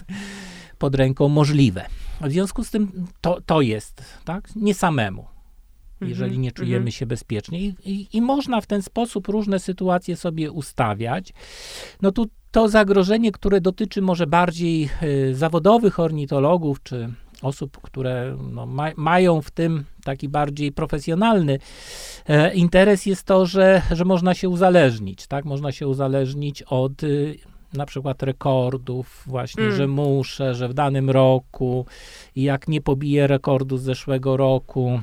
pod 0.77 0.95
ręką 0.95 1.29
możliwe. 1.29 1.85
W 2.21 2.31
związku 2.31 2.63
z 2.63 2.71
tym 2.71 3.07
to, 3.21 3.41
to 3.45 3.61
jest, 3.61 4.03
tak? 4.25 4.55
Nie 4.55 4.73
samemu 4.73 5.34
jeżeli 6.09 6.29
mhm, 6.29 6.41
nie 6.41 6.51
czujemy 6.51 6.77
mm 6.77 6.87
-hmm. 6.87 6.95
się 6.95 7.05
bezpiecznie. 7.05 7.61
I, 7.61 7.75
i, 7.85 8.17
I, 8.17 8.21
można 8.21 8.61
w 8.61 8.65
ten 8.65 8.81
sposób 8.81 9.27
różne 9.27 9.59
sytuacje 9.59 10.15
sobie 10.15 10.51
ustawiać. 10.51 11.33
No 12.01 12.11
tu 12.11 12.25
to 12.51 12.69
zagrożenie, 12.69 13.31
które 13.31 13.61
dotyczy 13.61 14.01
może 14.01 14.27
bardziej 14.27 14.89
y, 15.03 15.35
zawodowych 15.35 15.99
ornitologów, 15.99 16.83
czy 16.83 17.09
osób, 17.41 17.77
które 17.81 18.37
no, 18.51 18.65
ma, 18.65 18.91
mają 18.95 19.41
w 19.41 19.51
tym 19.51 19.83
taki 20.03 20.29
bardziej 20.29 20.71
profesjonalny 20.71 21.59
e, 22.27 22.53
interes, 22.53 23.05
jest 23.05 23.23
to, 23.23 23.45
że, 23.45 23.81
że 23.91 24.05
można 24.05 24.33
się 24.33 24.49
uzależnić, 24.49 25.27
tak? 25.27 25.45
Można 25.45 25.71
się 25.71 25.87
uzależnić 25.87 26.61
od 26.61 27.03
y, 27.03 27.37
na 27.73 27.85
przykład 27.85 28.23
rekordów, 28.23 29.23
właśnie, 29.27 29.63
mm. 29.63 29.75
że 29.75 29.87
muszę, 29.87 30.55
że 30.55 30.67
w 30.67 30.73
danym 30.73 31.09
roku 31.09 31.85
jak 32.35 32.67
nie 32.67 32.81
pobiję 32.81 33.27
rekordu 33.27 33.77
z 33.77 33.81
zeszłego 33.81 34.37
roku, 34.37 34.99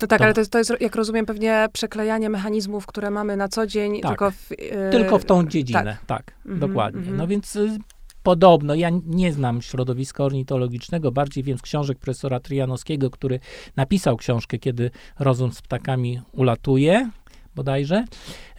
no 0.00 0.08
tak, 0.08 0.18
to. 0.18 0.24
ale 0.24 0.34
to 0.34 0.40
jest, 0.40 0.52
to 0.52 0.58
jest, 0.58 0.72
jak 0.80 0.96
rozumiem, 0.96 1.26
pewnie 1.26 1.66
przeklejanie 1.72 2.30
mechanizmów, 2.30 2.86
które 2.86 3.10
mamy 3.10 3.36
na 3.36 3.48
co 3.48 3.66
dzień, 3.66 4.00
tak. 4.00 4.10
tylko 4.10 4.30
w... 4.30 4.50
Yy... 4.50 4.90
Tylko 4.90 5.18
w 5.18 5.24
tą 5.24 5.46
dziedzinę, 5.46 5.96
tak, 6.06 6.26
tak 6.26 6.36
mm 6.46 6.56
-hmm, 6.56 6.60
dokładnie. 6.60 7.00
Mm 7.00 7.14
-hmm. 7.14 7.18
No 7.18 7.26
więc 7.26 7.56
y, 7.56 7.78
podobno, 8.22 8.74
ja 8.74 8.90
nie 9.06 9.32
znam 9.32 9.62
środowiska 9.62 10.24
ornitologicznego, 10.24 11.12
bardziej 11.12 11.44
więc 11.44 11.62
książek 11.62 11.98
profesora 11.98 12.40
Trianowskiego, 12.40 13.10
który 13.10 13.40
napisał 13.76 14.16
książkę, 14.16 14.58
kiedy 14.58 14.90
rozum 15.18 15.52
z 15.52 15.62
ptakami 15.62 16.20
ulatuje, 16.32 17.10
bodajże, 17.54 18.04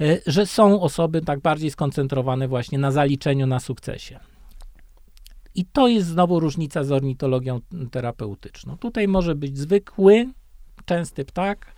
y, 0.02 0.22
że 0.28 0.46
są 0.46 0.82
osoby 0.82 1.22
tak 1.22 1.40
bardziej 1.40 1.72
skoncentrowane 1.72 2.48
właśnie 2.48 2.78
na 2.78 2.92
zaliczeniu, 2.92 3.48
na 3.48 3.60
sukcesie. 3.60 4.20
I 5.56 5.66
to 5.66 5.88
jest 5.88 6.08
znowu 6.08 6.40
różnica 6.40 6.84
z 6.84 6.92
ornitologią 6.92 7.60
terapeutyczną. 7.92 8.78
Tutaj 8.78 9.08
może 9.08 9.36
być 9.36 9.58
zwykły 9.58 10.28
częsty 10.86 11.26
ptak, 11.26 11.76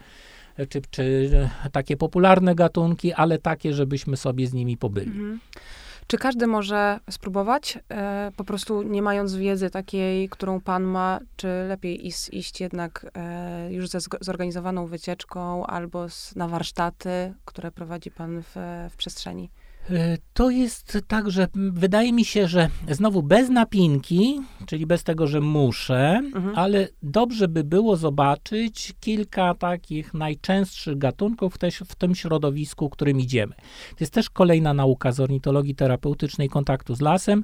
czy, 0.69 0.81
czy 0.91 1.29
takie 1.71 1.97
popularne 1.97 2.55
gatunki, 2.55 3.13
ale 3.13 3.37
takie, 3.37 3.73
żebyśmy 3.73 4.17
sobie 4.17 4.47
z 4.47 4.53
nimi 4.53 4.77
pobyli. 4.77 5.11
Mhm. 5.11 5.39
Czy 6.07 6.17
każdy 6.17 6.47
może 6.47 6.99
spróbować, 7.09 7.79
e, 7.89 8.31
po 8.37 8.43
prostu 8.43 8.83
nie 8.83 9.01
mając 9.01 9.35
wiedzy 9.35 9.69
takiej, 9.69 10.29
którą 10.29 10.61
pan 10.61 10.83
ma, 10.83 11.19
czy 11.35 11.47
lepiej 11.67 12.07
iść, 12.07 12.29
iść 12.29 12.61
jednak 12.61 13.11
e, 13.15 13.73
już 13.73 13.89
ze 13.89 13.99
zorganizowaną 14.21 14.85
wycieczką 14.85 15.65
albo 15.65 16.09
z, 16.09 16.35
na 16.35 16.47
warsztaty, 16.47 17.33
które 17.45 17.71
prowadzi 17.71 18.11
pan 18.11 18.41
w, 18.41 18.55
w 18.89 18.95
przestrzeni? 18.97 19.49
E, 19.91 20.17
to 20.33 20.49
jest 20.49 20.97
tak, 21.07 21.31
że 21.31 21.47
wydaje 21.55 22.13
mi 22.13 22.25
się, 22.25 22.47
że 22.47 22.69
znowu 22.89 23.23
bez 23.23 23.49
napinki, 23.49 24.41
czyli 24.65 24.85
bez 24.85 25.03
tego, 25.03 25.27
że 25.27 25.41
muszę, 25.41 26.21
mhm. 26.35 26.55
ale 26.55 26.87
dobrze 27.03 27.47
by 27.47 27.63
było 27.63 27.97
zobaczyć 27.97 28.93
kilka 28.99 29.53
takich 29.53 30.13
najczęstszych 30.13 30.97
gatunków 30.97 31.57
też 31.57 31.79
w 31.79 31.95
tym 31.95 32.15
środowisku, 32.15 32.89
którym 32.89 33.19
idziemy. 33.19 33.55
To 33.89 33.97
jest 33.99 34.13
też 34.13 34.29
kolejna 34.29 34.73
nauka 34.73 35.11
z 35.11 35.19
ornitologii 35.19 35.75
terapeutycznej 35.75 36.49
kontaktu 36.49 36.95
z 36.95 37.01
lasem, 37.01 37.43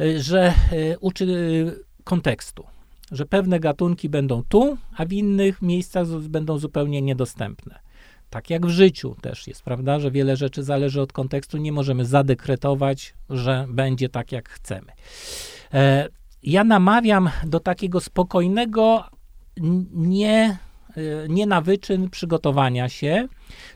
e, 0.00 0.20
że 0.20 0.54
e, 0.72 0.98
uczy 0.98 1.26
kontekstu 2.04 2.64
że 3.12 3.26
pewne 3.26 3.60
gatunki 3.60 4.08
będą 4.08 4.42
tu, 4.48 4.76
a 4.96 5.04
w 5.04 5.12
innych 5.12 5.62
miejscach 5.62 6.06
będą 6.08 6.58
zupełnie 6.58 7.02
niedostępne. 7.02 7.78
Tak 8.30 8.50
jak 8.50 8.66
w 8.66 8.70
życiu 8.70 9.16
też 9.20 9.46
jest, 9.46 9.62
prawda, 9.62 10.00
że 10.00 10.10
wiele 10.10 10.36
rzeczy 10.36 10.62
zależy 10.62 11.00
od 11.00 11.12
kontekstu, 11.12 11.56
nie 11.56 11.72
możemy 11.72 12.04
zadekretować, 12.04 13.14
że 13.30 13.66
będzie 13.68 14.08
tak, 14.08 14.32
jak 14.32 14.48
chcemy. 14.48 14.92
E, 15.74 16.08
ja 16.42 16.64
namawiam 16.64 17.30
do 17.46 17.60
takiego 17.60 18.00
spokojnego, 18.00 19.04
nie, 19.92 20.58
nie 21.28 21.46
na 21.46 21.60
wyczyn 21.60 22.10
przygotowania 22.10 22.88
się, 22.88 23.28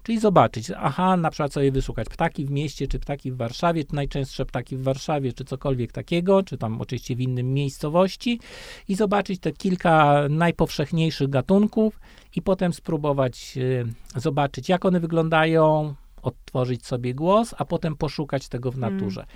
czyli 0.03 0.21
zobaczyć, 0.21 0.71
aha, 0.77 1.17
na 1.17 1.31
przykład 1.31 1.53
sobie 1.53 1.73
wysłuchać 1.73 2.09
ptaki 2.09 2.45
w 2.45 2.51
mieście, 2.51 2.89
czy 2.89 2.99
ptaki 2.99 3.33
w 3.33 3.37
Warszawie, 3.37 3.85
czy 3.85 3.95
najczęstsze 3.95 4.47
ptaki 4.47 4.77
w 4.77 4.83
Warszawie, 4.83 5.33
czy 5.33 5.45
cokolwiek 5.45 5.93
takiego, 5.93 6.43
czy 6.43 6.59
tam 6.59 6.81
oczywiście 6.81 7.17
w 7.17 7.21
innym 7.21 7.55
miejscowości 7.55 8.41
i 8.89 8.95
zobaczyć 8.95 9.41
te 9.41 9.53
kilka 9.53 10.23
najpowszechniejszych 10.29 11.31
gatunków, 11.31 12.01
i 12.37 12.43
potem 12.43 12.73
spróbować 12.73 13.55
y, 13.57 13.87
zobaczyć, 14.17 14.69
jak 14.69 14.85
one 14.85 15.01
wyglądają, 15.01 15.95
odtworzyć 16.23 16.87
sobie 16.87 17.15
głos, 17.15 17.55
a 17.59 17.65
potem 17.65 17.97
poszukać 17.97 18.49
tego 18.49 18.71
w 18.71 18.77
mm. 18.77 18.95
naturze. 18.95 19.21
Mm. 19.21 19.33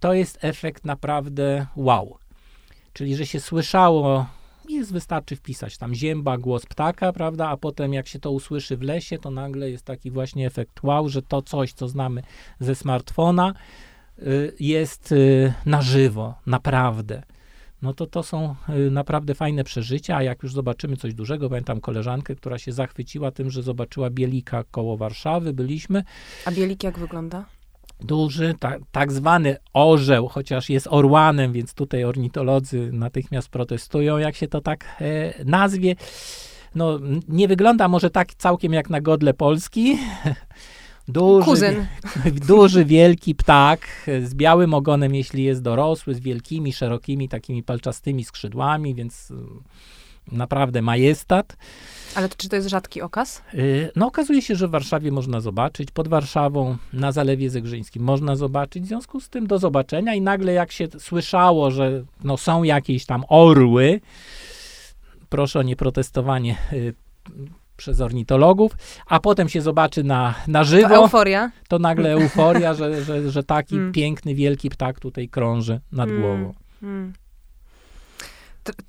To 0.00 0.14
jest 0.14 0.38
efekt 0.44 0.84
naprawdę 0.84 1.66
wow. 1.76 2.18
Czyli, 2.92 3.16
że 3.16 3.26
się 3.26 3.40
słyszało, 3.40 4.26
jest 4.68 4.92
wystarczy 4.92 5.36
wpisać 5.36 5.78
tam 5.78 5.94
zięba, 5.94 6.38
głos 6.38 6.66
ptaka, 6.66 7.12
prawda, 7.12 7.48
a 7.48 7.56
potem 7.56 7.92
jak 7.92 8.08
się 8.08 8.18
to 8.18 8.30
usłyszy 8.30 8.76
w 8.76 8.82
lesie, 8.82 9.18
to 9.18 9.30
nagle 9.30 9.70
jest 9.70 9.84
taki 9.84 10.10
właśnie 10.10 10.46
efekt 10.46 10.82
wow, 10.82 11.08
że 11.08 11.22
to 11.22 11.42
coś, 11.42 11.72
co 11.72 11.88
znamy 11.88 12.22
ze 12.60 12.74
smartfona, 12.74 13.54
y, 14.18 14.52
jest 14.60 15.12
y, 15.12 15.52
na 15.66 15.82
żywo, 15.82 16.34
naprawdę 16.46 17.22
no 17.82 17.94
to 17.94 18.06
to 18.06 18.22
są 18.22 18.54
y, 18.68 18.90
naprawdę 18.90 19.34
fajne 19.34 19.64
przeżycia, 19.64 20.16
a 20.16 20.22
jak 20.22 20.42
już 20.42 20.52
zobaczymy 20.52 20.96
coś 20.96 21.14
dużego, 21.14 21.48
pamiętam 21.48 21.80
koleżankę, 21.80 22.34
która 22.34 22.58
się 22.58 22.72
zachwyciła 22.72 23.30
tym, 23.30 23.50
że 23.50 23.62
zobaczyła 23.62 24.10
bielika 24.10 24.64
koło 24.70 24.96
Warszawy, 24.96 25.52
byliśmy. 25.52 26.04
A 26.44 26.50
bielik 26.50 26.84
jak 26.84 26.98
wygląda? 26.98 27.44
Duży, 28.02 28.54
ta, 28.58 28.76
tak 28.92 29.12
zwany 29.12 29.56
orzeł, 29.72 30.28
chociaż 30.28 30.70
jest 30.70 30.88
orłanem, 30.90 31.52
więc 31.52 31.74
tutaj 31.74 32.04
ornitolodzy 32.04 32.90
natychmiast 32.92 33.48
protestują, 33.48 34.18
jak 34.18 34.36
się 34.36 34.48
to 34.48 34.60
tak 34.60 34.84
e, 35.00 35.44
nazwie. 35.44 35.96
No, 36.74 36.98
nie 37.28 37.48
wygląda 37.48 37.88
może 37.88 38.10
tak 38.10 38.34
całkiem 38.34 38.72
jak 38.72 38.90
na 38.90 39.00
godle 39.00 39.34
Polski, 39.34 39.98
Duży, 41.08 41.44
Kuzyn. 41.44 41.86
duży, 42.48 42.84
wielki 42.84 43.34
ptak 43.34 43.86
z 44.24 44.34
białym 44.34 44.74
ogonem, 44.74 45.14
jeśli 45.14 45.44
jest 45.44 45.62
dorosły, 45.62 46.14
z 46.14 46.20
wielkimi, 46.20 46.72
szerokimi, 46.72 47.28
takimi 47.28 47.62
palczastymi 47.62 48.24
skrzydłami, 48.24 48.94
więc 48.94 49.30
mm, 49.30 49.62
naprawdę 50.32 50.82
majestat. 50.82 51.56
Ale 52.14 52.28
czy 52.28 52.48
to 52.48 52.56
jest 52.56 52.68
rzadki 52.68 53.02
okaz? 53.02 53.42
Y, 53.54 53.90
no 53.96 54.06
okazuje 54.06 54.42
się, 54.42 54.56
że 54.56 54.68
w 54.68 54.70
Warszawie 54.70 55.12
można 55.12 55.40
zobaczyć, 55.40 55.90
pod 55.90 56.08
Warszawą, 56.08 56.76
na 56.92 57.12
Zalewie 57.12 57.50
Zegrzyńskim 57.50 58.02
można 58.02 58.36
zobaczyć, 58.36 58.84
w 58.84 58.86
związku 58.86 59.20
z 59.20 59.28
tym 59.28 59.46
do 59.46 59.58
zobaczenia 59.58 60.14
i 60.14 60.20
nagle 60.20 60.52
jak 60.52 60.72
się 60.72 60.88
słyszało, 60.98 61.70
że 61.70 62.04
no, 62.24 62.36
są 62.36 62.62
jakieś 62.62 63.06
tam 63.06 63.24
orły, 63.28 64.00
proszę 65.28 65.58
o 65.58 65.62
nieprotestowanie 65.62 66.56
y, 66.72 66.94
przez 67.76 68.00
ornitologów, 68.00 68.72
a 69.06 69.20
potem 69.20 69.48
się 69.48 69.60
zobaczy 69.60 70.04
na, 70.04 70.34
na 70.48 70.64
żywo. 70.64 70.88
To 70.88 70.94
euforia. 70.94 71.50
To 71.68 71.78
nagle 71.78 72.12
euforia, 72.12 72.74
że, 72.74 73.04
że, 73.04 73.30
że 73.30 73.42
taki 73.42 73.76
mm. 73.76 73.92
piękny, 73.92 74.34
wielki 74.34 74.70
ptak 74.70 75.00
tutaj 75.00 75.28
krąży 75.28 75.80
nad 75.92 76.08
mm. 76.08 76.22
głową. 76.22 76.54
Mm 76.82 77.12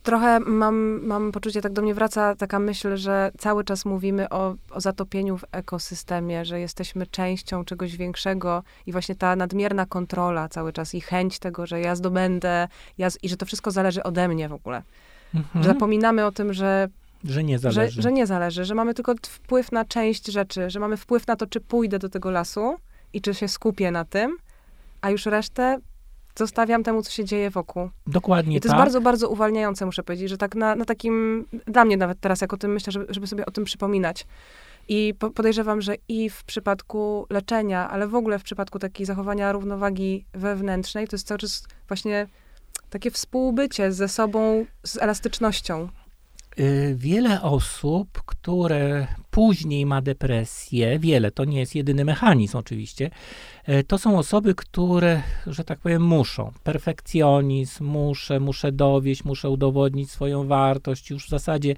trochę 0.04 0.40
mam, 0.40 1.06
mam 1.06 1.32
poczucie, 1.32 1.62
tak 1.62 1.74
do 1.74 1.82
mnie 1.82 1.94
wraca 1.94 2.36
taka 2.36 2.60
myśl, 2.60 2.98
że 2.98 3.32
cały 3.38 3.64
czas 3.64 3.86
mówimy 3.86 4.30
o, 4.30 4.56
o 4.70 4.82
zatopieniu 4.82 5.38
w 5.38 5.46
ekosystemie, 5.52 6.46
że 6.46 6.60
jesteśmy 6.60 7.08
częścią 7.08 7.66
czegoś 7.66 7.98
większego 7.98 8.64
i 8.86 8.92
właśnie 8.92 9.16
ta 9.16 9.36
nadmierna 9.36 9.86
kontrola 9.86 10.50
cały 10.50 10.74
czas 10.74 10.96
i 10.96 11.02
chęć 11.02 11.40
tego, 11.40 11.66
że 11.66 11.80
ja 11.80 11.96
zdobędę 11.96 12.68
ja 12.98 13.10
z, 13.10 13.18
i 13.24 13.30
że 13.30 13.38
to 13.38 13.46
wszystko 13.46 13.72
zależy 13.72 14.04
ode 14.04 14.28
mnie 14.28 14.50
w 14.50 14.54
ogóle. 14.54 14.84
Mhm. 15.36 15.66
Zapominamy 15.66 16.26
o 16.26 16.32
tym, 16.32 16.54
że 16.54 16.88
że 17.24 17.44
nie 17.44 17.60
zależy. 17.60 17.96
Że, 17.96 18.02
że 18.02 18.12
nie 18.12 18.28
zależy, 18.28 18.66
że 18.66 18.76
mamy 18.76 18.94
tylko 18.94 19.16
wpływ 19.28 19.72
na 19.72 19.86
część 19.86 20.28
rzeczy, 20.28 20.70
że 20.70 20.80
mamy 20.80 20.98
wpływ 20.98 21.28
na 21.28 21.36
to, 21.36 21.48
czy 21.48 21.60
pójdę 21.60 22.00
do 22.00 22.10
tego 22.10 22.32
lasu 22.32 22.76
i 23.14 23.22
czy 23.22 23.34
się 23.34 23.48
skupię 23.48 23.92
na 23.92 24.06
tym, 24.06 24.38
a 25.02 25.10
już 25.10 25.26
resztę 25.26 25.80
zostawiam 26.36 26.84
temu, 26.84 27.02
co 27.02 27.12
się 27.12 27.26
dzieje 27.26 27.50
wokół. 27.50 27.90
Dokładnie 28.08 28.58
I 28.58 28.60
to 28.60 28.70
tak. 28.70 28.72
jest 28.72 28.84
bardzo, 28.84 29.02
bardzo 29.02 29.30
uwalniające, 29.30 29.86
muszę 29.86 30.04
powiedzieć, 30.04 30.30
że 30.30 30.38
tak 30.38 30.56
na, 30.56 30.76
na 30.76 30.86
takim, 30.86 31.46
dla 31.68 31.86
mnie 31.86 31.98
nawet 31.98 32.20
teraz, 32.20 32.42
jak 32.42 32.54
o 32.54 32.58
tym 32.58 32.74
myślę, 32.74 32.92
żeby, 32.92 33.06
żeby 33.10 33.28
sobie 33.28 33.46
o 33.46 33.52
tym 33.52 33.64
przypominać. 33.64 34.26
I 34.88 35.14
po, 35.20 35.30
podejrzewam, 35.30 35.82
że 35.82 35.96
i 36.08 36.30
w 36.30 36.44
przypadku 36.44 37.26
leczenia, 37.30 37.90
ale 37.90 38.08
w 38.08 38.16
ogóle 38.16 38.40
w 38.40 38.44
przypadku 38.44 38.80
takiej 38.80 39.06
zachowania 39.06 39.52
równowagi 39.52 40.26
wewnętrznej, 40.34 41.08
to 41.08 41.16
jest 41.16 41.28
cały 41.28 41.38
czas 41.38 41.64
właśnie 41.88 42.28
takie 42.90 43.12
współbycie 43.12 43.92
ze 43.92 44.08
sobą, 44.08 44.66
z 44.84 44.98
elastycznością. 44.98 45.90
Y, 46.60 46.96
wiele 46.98 47.42
osób, 47.42 48.22
które 48.26 49.08
później 49.32 49.86
ma 49.86 50.02
depresję, 50.02 51.00
wiele, 51.00 51.32
to 51.32 51.46
nie 51.46 51.60
jest 51.60 51.76
jedyny 51.76 52.06
mechanizm 52.06 52.58
oczywiście, 52.58 53.10
y, 53.70 53.84
to 53.84 53.98
są 53.98 54.18
osoby, 54.18 54.56
które, 54.56 55.22
że 55.48 55.64
tak 55.64 55.80
powiem, 55.80 56.02
muszą. 56.02 56.52
Perfekcjonizm, 56.64 57.86
muszę, 57.86 58.40
muszę 58.40 58.72
dowieść, 58.72 59.24
muszę 59.24 59.50
udowodnić 59.50 60.12
swoją 60.12 60.48
wartość. 60.48 61.10
Już 61.10 61.26
w 61.26 61.30
zasadzie 61.30 61.76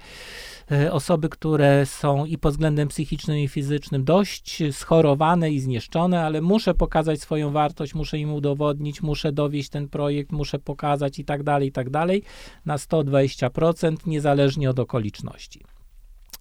y, 0.72 0.92
osoby, 0.92 1.28
które 1.28 1.86
są 1.86 2.24
i 2.24 2.38
pod 2.38 2.52
względem 2.52 2.88
psychicznym 2.88 3.38
i 3.38 3.48
fizycznym 3.48 4.04
dość 4.04 4.62
schorowane 4.72 5.50
i 5.50 5.60
zniszczone, 5.60 6.22
ale 6.22 6.40
muszę 6.40 6.74
pokazać 6.74 7.20
swoją 7.20 7.50
wartość, 7.50 7.94
muszę 7.94 8.18
im 8.18 8.32
udowodnić, 8.32 9.02
muszę 9.02 9.32
dowieść 9.32 9.68
ten 9.68 9.88
projekt, 9.88 10.32
muszę 10.32 10.58
pokazać 10.58 11.18
i 11.18 11.24
tak 11.24 11.42
dalej, 11.42 11.68
i 11.68 11.72
tak 11.72 11.90
dalej, 11.90 12.22
na 12.66 12.76
120%, 12.76 13.96
niezależnie 14.06 14.70
od 14.70 14.78
okoliczności. 14.78 15.73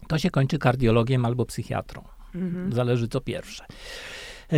To 0.07 0.17
się 0.17 0.29
kończy 0.29 0.59
kardiologiem 0.59 1.25
albo 1.25 1.45
psychiatrą. 1.45 2.03
Mhm. 2.35 2.73
Zależy 2.73 3.07
co 3.07 3.21
pierwsze. 3.21 3.65
E, 4.53 4.55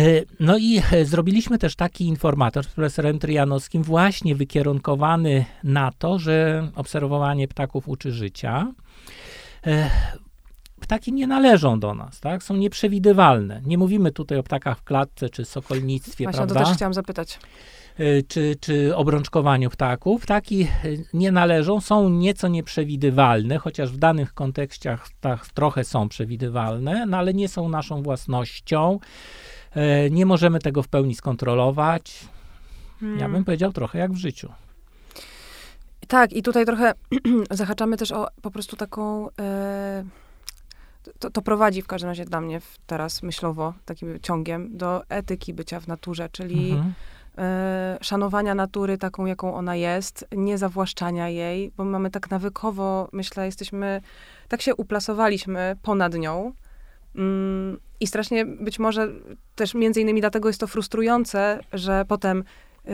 e, 0.00 0.24
no 0.40 0.58
i 0.58 0.82
e, 0.92 1.04
zrobiliśmy 1.04 1.58
też 1.58 1.76
taki 1.76 2.04
informator 2.06 2.64
z 2.64 2.68
profesorem 2.68 3.18
Tryjanowskim, 3.18 3.82
właśnie 3.82 4.34
wykierunkowany 4.34 5.44
na 5.64 5.92
to, 5.98 6.18
że 6.18 6.68
obserwowanie 6.74 7.48
ptaków 7.48 7.88
uczy 7.88 8.12
życia. 8.12 8.72
Ptaki 10.80 11.12
nie 11.12 11.26
należą 11.26 11.80
do 11.80 11.94
nas, 11.94 12.20
tak? 12.20 12.42
Są 12.42 12.56
nieprzewidywalne. 12.56 13.62
Nie 13.64 13.78
mówimy 13.78 14.12
tutaj 14.12 14.38
o 14.38 14.42
ptakach 14.42 14.78
w 14.78 14.84
klatce 14.84 15.30
czy 15.30 15.44
sokolnictwie, 15.44 16.24
Właśnie 16.24 16.36
prawda? 16.36 16.54
to 16.54 16.66
też 16.66 16.76
chciałam 16.76 16.94
zapytać. 16.94 17.38
Y, 18.00 18.24
czy, 18.28 18.56
czy 18.60 18.96
obrączkowaniu 18.96 19.70
ptaków. 19.70 20.22
Ptaki 20.22 20.68
y, 20.84 21.04
nie 21.14 21.32
należą, 21.32 21.80
są 21.80 22.08
nieco 22.08 22.48
nieprzewidywalne, 22.48 23.58
chociaż 23.58 23.92
w 23.92 23.96
danych 23.96 24.34
kontekstach 24.34 25.08
tak, 25.20 25.46
trochę 25.46 25.84
są 25.84 26.08
przewidywalne, 26.08 27.06
no 27.06 27.16
ale 27.16 27.34
nie 27.34 27.48
są 27.48 27.68
naszą 27.68 28.02
własnością. 28.02 28.98
Y, 29.76 30.10
nie 30.10 30.26
możemy 30.26 30.58
tego 30.58 30.82
w 30.82 30.88
pełni 30.88 31.14
skontrolować. 31.14 32.26
Hmm. 33.00 33.18
Ja 33.18 33.28
bym 33.28 33.44
powiedział 33.44 33.72
trochę 33.72 33.98
jak 33.98 34.12
w 34.12 34.16
życiu. 34.16 34.52
Tak, 36.08 36.32
i 36.32 36.42
tutaj 36.42 36.66
trochę 36.66 36.92
zahaczamy 37.50 37.96
też 37.96 38.12
o 38.12 38.26
po 38.42 38.50
prostu 38.50 38.76
taką. 38.76 39.28
to, 41.18 41.30
to, 41.30 41.42
prowadzi 41.42 41.82
w 41.82 41.86
każdym 41.86 42.08
razie 42.08 42.24
dla 42.24 42.40
mnie 42.40 42.60
teraz 42.86 43.22
myślowo, 43.22 43.74
takim 43.84 44.20
ciągiem, 44.20 44.76
do 44.76 45.02
etyki 45.08 45.54
bycia 45.54 45.80
w 45.80 45.86
naturze, 45.86 46.28
czyli 46.32 46.70
mhm. 46.70 46.94
E, 47.38 47.98
szanowania 48.00 48.54
natury 48.54 48.98
taką, 48.98 49.26
jaką 49.26 49.54
ona 49.54 49.76
jest, 49.76 50.26
nie 50.32 50.58
zawłaszczania 50.58 51.28
jej, 51.28 51.72
bo 51.76 51.84
mamy 51.84 52.10
tak 52.10 52.30
nawykowo, 52.30 53.08
myślę, 53.12 53.46
jesteśmy, 53.46 54.00
tak 54.48 54.62
się 54.62 54.74
uplasowaliśmy 54.74 55.76
ponad 55.82 56.14
nią. 56.14 56.52
Mm, 57.16 57.78
I 58.00 58.06
strasznie 58.06 58.44
być 58.46 58.78
może 58.78 59.08
też 59.54 59.74
między 59.74 60.00
innymi 60.00 60.20
dlatego 60.20 60.48
jest 60.48 60.60
to 60.60 60.66
frustrujące, 60.66 61.60
że 61.72 62.04
potem 62.08 62.44
y, 62.86 62.92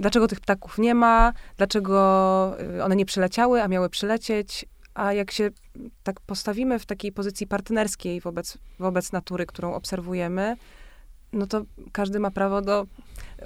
dlaczego 0.00 0.28
tych 0.28 0.40
ptaków 0.40 0.78
nie 0.78 0.94
ma, 0.94 1.32
dlaczego 1.56 2.56
y, 2.76 2.84
one 2.84 2.96
nie 2.96 3.06
przyleciały, 3.06 3.62
a 3.62 3.68
miały 3.68 3.90
przylecieć, 3.90 4.66
a 4.94 5.12
jak 5.12 5.30
się 5.30 5.50
tak 6.02 6.20
postawimy 6.20 6.78
w 6.78 6.86
takiej 6.86 7.12
pozycji 7.12 7.46
partnerskiej 7.46 8.20
wobec, 8.20 8.58
wobec 8.78 9.12
natury, 9.12 9.46
którą 9.46 9.74
obserwujemy, 9.74 10.56
no 11.34 11.46
to 11.46 11.62
każdy 11.92 12.18
ma 12.18 12.30
prawo 12.30 12.62
do 12.62 12.86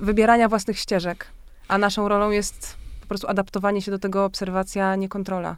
wybierania 0.00 0.48
własnych 0.48 0.78
ścieżek, 0.78 1.26
a 1.68 1.78
naszą 1.78 2.08
rolą 2.08 2.30
jest 2.30 2.76
po 3.00 3.06
prostu 3.06 3.28
adaptowanie 3.28 3.82
się 3.82 3.90
do 3.90 3.98
tego, 3.98 4.24
obserwacja, 4.24 4.96
nie 4.96 5.08
kontrola. 5.08 5.56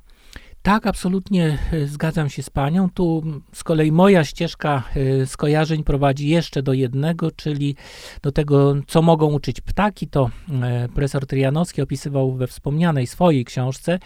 Tak, 0.63 0.87
absolutnie 0.87 1.59
e, 1.73 1.87
zgadzam 1.87 2.31
się 2.31 2.43
z 2.43 2.51
panią. 2.51 2.89
Tu 2.95 3.23
z 3.53 3.65
kolei 3.65 3.93
moja 3.93 4.25
ścieżka 4.25 4.83
e, 4.97 5.27
skojarzeń 5.27 5.85
prowadzi 5.85 6.29
jeszcze 6.29 6.63
do 6.63 6.73
jednego, 6.73 7.31
czyli 7.31 7.77
do 8.23 8.33
tego, 8.33 8.75
co 8.87 9.03
mogą 9.03 9.33
uczyć 9.33 9.61
ptaki. 9.61 10.09
To 10.09 10.31
e, 10.63 10.89
profesor 10.89 11.27
Trianowski 11.27 11.83
opisywał 11.83 12.33
we 12.33 12.47
wspomnianej 12.47 13.07
swojej 13.07 13.45
książce, 13.45 13.99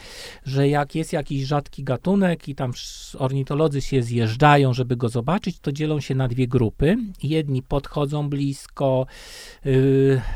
że 0.44 0.68
jak 0.68 0.94
jest 0.94 1.12
jakiś 1.12 1.42
rzadki 1.42 1.84
gatunek 1.84 2.48
i 2.48 2.54
tam 2.54 2.72
ornitolodzy 3.18 3.80
się 3.80 4.02
zjeżdżają, 4.02 4.72
żeby 4.72 4.96
go 4.96 5.08
zobaczyć, 5.08 5.60
to 5.60 5.72
dzielą 5.72 6.00
się 6.00 6.14
na 6.14 6.28
dwie 6.28 6.48
grupy. 6.48 6.96
Jedni 7.22 7.62
podchodzą 7.62 8.28
blisko, 8.28 9.06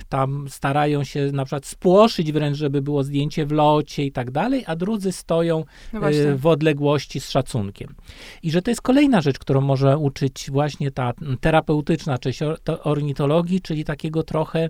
tam 0.09 0.47
starają 0.49 1.05
się 1.05 1.33
na 1.33 1.45
przykład 1.45 1.67
spłoszyć 1.67 2.33
wręcz, 2.33 2.57
żeby 2.57 2.83
było 2.83 3.05
zdjęcie 3.05 3.47
w 3.47 3.53
locie 3.53 4.05
i 4.05 4.13
tak 4.13 4.31
dalej, 4.31 4.65
a 4.67 4.77
drudzy 4.77 5.13
stoją 5.13 5.65
no 6.17 6.17
Y, 6.17 6.37
w 6.37 6.47
odległości 6.47 7.21
z 7.21 7.31
szacunkiem. 7.31 7.95
I 8.43 8.51
że 8.51 8.63
to 8.63 8.71
jest 8.71 8.83
kolejna 8.83 9.21
rzecz, 9.21 9.39
którą 9.39 9.61
może 9.61 9.99
uczyć 9.99 10.51
właśnie 10.51 10.91
ta 10.91 11.13
terapeutyczna 11.41 12.19
część 12.19 12.41
ornitologii, 12.83 13.61
czyli 13.61 13.85
takiego 13.85 14.23
trochę 14.23 14.69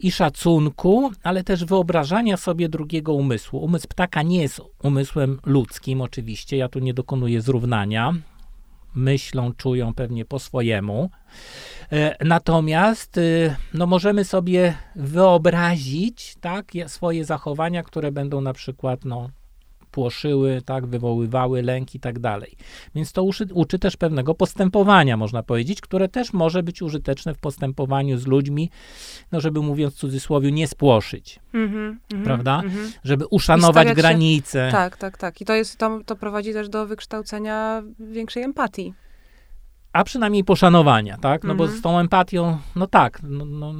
i 0.00 0.12
szacunku, 0.12 1.10
ale 1.22 1.44
też 1.44 1.64
wyobrażania 1.64 2.36
sobie 2.36 2.68
drugiego 2.68 3.14
umysłu. 3.14 3.64
Umysł 3.64 3.88
ptaka 3.88 4.22
nie 4.22 4.42
jest 4.42 4.60
umysłem 4.82 5.40
ludzkim, 5.46 6.00
oczywiście, 6.00 6.56
ja 6.56 6.68
tu 6.68 6.78
nie 6.78 6.94
dokonuję 6.94 7.40
zrównania. 7.40 8.14
Myślą, 8.94 9.52
czują 9.52 9.94
pewnie 9.94 10.24
po 10.24 10.38
swojemu. 10.38 11.10
E, 11.92 12.16
natomiast 12.24 13.18
y, 13.18 13.56
no, 13.74 13.86
możemy 13.86 14.24
sobie 14.24 14.74
wyobrazić 14.96 16.36
tak, 16.40 16.72
swoje 16.86 17.24
zachowania, 17.24 17.82
które 17.82 18.12
będą 18.12 18.40
na 18.40 18.52
przykład 18.52 19.04
no, 19.04 19.30
płoszyły, 19.92 20.62
tak, 20.64 20.86
wywoływały 20.86 21.62
lęk 21.62 21.94
i 21.94 22.00
tak 22.00 22.18
dalej. 22.18 22.56
Więc 22.94 23.12
to 23.12 23.22
uczy, 23.22 23.46
uczy 23.52 23.78
też 23.78 23.96
pewnego 23.96 24.34
postępowania, 24.34 25.16
można 25.16 25.42
powiedzieć, 25.42 25.80
które 25.80 26.08
też 26.08 26.32
może 26.32 26.62
być 26.62 26.82
użyteczne 26.82 27.34
w 27.34 27.38
postępowaniu 27.38 28.18
z 28.18 28.26
ludźmi, 28.26 28.70
no 29.32 29.40
żeby 29.40 29.60
mówiąc 29.60 29.94
w 29.94 29.96
cudzysłowie, 29.96 30.52
nie 30.52 30.66
spłoszyć, 30.66 31.40
mm 31.54 31.70
-hmm, 31.70 32.24
prawda? 32.24 32.60
Mm 32.60 32.70
-hmm. 32.70 32.90
Żeby 33.04 33.26
uszanować 33.26 33.92
granice. 33.94 34.66
Się, 34.68 34.72
tak, 34.72 34.96
tak, 34.96 35.18
tak. 35.18 35.40
I 35.40 35.44
to, 35.44 35.54
jest, 35.54 35.78
to, 35.78 36.00
to 36.06 36.16
prowadzi 36.16 36.52
też 36.52 36.68
do 36.68 36.86
wykształcenia 36.86 37.82
większej 38.00 38.42
empatii. 38.42 38.94
a 39.92 40.04
przynajmniej 40.04 40.44
poszanowania, 40.44 41.16
tak? 41.16 41.44
No 41.44 41.52
Mhm. 41.52 41.56
bo 41.58 41.76
z 41.76 41.82
tą 41.82 41.98
empatią, 41.98 42.58
no 42.76 42.86
tak, 42.86 43.20
no, 43.22 43.44
no, 43.44 43.72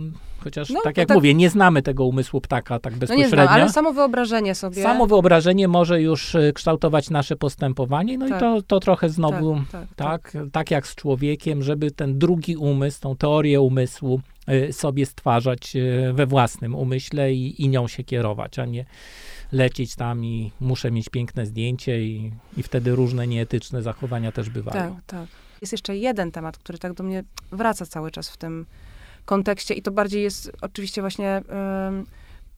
chociaż 0.42 0.70
No, 0.70 0.80
tak 0.84 0.96
jak 0.96 1.08
tak- 1.08 1.14
mówię, 1.14 1.34
nie 1.34 1.50
znamy 1.50 1.82
tego 1.82 2.04
umysłu 2.04 2.40
ptaka 2.40 2.78
tak 2.78 2.92
No 2.92 2.96
nie 2.96 3.00
bezpośrednio. 3.00 3.36
znam, 3.36 3.48
ale 3.48 3.68
samo 3.72 3.92
wyobrażenie 3.92 4.54
sobie. 4.54 4.82
Samo 4.82 5.06
wyobrażenie 5.06 5.68
może 5.68 6.02
już 6.02 6.34
y, 6.34 6.52
kształtować 6.54 7.10
nasze 7.10 7.36
postępowanie, 7.36 8.18
no 8.18 8.28
Tak. 8.28 8.36
i 8.36 8.40
to, 8.40 8.62
to 8.62 8.80
trochę 8.80 9.08
znowu, 9.08 9.62
tak, 9.72 9.86
tak, 9.96 10.32
tak, 10.52 10.70
jak 10.70 10.86
z 10.86 10.94
człowiekiem, 10.94 11.62
żeby 11.62 11.90
ten 11.90 12.18
drugi 12.18 12.56
umysł, 12.56 13.00
tą 13.00 13.16
teorię 13.16 13.60
umysłu 13.60 14.20
y, 14.68 14.72
sobie 14.72 15.06
stwarzać 15.06 15.76
y, 15.76 16.12
we 16.12 16.26
własnym 16.26 16.74
umyśle 16.74 17.32
i, 17.32 17.62
i 17.62 17.68
nią 17.68 17.88
się 17.88 18.04
kierować, 18.04 18.58
a 18.58 18.64
nie 18.64 18.84
lecieć 19.52 19.94
tam 19.96 20.24
i 20.24 20.52
muszę 20.60 20.90
mieć 20.90 21.08
piękne 21.08 21.46
zdjęcie 21.46 22.04
i, 22.04 22.32
i 22.56 22.62
wtedy 22.62 22.94
różne 22.94 23.26
nieetyczne 23.26 23.82
zachowania 23.82 24.32
też 24.32 24.50
bywają. 24.50 24.94
Tak, 24.94 25.04
tak. 25.06 25.26
Jest 25.60 25.72
jeszcze 25.72 25.96
jeden 25.96 26.32
temat, 26.32 26.58
który 26.58 26.78
tak 26.78 26.92
do 26.94 27.04
mnie 27.04 27.24
wraca 27.52 27.86
cały 27.86 28.10
czas 28.10 28.30
w 28.30 28.36
tym 28.36 28.66
kontekście 29.24 29.74
i 29.74 29.82
to 29.82 29.90
bardziej 29.90 30.22
jest 30.22 30.52
oczywiście 30.60 31.00
właśnie, 31.00 31.42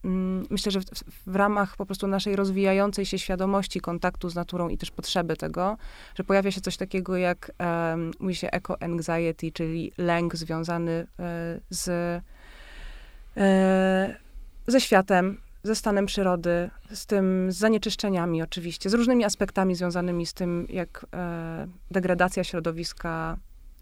mm, 0.05 0.47
myślę, 0.51 0.73
że 0.73 0.81
w, 0.81 0.85
w 1.27 1.37
ramach 1.37 1.77
po 1.77 1.87
prostu 1.87 2.07
naszej 2.07 2.37
rozwijającej 2.37 3.07
się 3.07 3.19
świadomości 3.19 3.81
kontaktu 3.81 4.29
z 4.29 4.35
naturą 4.35 4.69
i 4.69 4.79
też 4.79 4.91
potrzeby 4.91 5.37
tego, 5.37 5.77
że 6.15 6.25
pojawia 6.25 6.51
się 6.51 6.61
coś 6.61 6.77
takiego 6.77 7.17
jak, 7.17 7.53
um, 7.59 8.11
mówi 8.21 8.35
się 8.35 8.51
eco-anxiety, 8.51 9.53
czyli 9.53 9.93
lęk 9.99 10.37
związany 10.37 11.07
e, 11.19 11.61
z, 11.71 11.89
e, 13.37 14.17
ze 14.67 14.81
światem, 14.81 15.41
ze 15.63 15.75
stanem 15.75 16.07
przyrody, 16.07 16.71
z 16.93 17.07
tym, 17.07 17.53
z 17.53 17.57
zanieczyszczeniami 17.57 18.43
oczywiście, 18.43 18.91
z 18.91 18.95
różnymi 18.95 19.25
aspektami 19.25 19.75
związanymi 19.75 20.27
z 20.27 20.35
tym, 20.35 20.67
jak 20.71 21.07
e, 21.15 21.67
degradacja 21.91 22.45
środowiska 22.45 23.37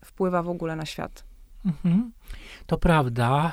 wpływa 0.05 0.43
w 0.43 0.49
ogóle 0.49 0.77
na 0.77 0.87
świat. 0.87 1.32
Mhm. 1.65 2.13
To 2.67 2.79
prawda. 2.79 3.53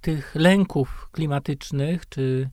Tych 0.00 0.34
lęków 0.34 1.08
klimatycznych, 1.12 2.08
czy 2.08 2.50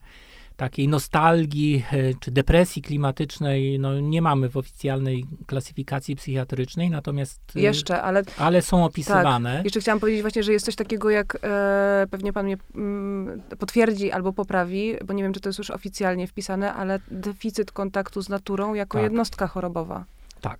takiej 0.57 0.87
nostalgii, 0.87 1.85
e, 1.91 2.13
czy 2.19 2.31
depresji 2.31 2.81
klimatycznej, 2.81 3.79
no 3.79 3.99
nie 3.99 4.21
mamy 4.21 4.49
w 4.49 4.57
oficjalnej 4.57 5.25
klasyfikacji 5.47 6.15
psychiatrycznej, 6.15 6.89
natomiast, 6.89 7.41
e, 7.55 7.59
Jeszcze, 7.61 8.01
ale 8.01 8.23
ale 8.37 8.61
są 8.61 8.85
opisywane. 8.85 9.61
jeszcze 9.63 9.79
chciałam 9.79 9.99
powiedzieć 9.99 10.21
właśnie, 10.21 10.43
że 10.43 10.53
jest 10.53 10.65
coś 10.65 10.75
takiego 10.75 11.09
jak, 11.09 11.37
e, 11.43 12.07
pewnie 12.11 12.33
pan 12.33 12.45
mnie 12.45 12.57
mm, 12.75 13.41
potwierdzi 13.59 14.11
albo 14.11 14.33
poprawi, 14.33 14.95
bo 15.05 15.13
nie 15.13 15.23
wiem, 15.23 15.33
czy 15.33 15.39
to 15.39 15.49
jest 15.49 15.59
już 15.59 15.69
oficjalnie 15.71 16.27
wpisane, 16.27 16.73
ale 16.73 16.99
deficyt 17.11 17.71
kontaktu 17.71 18.21
z 18.21 18.29
naturą 18.29 18.73
jako 18.73 18.97
Tak. 18.97 19.03
jednostka 19.03 19.47
chorobowa. 19.47 20.05
Tak. 20.41 20.59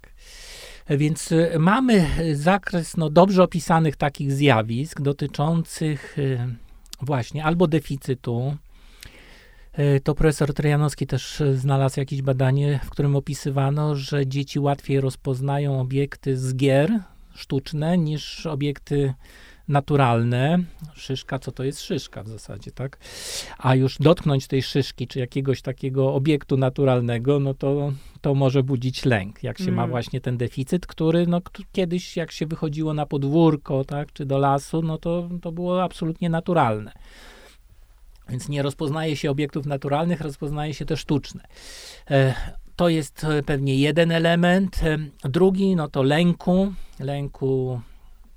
Więc 0.90 1.32
y, 1.32 1.52
mamy 1.60 2.08
y, 2.20 2.36
zakres 2.36 2.98
no, 2.98 3.10
dobrze 3.10 3.44
opisanych 3.44 3.96
takich 3.96 4.32
zjawisk 4.32 5.02
dotyczących 5.02 6.20
y, 6.20 6.40
właśnie 7.02 7.44
albo 7.44 7.68
deficytu. 7.68 8.58
To 10.04 10.16
profesor 10.16 10.54
Trojanowski 10.54 11.08
też 11.08 11.44
znalazł 11.56 12.00
jakieś 12.00 12.22
badanie, 12.22 12.80
w 12.84 12.90
którym 12.90 13.16
opisywano, 13.16 13.96
że 13.96 14.28
dzieci 14.28 14.60
łatwiej 14.60 15.02
rozpoznają 15.02 15.82
obiekty 15.82 16.38
z 16.38 16.56
gier 16.56 17.00
sztuczne 17.36 17.98
niż 17.98 18.46
obiekty 18.46 19.14
naturalne. 19.72 20.60
Szyszka, 20.94 21.40
co 21.40 21.52
to 21.52 21.64
jest 21.64 21.82
szyszka 21.82 22.24
w 22.24 22.28
zasadzie, 22.28 22.72
tak? 22.72 22.98
A 23.58 23.76
już 23.76 23.98
dotknąć 23.98 24.48
tej 24.48 24.62
szyszki, 24.64 25.08
czy 25.08 25.20
jakiegoś 25.20 25.62
takiego 25.62 26.14
obiektu 26.14 26.58
naturalnego, 26.58 27.40
no 27.40 27.54
to 27.54 27.92
to 28.22 28.34
może 28.34 28.64
budzić 28.64 29.06
lęk, 29.06 29.44
jak 29.44 29.58
się 29.58 29.72
ma 29.72 29.82
Mm. 29.82 29.90
właśnie 29.90 30.22
ten 30.22 30.38
deficyt, 30.38 30.88
który 30.88 31.28
no, 31.28 31.42
kiedyś 31.72 32.18
jak 32.18 32.32
się 32.32 32.46
wychodziło 32.46 32.94
na 32.94 33.06
podwórko, 33.06 33.86
tak, 33.86 34.14
czy 34.14 34.26
do 34.26 34.38
lasu, 34.38 34.82
no 34.82 34.98
to, 34.98 35.30
to 35.42 35.52
było 35.52 35.84
absolutnie 35.84 36.30
naturalne. 36.30 36.92
Więc 38.30 38.50
nie 38.50 38.62
rozpoznaje 38.62 39.16
się 39.16 39.32
obiektów 39.32 39.66
naturalnych, 39.66 40.22
rozpoznaje 40.22 40.74
się 40.74 40.86
te 40.86 40.98
sztuczne. 40.98 41.44
E, 42.12 42.34
To 42.76 42.90
jest 42.90 43.24
e, 43.24 43.44
pewnie 43.44 43.76
jeden 43.76 44.12
element. 44.12 44.84
E, 44.84 44.98
Drugi, 45.30 45.76
no 45.76 45.88
to 45.88 46.04
lęku, 46.04 46.74
lęku 47.00 47.82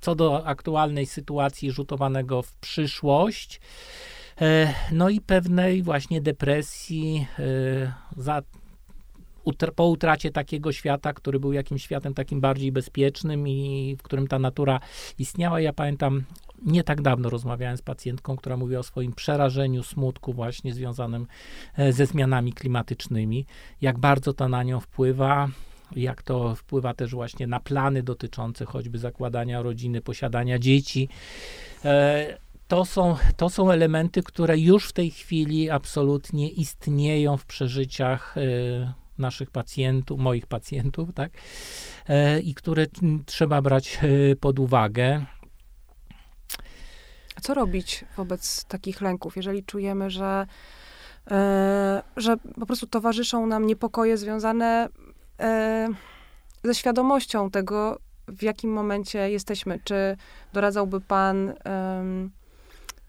co 0.05 0.15
do 0.15 0.45
aktualnej 0.47 1.05
sytuacji 1.05 1.71
rzutowanego 1.71 2.41
w 2.41 2.55
przyszłość. 2.55 3.61
E, 4.41 4.73
No 4.91 5.09
i 5.09 5.21
pewnej 5.21 5.83
właśnie 5.83 6.21
depresji 6.21 7.27
e, 7.39 7.93
za 8.17 8.41
po 9.75 9.87
utracie 9.87 10.31
takiego 10.31 10.71
świata, 10.71 11.13
który 11.13 11.39
był 11.39 11.53
jakimś 11.53 11.83
światem 11.83 12.13
takim 12.13 12.41
bardziej 12.41 12.71
bezpiecznym 12.71 13.47
i 13.47 13.95
w 13.99 14.03
którym 14.03 14.27
ta 14.27 14.39
natura 14.39 14.79
istniała. 15.19 15.59
Ja 15.59 15.73
pamiętam, 15.73 16.23
nie 16.65 16.83
tak 16.83 17.01
dawno 17.01 17.29
rozmawiałem 17.29 17.77
z 17.77 17.81
pacjentką, 17.81 18.35
która 18.35 18.57
mówiła 18.57 18.79
o 18.79 18.83
swoim 18.83 19.13
przerażeniu, 19.13 19.83
smutku 19.83 20.33
właśnie 20.33 20.73
związanym 20.73 21.27
e, 21.77 21.93
ze 21.93 22.05
zmianami 22.05 22.53
klimatycznymi, 22.53 23.45
jak 23.81 23.99
bardzo 23.99 24.33
to 24.33 24.49
na 24.49 24.63
nią 24.63 24.79
wpływa, 24.79 25.49
jak 25.95 26.23
to 26.23 26.55
wpływa 26.55 26.93
też 26.93 27.11
właśnie 27.11 27.47
na 27.47 27.59
plany 27.59 28.03
dotyczące 28.03 28.65
choćby 28.65 28.97
zakładania 28.97 29.61
rodziny, 29.61 30.01
posiadania 30.01 30.59
dzieci. 30.59 31.09
E, 31.85 32.37
To 32.67 32.85
są, 32.85 33.15
to 33.37 33.49
są 33.49 33.71
elementy, 33.71 34.23
które 34.23 34.57
już 34.57 34.89
w 34.89 34.93
tej 34.93 35.11
chwili 35.11 35.69
absolutnie 35.69 36.49
istnieją 36.49 37.37
w 37.37 37.45
przeżyciach 37.45 38.37
e, 38.37 38.41
naszych 39.17 39.51
pacjentów, 39.51 40.19
moich 40.19 40.47
pacjentów, 40.47 41.13
tak? 41.13 41.31
E, 42.09 42.39
I 42.39 42.53
które 42.53 42.85
trzeba 43.25 43.61
brać 43.61 43.99
pod 44.41 44.59
uwagę. 44.59 45.25
A 47.35 47.41
co 47.41 47.53
robić 47.53 48.05
wobec 48.17 48.65
takich 48.65 49.01
lęków, 49.01 49.35
jeżeli 49.35 49.63
czujemy, 49.63 50.09
że, 50.09 50.45
że 52.17 52.37
po 52.59 52.65
prostu 52.65 52.87
towarzyszą 52.87 53.47
nam 53.47 53.67
niepokoje 53.67 54.17
związane 54.17 54.89
ze 56.63 56.75
świadomością 56.75 57.51
tego, 57.51 57.99
w 58.27 58.43
jakim 58.43 58.73
momencie 58.73 59.31
jesteśmy? 59.31 59.79
Czy 59.83 60.17
doradzałby 60.53 61.01
pan, 61.01 61.53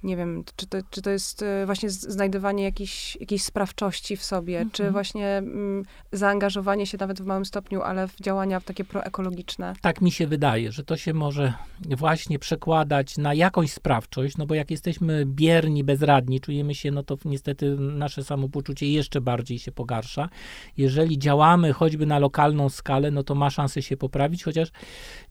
nie 0.07 0.17
wiem, 0.17 0.45
czy 0.57 0.67
to, 0.67 0.79
czy 0.91 1.03
to 1.03 1.11
jest 1.11 1.43
e, 1.43 1.67
właśnie 1.67 1.91
z- 1.91 2.01
znajdywanie 2.01 2.65
jakiejś, 2.65 3.17
jakiejś 3.21 3.43
sprawczości 3.43 4.17
w 4.17 4.25
sobie, 4.25 4.67
czy 4.73 4.83
Mhm. 4.83 4.93
właśnie 4.93 5.29
mm, 5.29 5.85
zaangażowanie 6.13 6.87
się 6.87 6.99
nawet 7.01 7.21
w 7.23 7.27
małym 7.27 7.45
stopniu, 7.45 7.83
ale 7.83 8.09
w 8.09 8.17
działania 8.21 8.61
takie 8.61 8.85
proekologiczne? 8.85 9.75
Tak 9.81 10.01
mi 10.01 10.11
się 10.11 10.27
wydaje, 10.27 10.73
że 10.73 10.85
to 10.85 10.97
się 10.97 11.15
może 11.15 11.53
właśnie 11.97 12.39
przekładać 12.39 13.19
na 13.19 13.35
jakąś 13.35 13.73
sprawczość, 13.73 14.37
no 14.37 14.47
bo 14.47 14.55
jak 14.55 14.71
jesteśmy 14.71 15.25
bierni, 15.27 15.85
bezradni, 15.85 16.41
czujemy 16.41 16.75
się, 16.75 16.91
no 16.91 17.03
to 17.03 17.17
niestety 17.25 17.77
nasze 17.79 18.25
samopoczucie 18.25 18.93
jeszcze 18.93 19.21
bardziej 19.21 19.59
się 19.59 19.73
pogarsza. 19.73 20.29
Jeżeli 20.77 21.19
działamy 21.19 21.73
choćby 21.73 22.07
na 22.07 22.19
lokalną 22.19 22.69
skalę, 22.69 23.11
no 23.11 23.23
to 23.23 23.35
ma 23.35 23.51
szansę 23.51 23.83
się 23.83 23.97
poprawić, 23.97 24.45
chociaż 24.45 24.69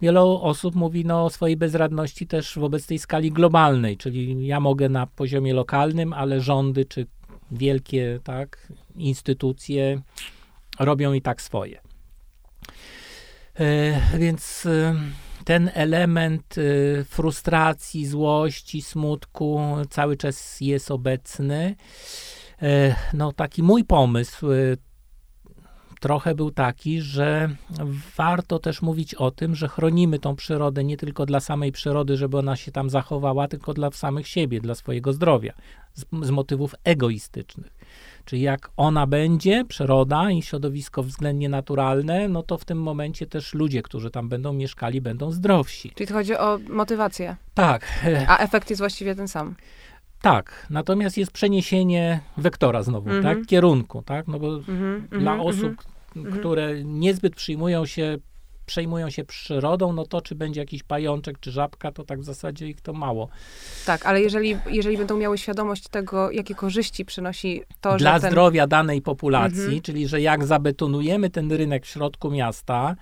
wiele 0.02 0.22
osób 0.22 0.76
mówi 0.76 1.06
no, 1.06 1.26
o 1.26 1.30
swojej 1.30 1.58
bezradności 1.58 2.28
też 2.28 2.60
wobec 2.60 2.88
tej 2.88 3.00
skali 3.00 3.32
globalnej, 3.32 3.98
czyli 3.98 4.48
ja 4.48 4.60
mogę 4.66 4.90
na 4.90 5.08
poziomie 5.08 5.54
lokalnym, 5.54 6.14
ale 6.14 6.42
rządy 6.42 6.86
czy 6.86 7.08
wielkie 7.52 8.20
tak, 8.24 8.68
instytucje 8.96 10.02
robią 10.80 11.14
i 11.14 11.22
tak 11.22 11.42
swoje. 11.42 11.80
E, 13.60 14.02
Więc 14.18 14.66
e, 14.66 14.96
ten 15.44 15.72
element 15.74 16.56
e, 16.58 17.04
frustracji, 17.04 18.08
złości, 18.08 18.82
smutku 18.82 19.60
cały 19.90 20.18
czas 20.18 20.62
jest 20.62 20.92
obecny. 20.92 21.76
No, 23.14 23.34
taki 23.34 23.64
mój 23.64 23.84
pomysł 23.84 24.48
trochę 26.06 26.36
był 26.36 26.52
taki, 26.52 27.02
że 27.02 27.50
warto 28.18 28.60
też 28.60 28.82
mówić 28.82 29.16
o 29.16 29.32
tym, 29.32 29.56
że 29.56 29.68
chronimy 29.68 30.20
tą 30.20 30.36
przyrodę 30.36 30.84
nie 30.84 30.98
tylko 30.98 31.26
dla 31.26 31.40
samej 31.40 31.72
przyrody, 31.72 32.18
żeby 32.18 32.38
ona 32.38 32.56
się 32.56 32.72
tam 32.72 32.90
zachowała, 32.90 33.48
tylko 33.48 33.74
dla 33.74 33.92
samych 33.92 34.28
siebie, 34.28 34.62
dla 34.62 34.76
swojego 34.76 35.14
zdrowia, 35.14 35.54
z, 35.94 36.06
z 36.22 36.30
motywów 36.32 36.76
egoistycznych. 36.84 37.72
Czyli 38.26 38.42
jak 38.42 38.70
ona 38.78 39.08
będzie, 39.08 39.66
przyroda 39.68 40.32
i 40.32 40.42
środowisko 40.42 41.04
względnie 41.04 41.50
naturalne, 41.50 42.28
no 42.28 42.44
to 42.44 42.58
w 42.58 42.66
tym 42.66 42.82
momencie 42.82 43.26
też 43.28 43.54
ludzie, 43.54 43.82
którzy 43.82 44.12
tam 44.12 44.30
będą 44.30 44.54
mieszkali, 44.54 45.02
będą 45.02 45.32
zdrowsi. 45.32 45.92
Czyli 45.96 46.08
to 46.08 46.14
chodzi 46.14 46.38
o 46.38 46.60
motywację, 46.70 47.36
Tak, 47.54 48.06
a 48.28 48.38
efekt 48.38 48.70
jest 48.70 48.82
właściwie 48.82 49.16
ten 49.16 49.28
sam. 49.28 49.56
tak. 50.22 50.68
Natomiast 50.70 51.18
jest 51.18 51.32
przeniesienie 51.32 52.20
wektora 52.38 52.84
znowu, 52.84 53.10
Mhm. 53.10 53.24
tak? 53.38 53.48
Kierunku, 53.48 54.02
tak? 54.02 54.28
No 54.28 54.40
bo 54.40 54.48
Mhm, 54.56 55.08
dla 55.10 55.18
mhm, 55.34 55.40
osób, 55.42 55.95
mhm. 56.16 56.40
które 56.40 56.84
niezbyt 56.84 57.36
przyjmują 57.36 57.86
się, 57.86 58.18
przejmują 58.66 59.10
się 59.10 59.24
przyrodą, 59.24 59.94
no 59.94 60.06
to 60.06 60.22
czy 60.22 60.36
będzie 60.36 60.60
jakiś 60.60 60.84
pajączek, 60.84 61.40
czy 61.40 61.52
żabka, 61.52 61.92
to 61.92 62.04
tak 62.04 62.20
w 62.20 62.24
zasadzie 62.24 62.68
ich 62.68 62.82
to 62.82 62.94
mało. 62.94 63.30
Tak, 63.86 64.06
ale 64.06 64.22
jeżeli, 64.22 64.58
jeżeli 64.70 64.98
będą 64.98 65.18
miały 65.18 65.38
świadomość 65.38 65.88
tego, 65.88 66.32
jakie 66.32 66.56
korzyści 66.56 67.06
przynosi 67.06 67.64
to, 67.82 67.98
dla 67.98 68.16
że 68.16 68.22
ten... 68.22 68.32
zdrowia 68.32 68.68
danej 68.68 69.02
populacji, 69.02 69.62
Mhm. 69.64 69.82
czyli 69.82 70.08
że 70.08 70.22
jak 70.22 70.46
zabetonujemy 70.46 71.30
ten 71.30 71.52
rynek 71.52 71.86
w 71.86 71.90
środku 71.90 72.32
miasta, 72.32 72.96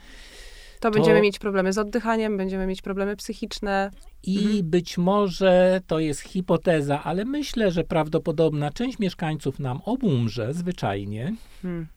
To 0.79 0.91
będziemy 0.91 1.21
mieć 1.21 1.39
problemy 1.39 1.73
z 1.73 1.77
oddychaniem, 1.77 2.37
będziemy 2.37 2.67
mieć 2.67 2.81
problemy 2.81 3.15
psychiczne. 3.15 3.91
I 4.23 4.37
Mhm. 4.37 4.69
być 4.69 4.97
może 4.97 5.81
to 5.87 5.99
jest 5.99 6.21
hipoteza, 6.21 7.03
ale 7.03 7.25
myślę, 7.25 7.71
że 7.71 7.83
prawdopodobna 7.83 8.71
część 8.71 8.99
mieszkańców 8.99 9.59
nam 9.59 9.81
obumrze 9.85 10.53
zwyczajnie, 10.53 11.35
Hmm. 11.61 11.87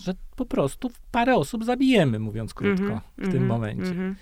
Że 0.00 0.14
po 0.36 0.46
prostu 0.46 0.90
parę 1.10 1.36
osób 1.36 1.64
zabijemy, 1.64 2.18
mówiąc 2.18 2.54
krótko, 2.54 2.84
Mhm, 2.84 3.00
w 3.18 3.22
tym 3.22 3.42
mhm, 3.42 3.46
momencie. 3.46 3.90
mhm. 3.90 4.16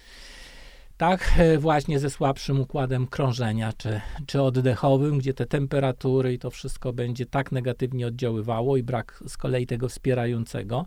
Tak, 0.97 1.33
e, 1.39 1.59
właśnie 1.59 1.99
ze 1.99 2.11
słabszym 2.11 2.61
układem 2.61 3.07
krążenia 3.07 3.73
czy, 3.73 4.01
czy 4.27 4.43
oddechowym, 4.43 5.19
gdzie 5.19 5.35
te 5.35 5.47
temperatury 5.47 6.33
i 6.35 6.39
to 6.39 6.51
wszystko 6.51 6.93
będzie 6.93 7.27
tak 7.27 7.53
negatywnie 7.53 8.07
oddziaływało 8.07 8.77
i 8.77 8.83
brak 8.83 9.23
z 9.27 9.37
kolei 9.37 9.67
tego 9.67 9.89
wspierającego, 9.89 10.87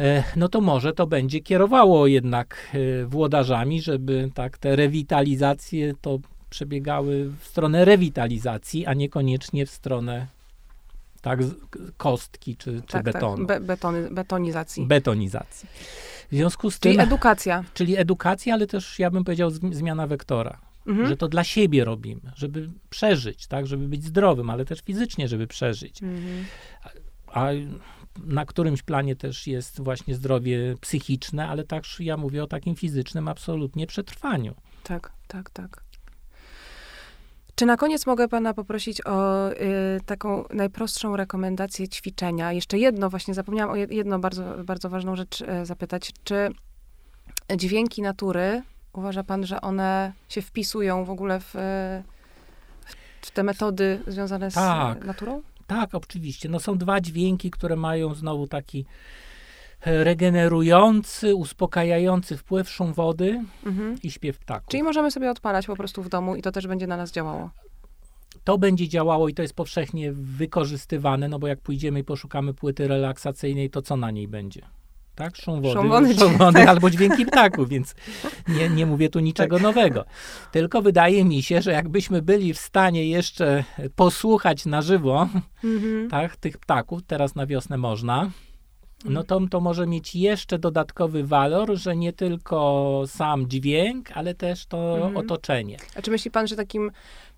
e, 0.00 0.24
no 0.36 0.48
to 0.48 0.60
może 0.60 0.92
to 0.92 1.06
będzie 1.06 1.40
kierowało 1.40 2.06
jednak 2.06 2.56
e, 2.74 3.06
włodarzami, 3.06 3.82
żeby 3.82 4.30
tak 4.34 4.58
te 4.58 4.76
rewitalizacje 4.76 5.92
to 6.00 6.18
przebiegały 6.50 7.30
w 7.40 7.46
stronę 7.46 7.84
rewitalizacji, 7.84 8.86
a 8.86 8.94
niekoniecznie 8.94 9.66
w 9.66 9.70
stronę 9.70 10.26
tak 11.22 11.40
kostki 11.96 12.56
czy, 12.56 12.82
czy 12.86 12.92
Tak, 12.92 13.04
betonu. 13.04 13.36
tak. 13.36 13.46
Be, 13.46 13.60
betony, 13.66 14.10
betonizacji. 14.10 14.86
betonizacji. 14.86 15.68
W 16.30 16.34
związku 16.34 16.70
z 16.70 16.78
Czyli 16.78 16.94
tym, 16.96 17.04
edukacja. 17.06 17.64
czyli 17.74 17.96
edukacja, 17.96 18.54
ale 18.54 18.66
też 18.66 18.98
ja 18.98 19.10
bym 19.10 19.24
powiedział 19.24 19.50
zm- 19.50 19.74
zmiana 19.74 20.06
wektora 20.06 20.58
Mhm. 20.86 21.08
że 21.08 21.16
to 21.16 21.28
dla 21.28 21.44
siebie 21.44 21.84
robimy, 21.84 22.32
żeby 22.36 22.70
przeżyć, 22.90 23.46
tak, 23.46 23.66
żeby 23.66 23.88
być 23.88 24.04
zdrowym, 24.04 24.50
ale 24.50 24.64
też 24.64 24.80
fizycznie, 24.80 25.28
żeby 25.28 25.46
przeżyć. 25.46 26.02
Mhm. 26.02 26.44
A 27.26 27.46
na 28.24 28.46
którymś 28.46 28.82
planie 28.82 29.16
też 29.16 29.46
jest 29.46 29.80
właśnie 29.82 30.14
zdrowie 30.14 30.74
psychiczne, 30.80 31.48
ale 31.48 31.64
też 31.64 32.00
ja 32.00 32.16
mówię 32.16 32.42
o 32.42 32.46
takim 32.46 32.76
fizycznym 32.76 33.28
absolutnie 33.28 33.86
przetrwaniu. 33.86 34.54
Tak, 34.84 35.12
tak, 35.28 35.50
tak. 35.50 35.82
Czy 37.60 37.66
na 37.66 37.76
koniec 37.76 38.06
mogę 38.06 38.28
pana 38.28 38.54
poprosić 38.54 39.06
o 39.06 39.50
y, 39.50 39.56
taką 40.06 40.44
najprostszą 40.50 41.16
rekomendację 41.16 41.88
ćwiczenia? 41.88 42.52
Jeszcze 42.52 42.78
jedno, 42.78 43.10
właśnie 43.10 43.34
zapomniałam 43.34 43.74
o 43.74 43.76
jed- 43.76 43.92
jedno 43.92 44.18
bardzo, 44.18 44.64
bardzo 44.64 44.88
ważną 44.90 45.16
rzecz 45.16 45.40
y, 45.40 45.66
zapytać. 45.66 46.12
Czy 46.24 46.50
dźwięki 47.56 48.02
natury, 48.02 48.62
uważa 48.92 49.24
pan, 49.24 49.46
że 49.46 49.60
one 49.60 50.12
się 50.28 50.42
wpisują 50.42 51.04
w 51.04 51.10
ogóle 51.10 51.40
w, 51.40 51.54
w 53.20 53.30
te 53.30 53.42
metody 53.42 54.00
związane 54.06 54.50
z 54.50 54.54
Tak. 54.54 55.04
naturą? 55.04 55.42
Tak, 55.66 55.94
oczywiście. 55.94 56.48
No 56.48 56.60
są 56.60 56.78
dwa 56.78 57.00
dźwięki, 57.00 57.50
które 57.50 57.76
mają 57.76 58.14
znowu 58.14 58.46
taki 58.46 58.86
regenerujący, 59.86 61.34
uspokajający 61.34 62.36
wpływ 62.36 62.70
szum 62.70 62.92
wody 62.92 63.44
Mhm. 63.66 63.96
i 64.02 64.10
śpiew 64.10 64.38
ptaków. 64.38 64.68
Czyli 64.68 64.82
możemy 64.82 65.10
sobie 65.10 65.30
odpalać 65.30 65.66
po 65.66 65.76
prostu 65.76 66.02
w 66.02 66.08
domu 66.08 66.36
i 66.36 66.42
to 66.42 66.52
też 66.52 66.66
będzie 66.66 66.86
na 66.86 66.96
nas 66.96 67.12
działało. 67.12 67.50
to 68.44 68.58
będzie 68.58 68.88
działało 68.88 69.28
i 69.28 69.34
to 69.34 69.42
jest 69.42 69.54
powszechnie 69.54 70.12
wykorzystywane, 70.12 71.28
no 71.28 71.38
bo 71.38 71.46
jak 71.46 71.60
pójdziemy 71.60 72.00
i 72.00 72.04
poszukamy 72.04 72.54
płyty 72.54 72.88
relaksacyjnej, 72.88 73.70
to 73.70 73.82
co 73.82 73.96
na 73.96 74.10
niej 74.10 74.28
będzie? 74.28 74.60
Tak? 75.14 75.36
Szum 75.36 75.62
wody, 75.62 75.74
Szum 75.74 75.88
wody, 75.88 76.14
szum 76.14 76.36
wody 76.36 76.58
tak. 76.58 76.68
albo 76.68 76.90
dźwięki 76.90 77.26
ptaków, 77.26 77.68
więc 77.68 77.94
nie, 78.48 78.68
nie 78.68 78.86
mówię 78.86 79.08
tu 79.08 79.20
niczego 79.20 79.58
nowego. 79.58 80.04
Tylko 80.52 80.82
wydaje 80.82 81.24
mi 81.24 81.42
się, 81.42 81.62
że 81.62 81.72
jakbyśmy 81.72 82.22
byli 82.22 82.54
w 82.54 82.58
stanie 82.58 83.06
jeszcze 83.08 83.64
posłuchać 83.96 84.66
na 84.66 84.82
żywo 84.82 85.28
Mhm. 85.64 86.10
tak, 86.10 86.36
tych 86.36 86.58
ptaków, 86.58 87.00
teraz 87.06 87.34
na 87.34 87.46
wiosnę 87.46 87.76
można. 87.78 88.30
No 89.04 89.24
to, 89.24 89.40
to 89.50 89.60
może 89.60 89.86
mieć 89.86 90.14
jeszcze 90.14 90.58
dodatkowy 90.58 91.24
walor, 91.24 91.74
że 91.76 91.96
nie 91.96 92.12
tylko 92.12 93.02
sam 93.06 93.48
dźwięk, 93.48 94.10
ale 94.14 94.34
też 94.34 94.66
to 94.66 94.94
Mhm. 94.96 95.16
otoczenie. 95.16 95.76
A 95.96 96.02
czy 96.02 96.10
myśli 96.10 96.30
pan, 96.30 96.46
że 96.46 96.56
takim, 96.56 96.90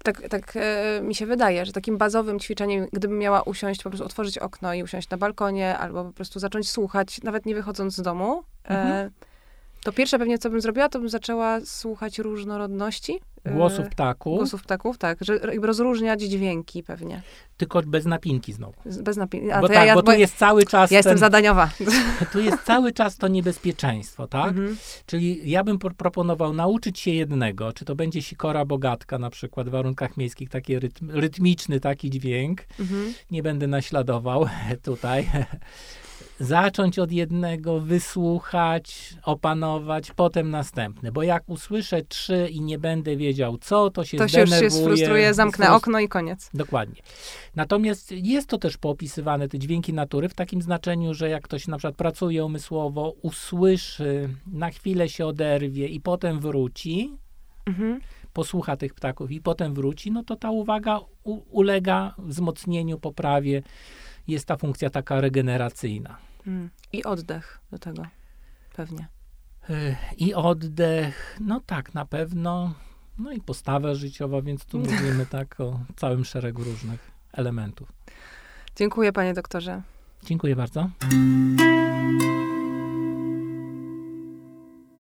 tak, 0.04 0.28
tak 0.28 0.52
e, 0.56 1.00
mi 1.02 1.14
się 1.14 1.26
wydaje, 1.26 1.66
że 1.66 1.72
takim 1.72 1.98
bazowym 1.98 2.40
ćwiczeniem, 2.40 2.86
gdybym 2.92 3.18
miała 3.18 3.42
usiąść, 3.42 3.82
po 3.82 3.90
prostu 3.90 4.06
otworzyć 4.06 4.38
okno 4.38 4.74
i 4.74 4.82
usiąść 4.82 5.10
na 5.10 5.16
balkonie, 5.16 5.78
albo 5.78 6.04
po 6.04 6.12
prostu 6.12 6.38
zacząć 6.38 6.70
słuchać, 6.70 7.22
nawet 7.22 7.46
nie 7.46 7.54
wychodząc 7.54 7.94
z 7.96 8.02
domu, 8.02 8.42
e, 8.64 8.68
Mhm. 8.82 9.10
To 9.84 9.92
pierwsze 9.92 10.18
pewnie, 10.18 10.38
co 10.38 10.50
bym 10.50 10.60
zrobiła, 10.60 10.88
to 10.88 10.98
bym 10.98 11.08
zaczęła 11.08 11.60
słuchać 11.64 12.18
różnorodności. 12.18 13.20
e, 13.44 13.50
Głosów 13.52 13.88
ptaków, 13.88 14.36
Głosów 14.38 14.62
ptaków, 14.62 14.98
tak, 14.98 15.18
że 15.20 15.38
rozróżniać 15.62 16.22
dźwięki 16.22 16.82
pewnie. 16.82 17.22
tylko 17.56 17.82
bez 17.82 18.04
napinki 18.06 18.52
znowu. 18.52 18.74
Bez 19.02 19.16
napięcia. 19.16 19.60
bo 19.60 19.68
tak, 19.68 19.94
bo 19.94 20.02
tu 20.02 20.12
jest 20.12 20.36
cały 20.36 20.64
czas 20.66 20.90
ja 20.90 20.98
jestem 20.98 21.10
ten, 21.10 21.18
zadaniowa. 21.18 21.70
tu 22.32 22.40
jest 22.40 22.62
cały 22.62 22.92
czas 22.92 23.16
to 23.16 23.28
niebezpieczeństwo, 23.28 24.26
tak? 24.26 24.48
Mhm. 24.48 24.76
Czyli 25.06 25.50
ja 25.50 25.64
bym 25.64 25.78
pro- 25.78 25.94
proponował 25.94 26.52
nauczyć 26.52 26.98
się 26.98 27.10
jednego, 27.10 27.72
czy 27.72 27.84
to 27.84 27.94
będzie 27.94 28.22
sikora 28.22 28.64
bogatka 28.64 29.18
na 29.18 29.30
przykład 29.30 29.68
w 29.68 29.70
warunkach 29.70 30.16
miejskich, 30.16 30.48
taki 30.50 30.78
rytm, 30.78 31.10
rytmiczny 31.10 31.80
taki 31.80 32.10
dźwięk, 32.10 32.60
Mhm. 32.80 33.14
nie 33.30 33.42
będę 33.42 33.66
naśladował 33.66 34.46
tutaj. 34.84 35.28
Zacząć 36.42 36.98
od 36.98 37.12
jednego, 37.12 37.80
wysłuchać, 37.80 39.14
opanować, 39.24 40.10
potem 40.10 40.50
następny, 40.50 41.12
bo 41.12 41.22
jak 41.22 41.48
usłyszę 41.48 42.02
trzy 42.02 42.48
i 42.50 42.60
nie 42.60 42.78
będę 42.78 43.16
wiedział 43.16 43.58
co, 43.58 43.90
to 43.90 44.04
się 44.04 44.18
To 44.18 44.28
się 44.28 44.40
już 44.40 44.50
się 44.50 44.56
zdenerwuję, 44.56 44.84
sfrustruję, 44.84 45.34
zamknę 45.34 45.72
okno 45.72 46.00
i 46.00 46.08
koniec. 46.08 46.50
Dokładnie. 46.54 47.02
Natomiast 47.56 48.12
jest 48.12 48.48
to 48.48 48.58
też 48.58 48.76
poopisywane, 48.76 49.48
te 49.48 49.58
dźwięki 49.58 49.92
natury, 49.92 50.28
w 50.28 50.34
takim 50.34 50.62
znaczeniu, 50.62 51.14
że 51.14 51.28
jak 51.28 51.42
ktoś 51.42 51.68
na 51.68 51.76
przykład 51.78 51.96
pracuje 51.96 52.44
umysłowo, 52.44 53.14
usłyszy, 53.22 54.28
na 54.46 54.70
chwilę 54.70 55.08
się 55.08 55.26
oderwie 55.26 55.88
i 55.88 56.00
potem 56.00 56.40
wróci, 56.40 57.16
Mhm. 57.66 58.00
posłucha 58.32 58.76
tych 58.76 58.94
ptaków 58.94 59.30
i 59.30 59.40
potem 59.40 59.74
wróci, 59.74 60.10
no 60.10 60.24
to 60.24 60.36
ta 60.36 60.50
uwaga 60.50 61.00
u, 61.24 61.40
ulega 61.50 62.14
wzmocnieniu, 62.18 62.98
poprawie. 62.98 63.62
Jest 64.28 64.46
ta 64.46 64.56
funkcja 64.56 64.90
taka 64.90 65.20
regeneracyjna. 65.20 66.16
Mm. 66.46 66.70
I 66.92 67.04
oddech 67.04 67.60
do 67.70 67.78
tego, 67.78 68.06
pewnie. 68.76 69.06
Y, 69.70 69.96
I 70.16 70.34
oddech, 70.34 71.36
no 71.40 71.60
tak, 71.66 71.94
na 71.94 72.06
pewno. 72.06 72.74
No 73.18 73.32
i 73.32 73.40
postawa 73.40 73.94
życiowa, 73.94 74.42
więc 74.42 74.64
tu 74.64 74.78
mówimy 74.90 75.26
tak 75.26 75.60
o 75.60 75.80
całym 75.96 76.24
szeregu 76.24 76.64
różnych 76.64 77.10
elementów. 77.32 77.92
Dziękuję, 78.76 79.12
panie 79.12 79.34
doktorze. 79.34 79.82
Dziękuję 80.22 80.56
bardzo. 80.56 80.90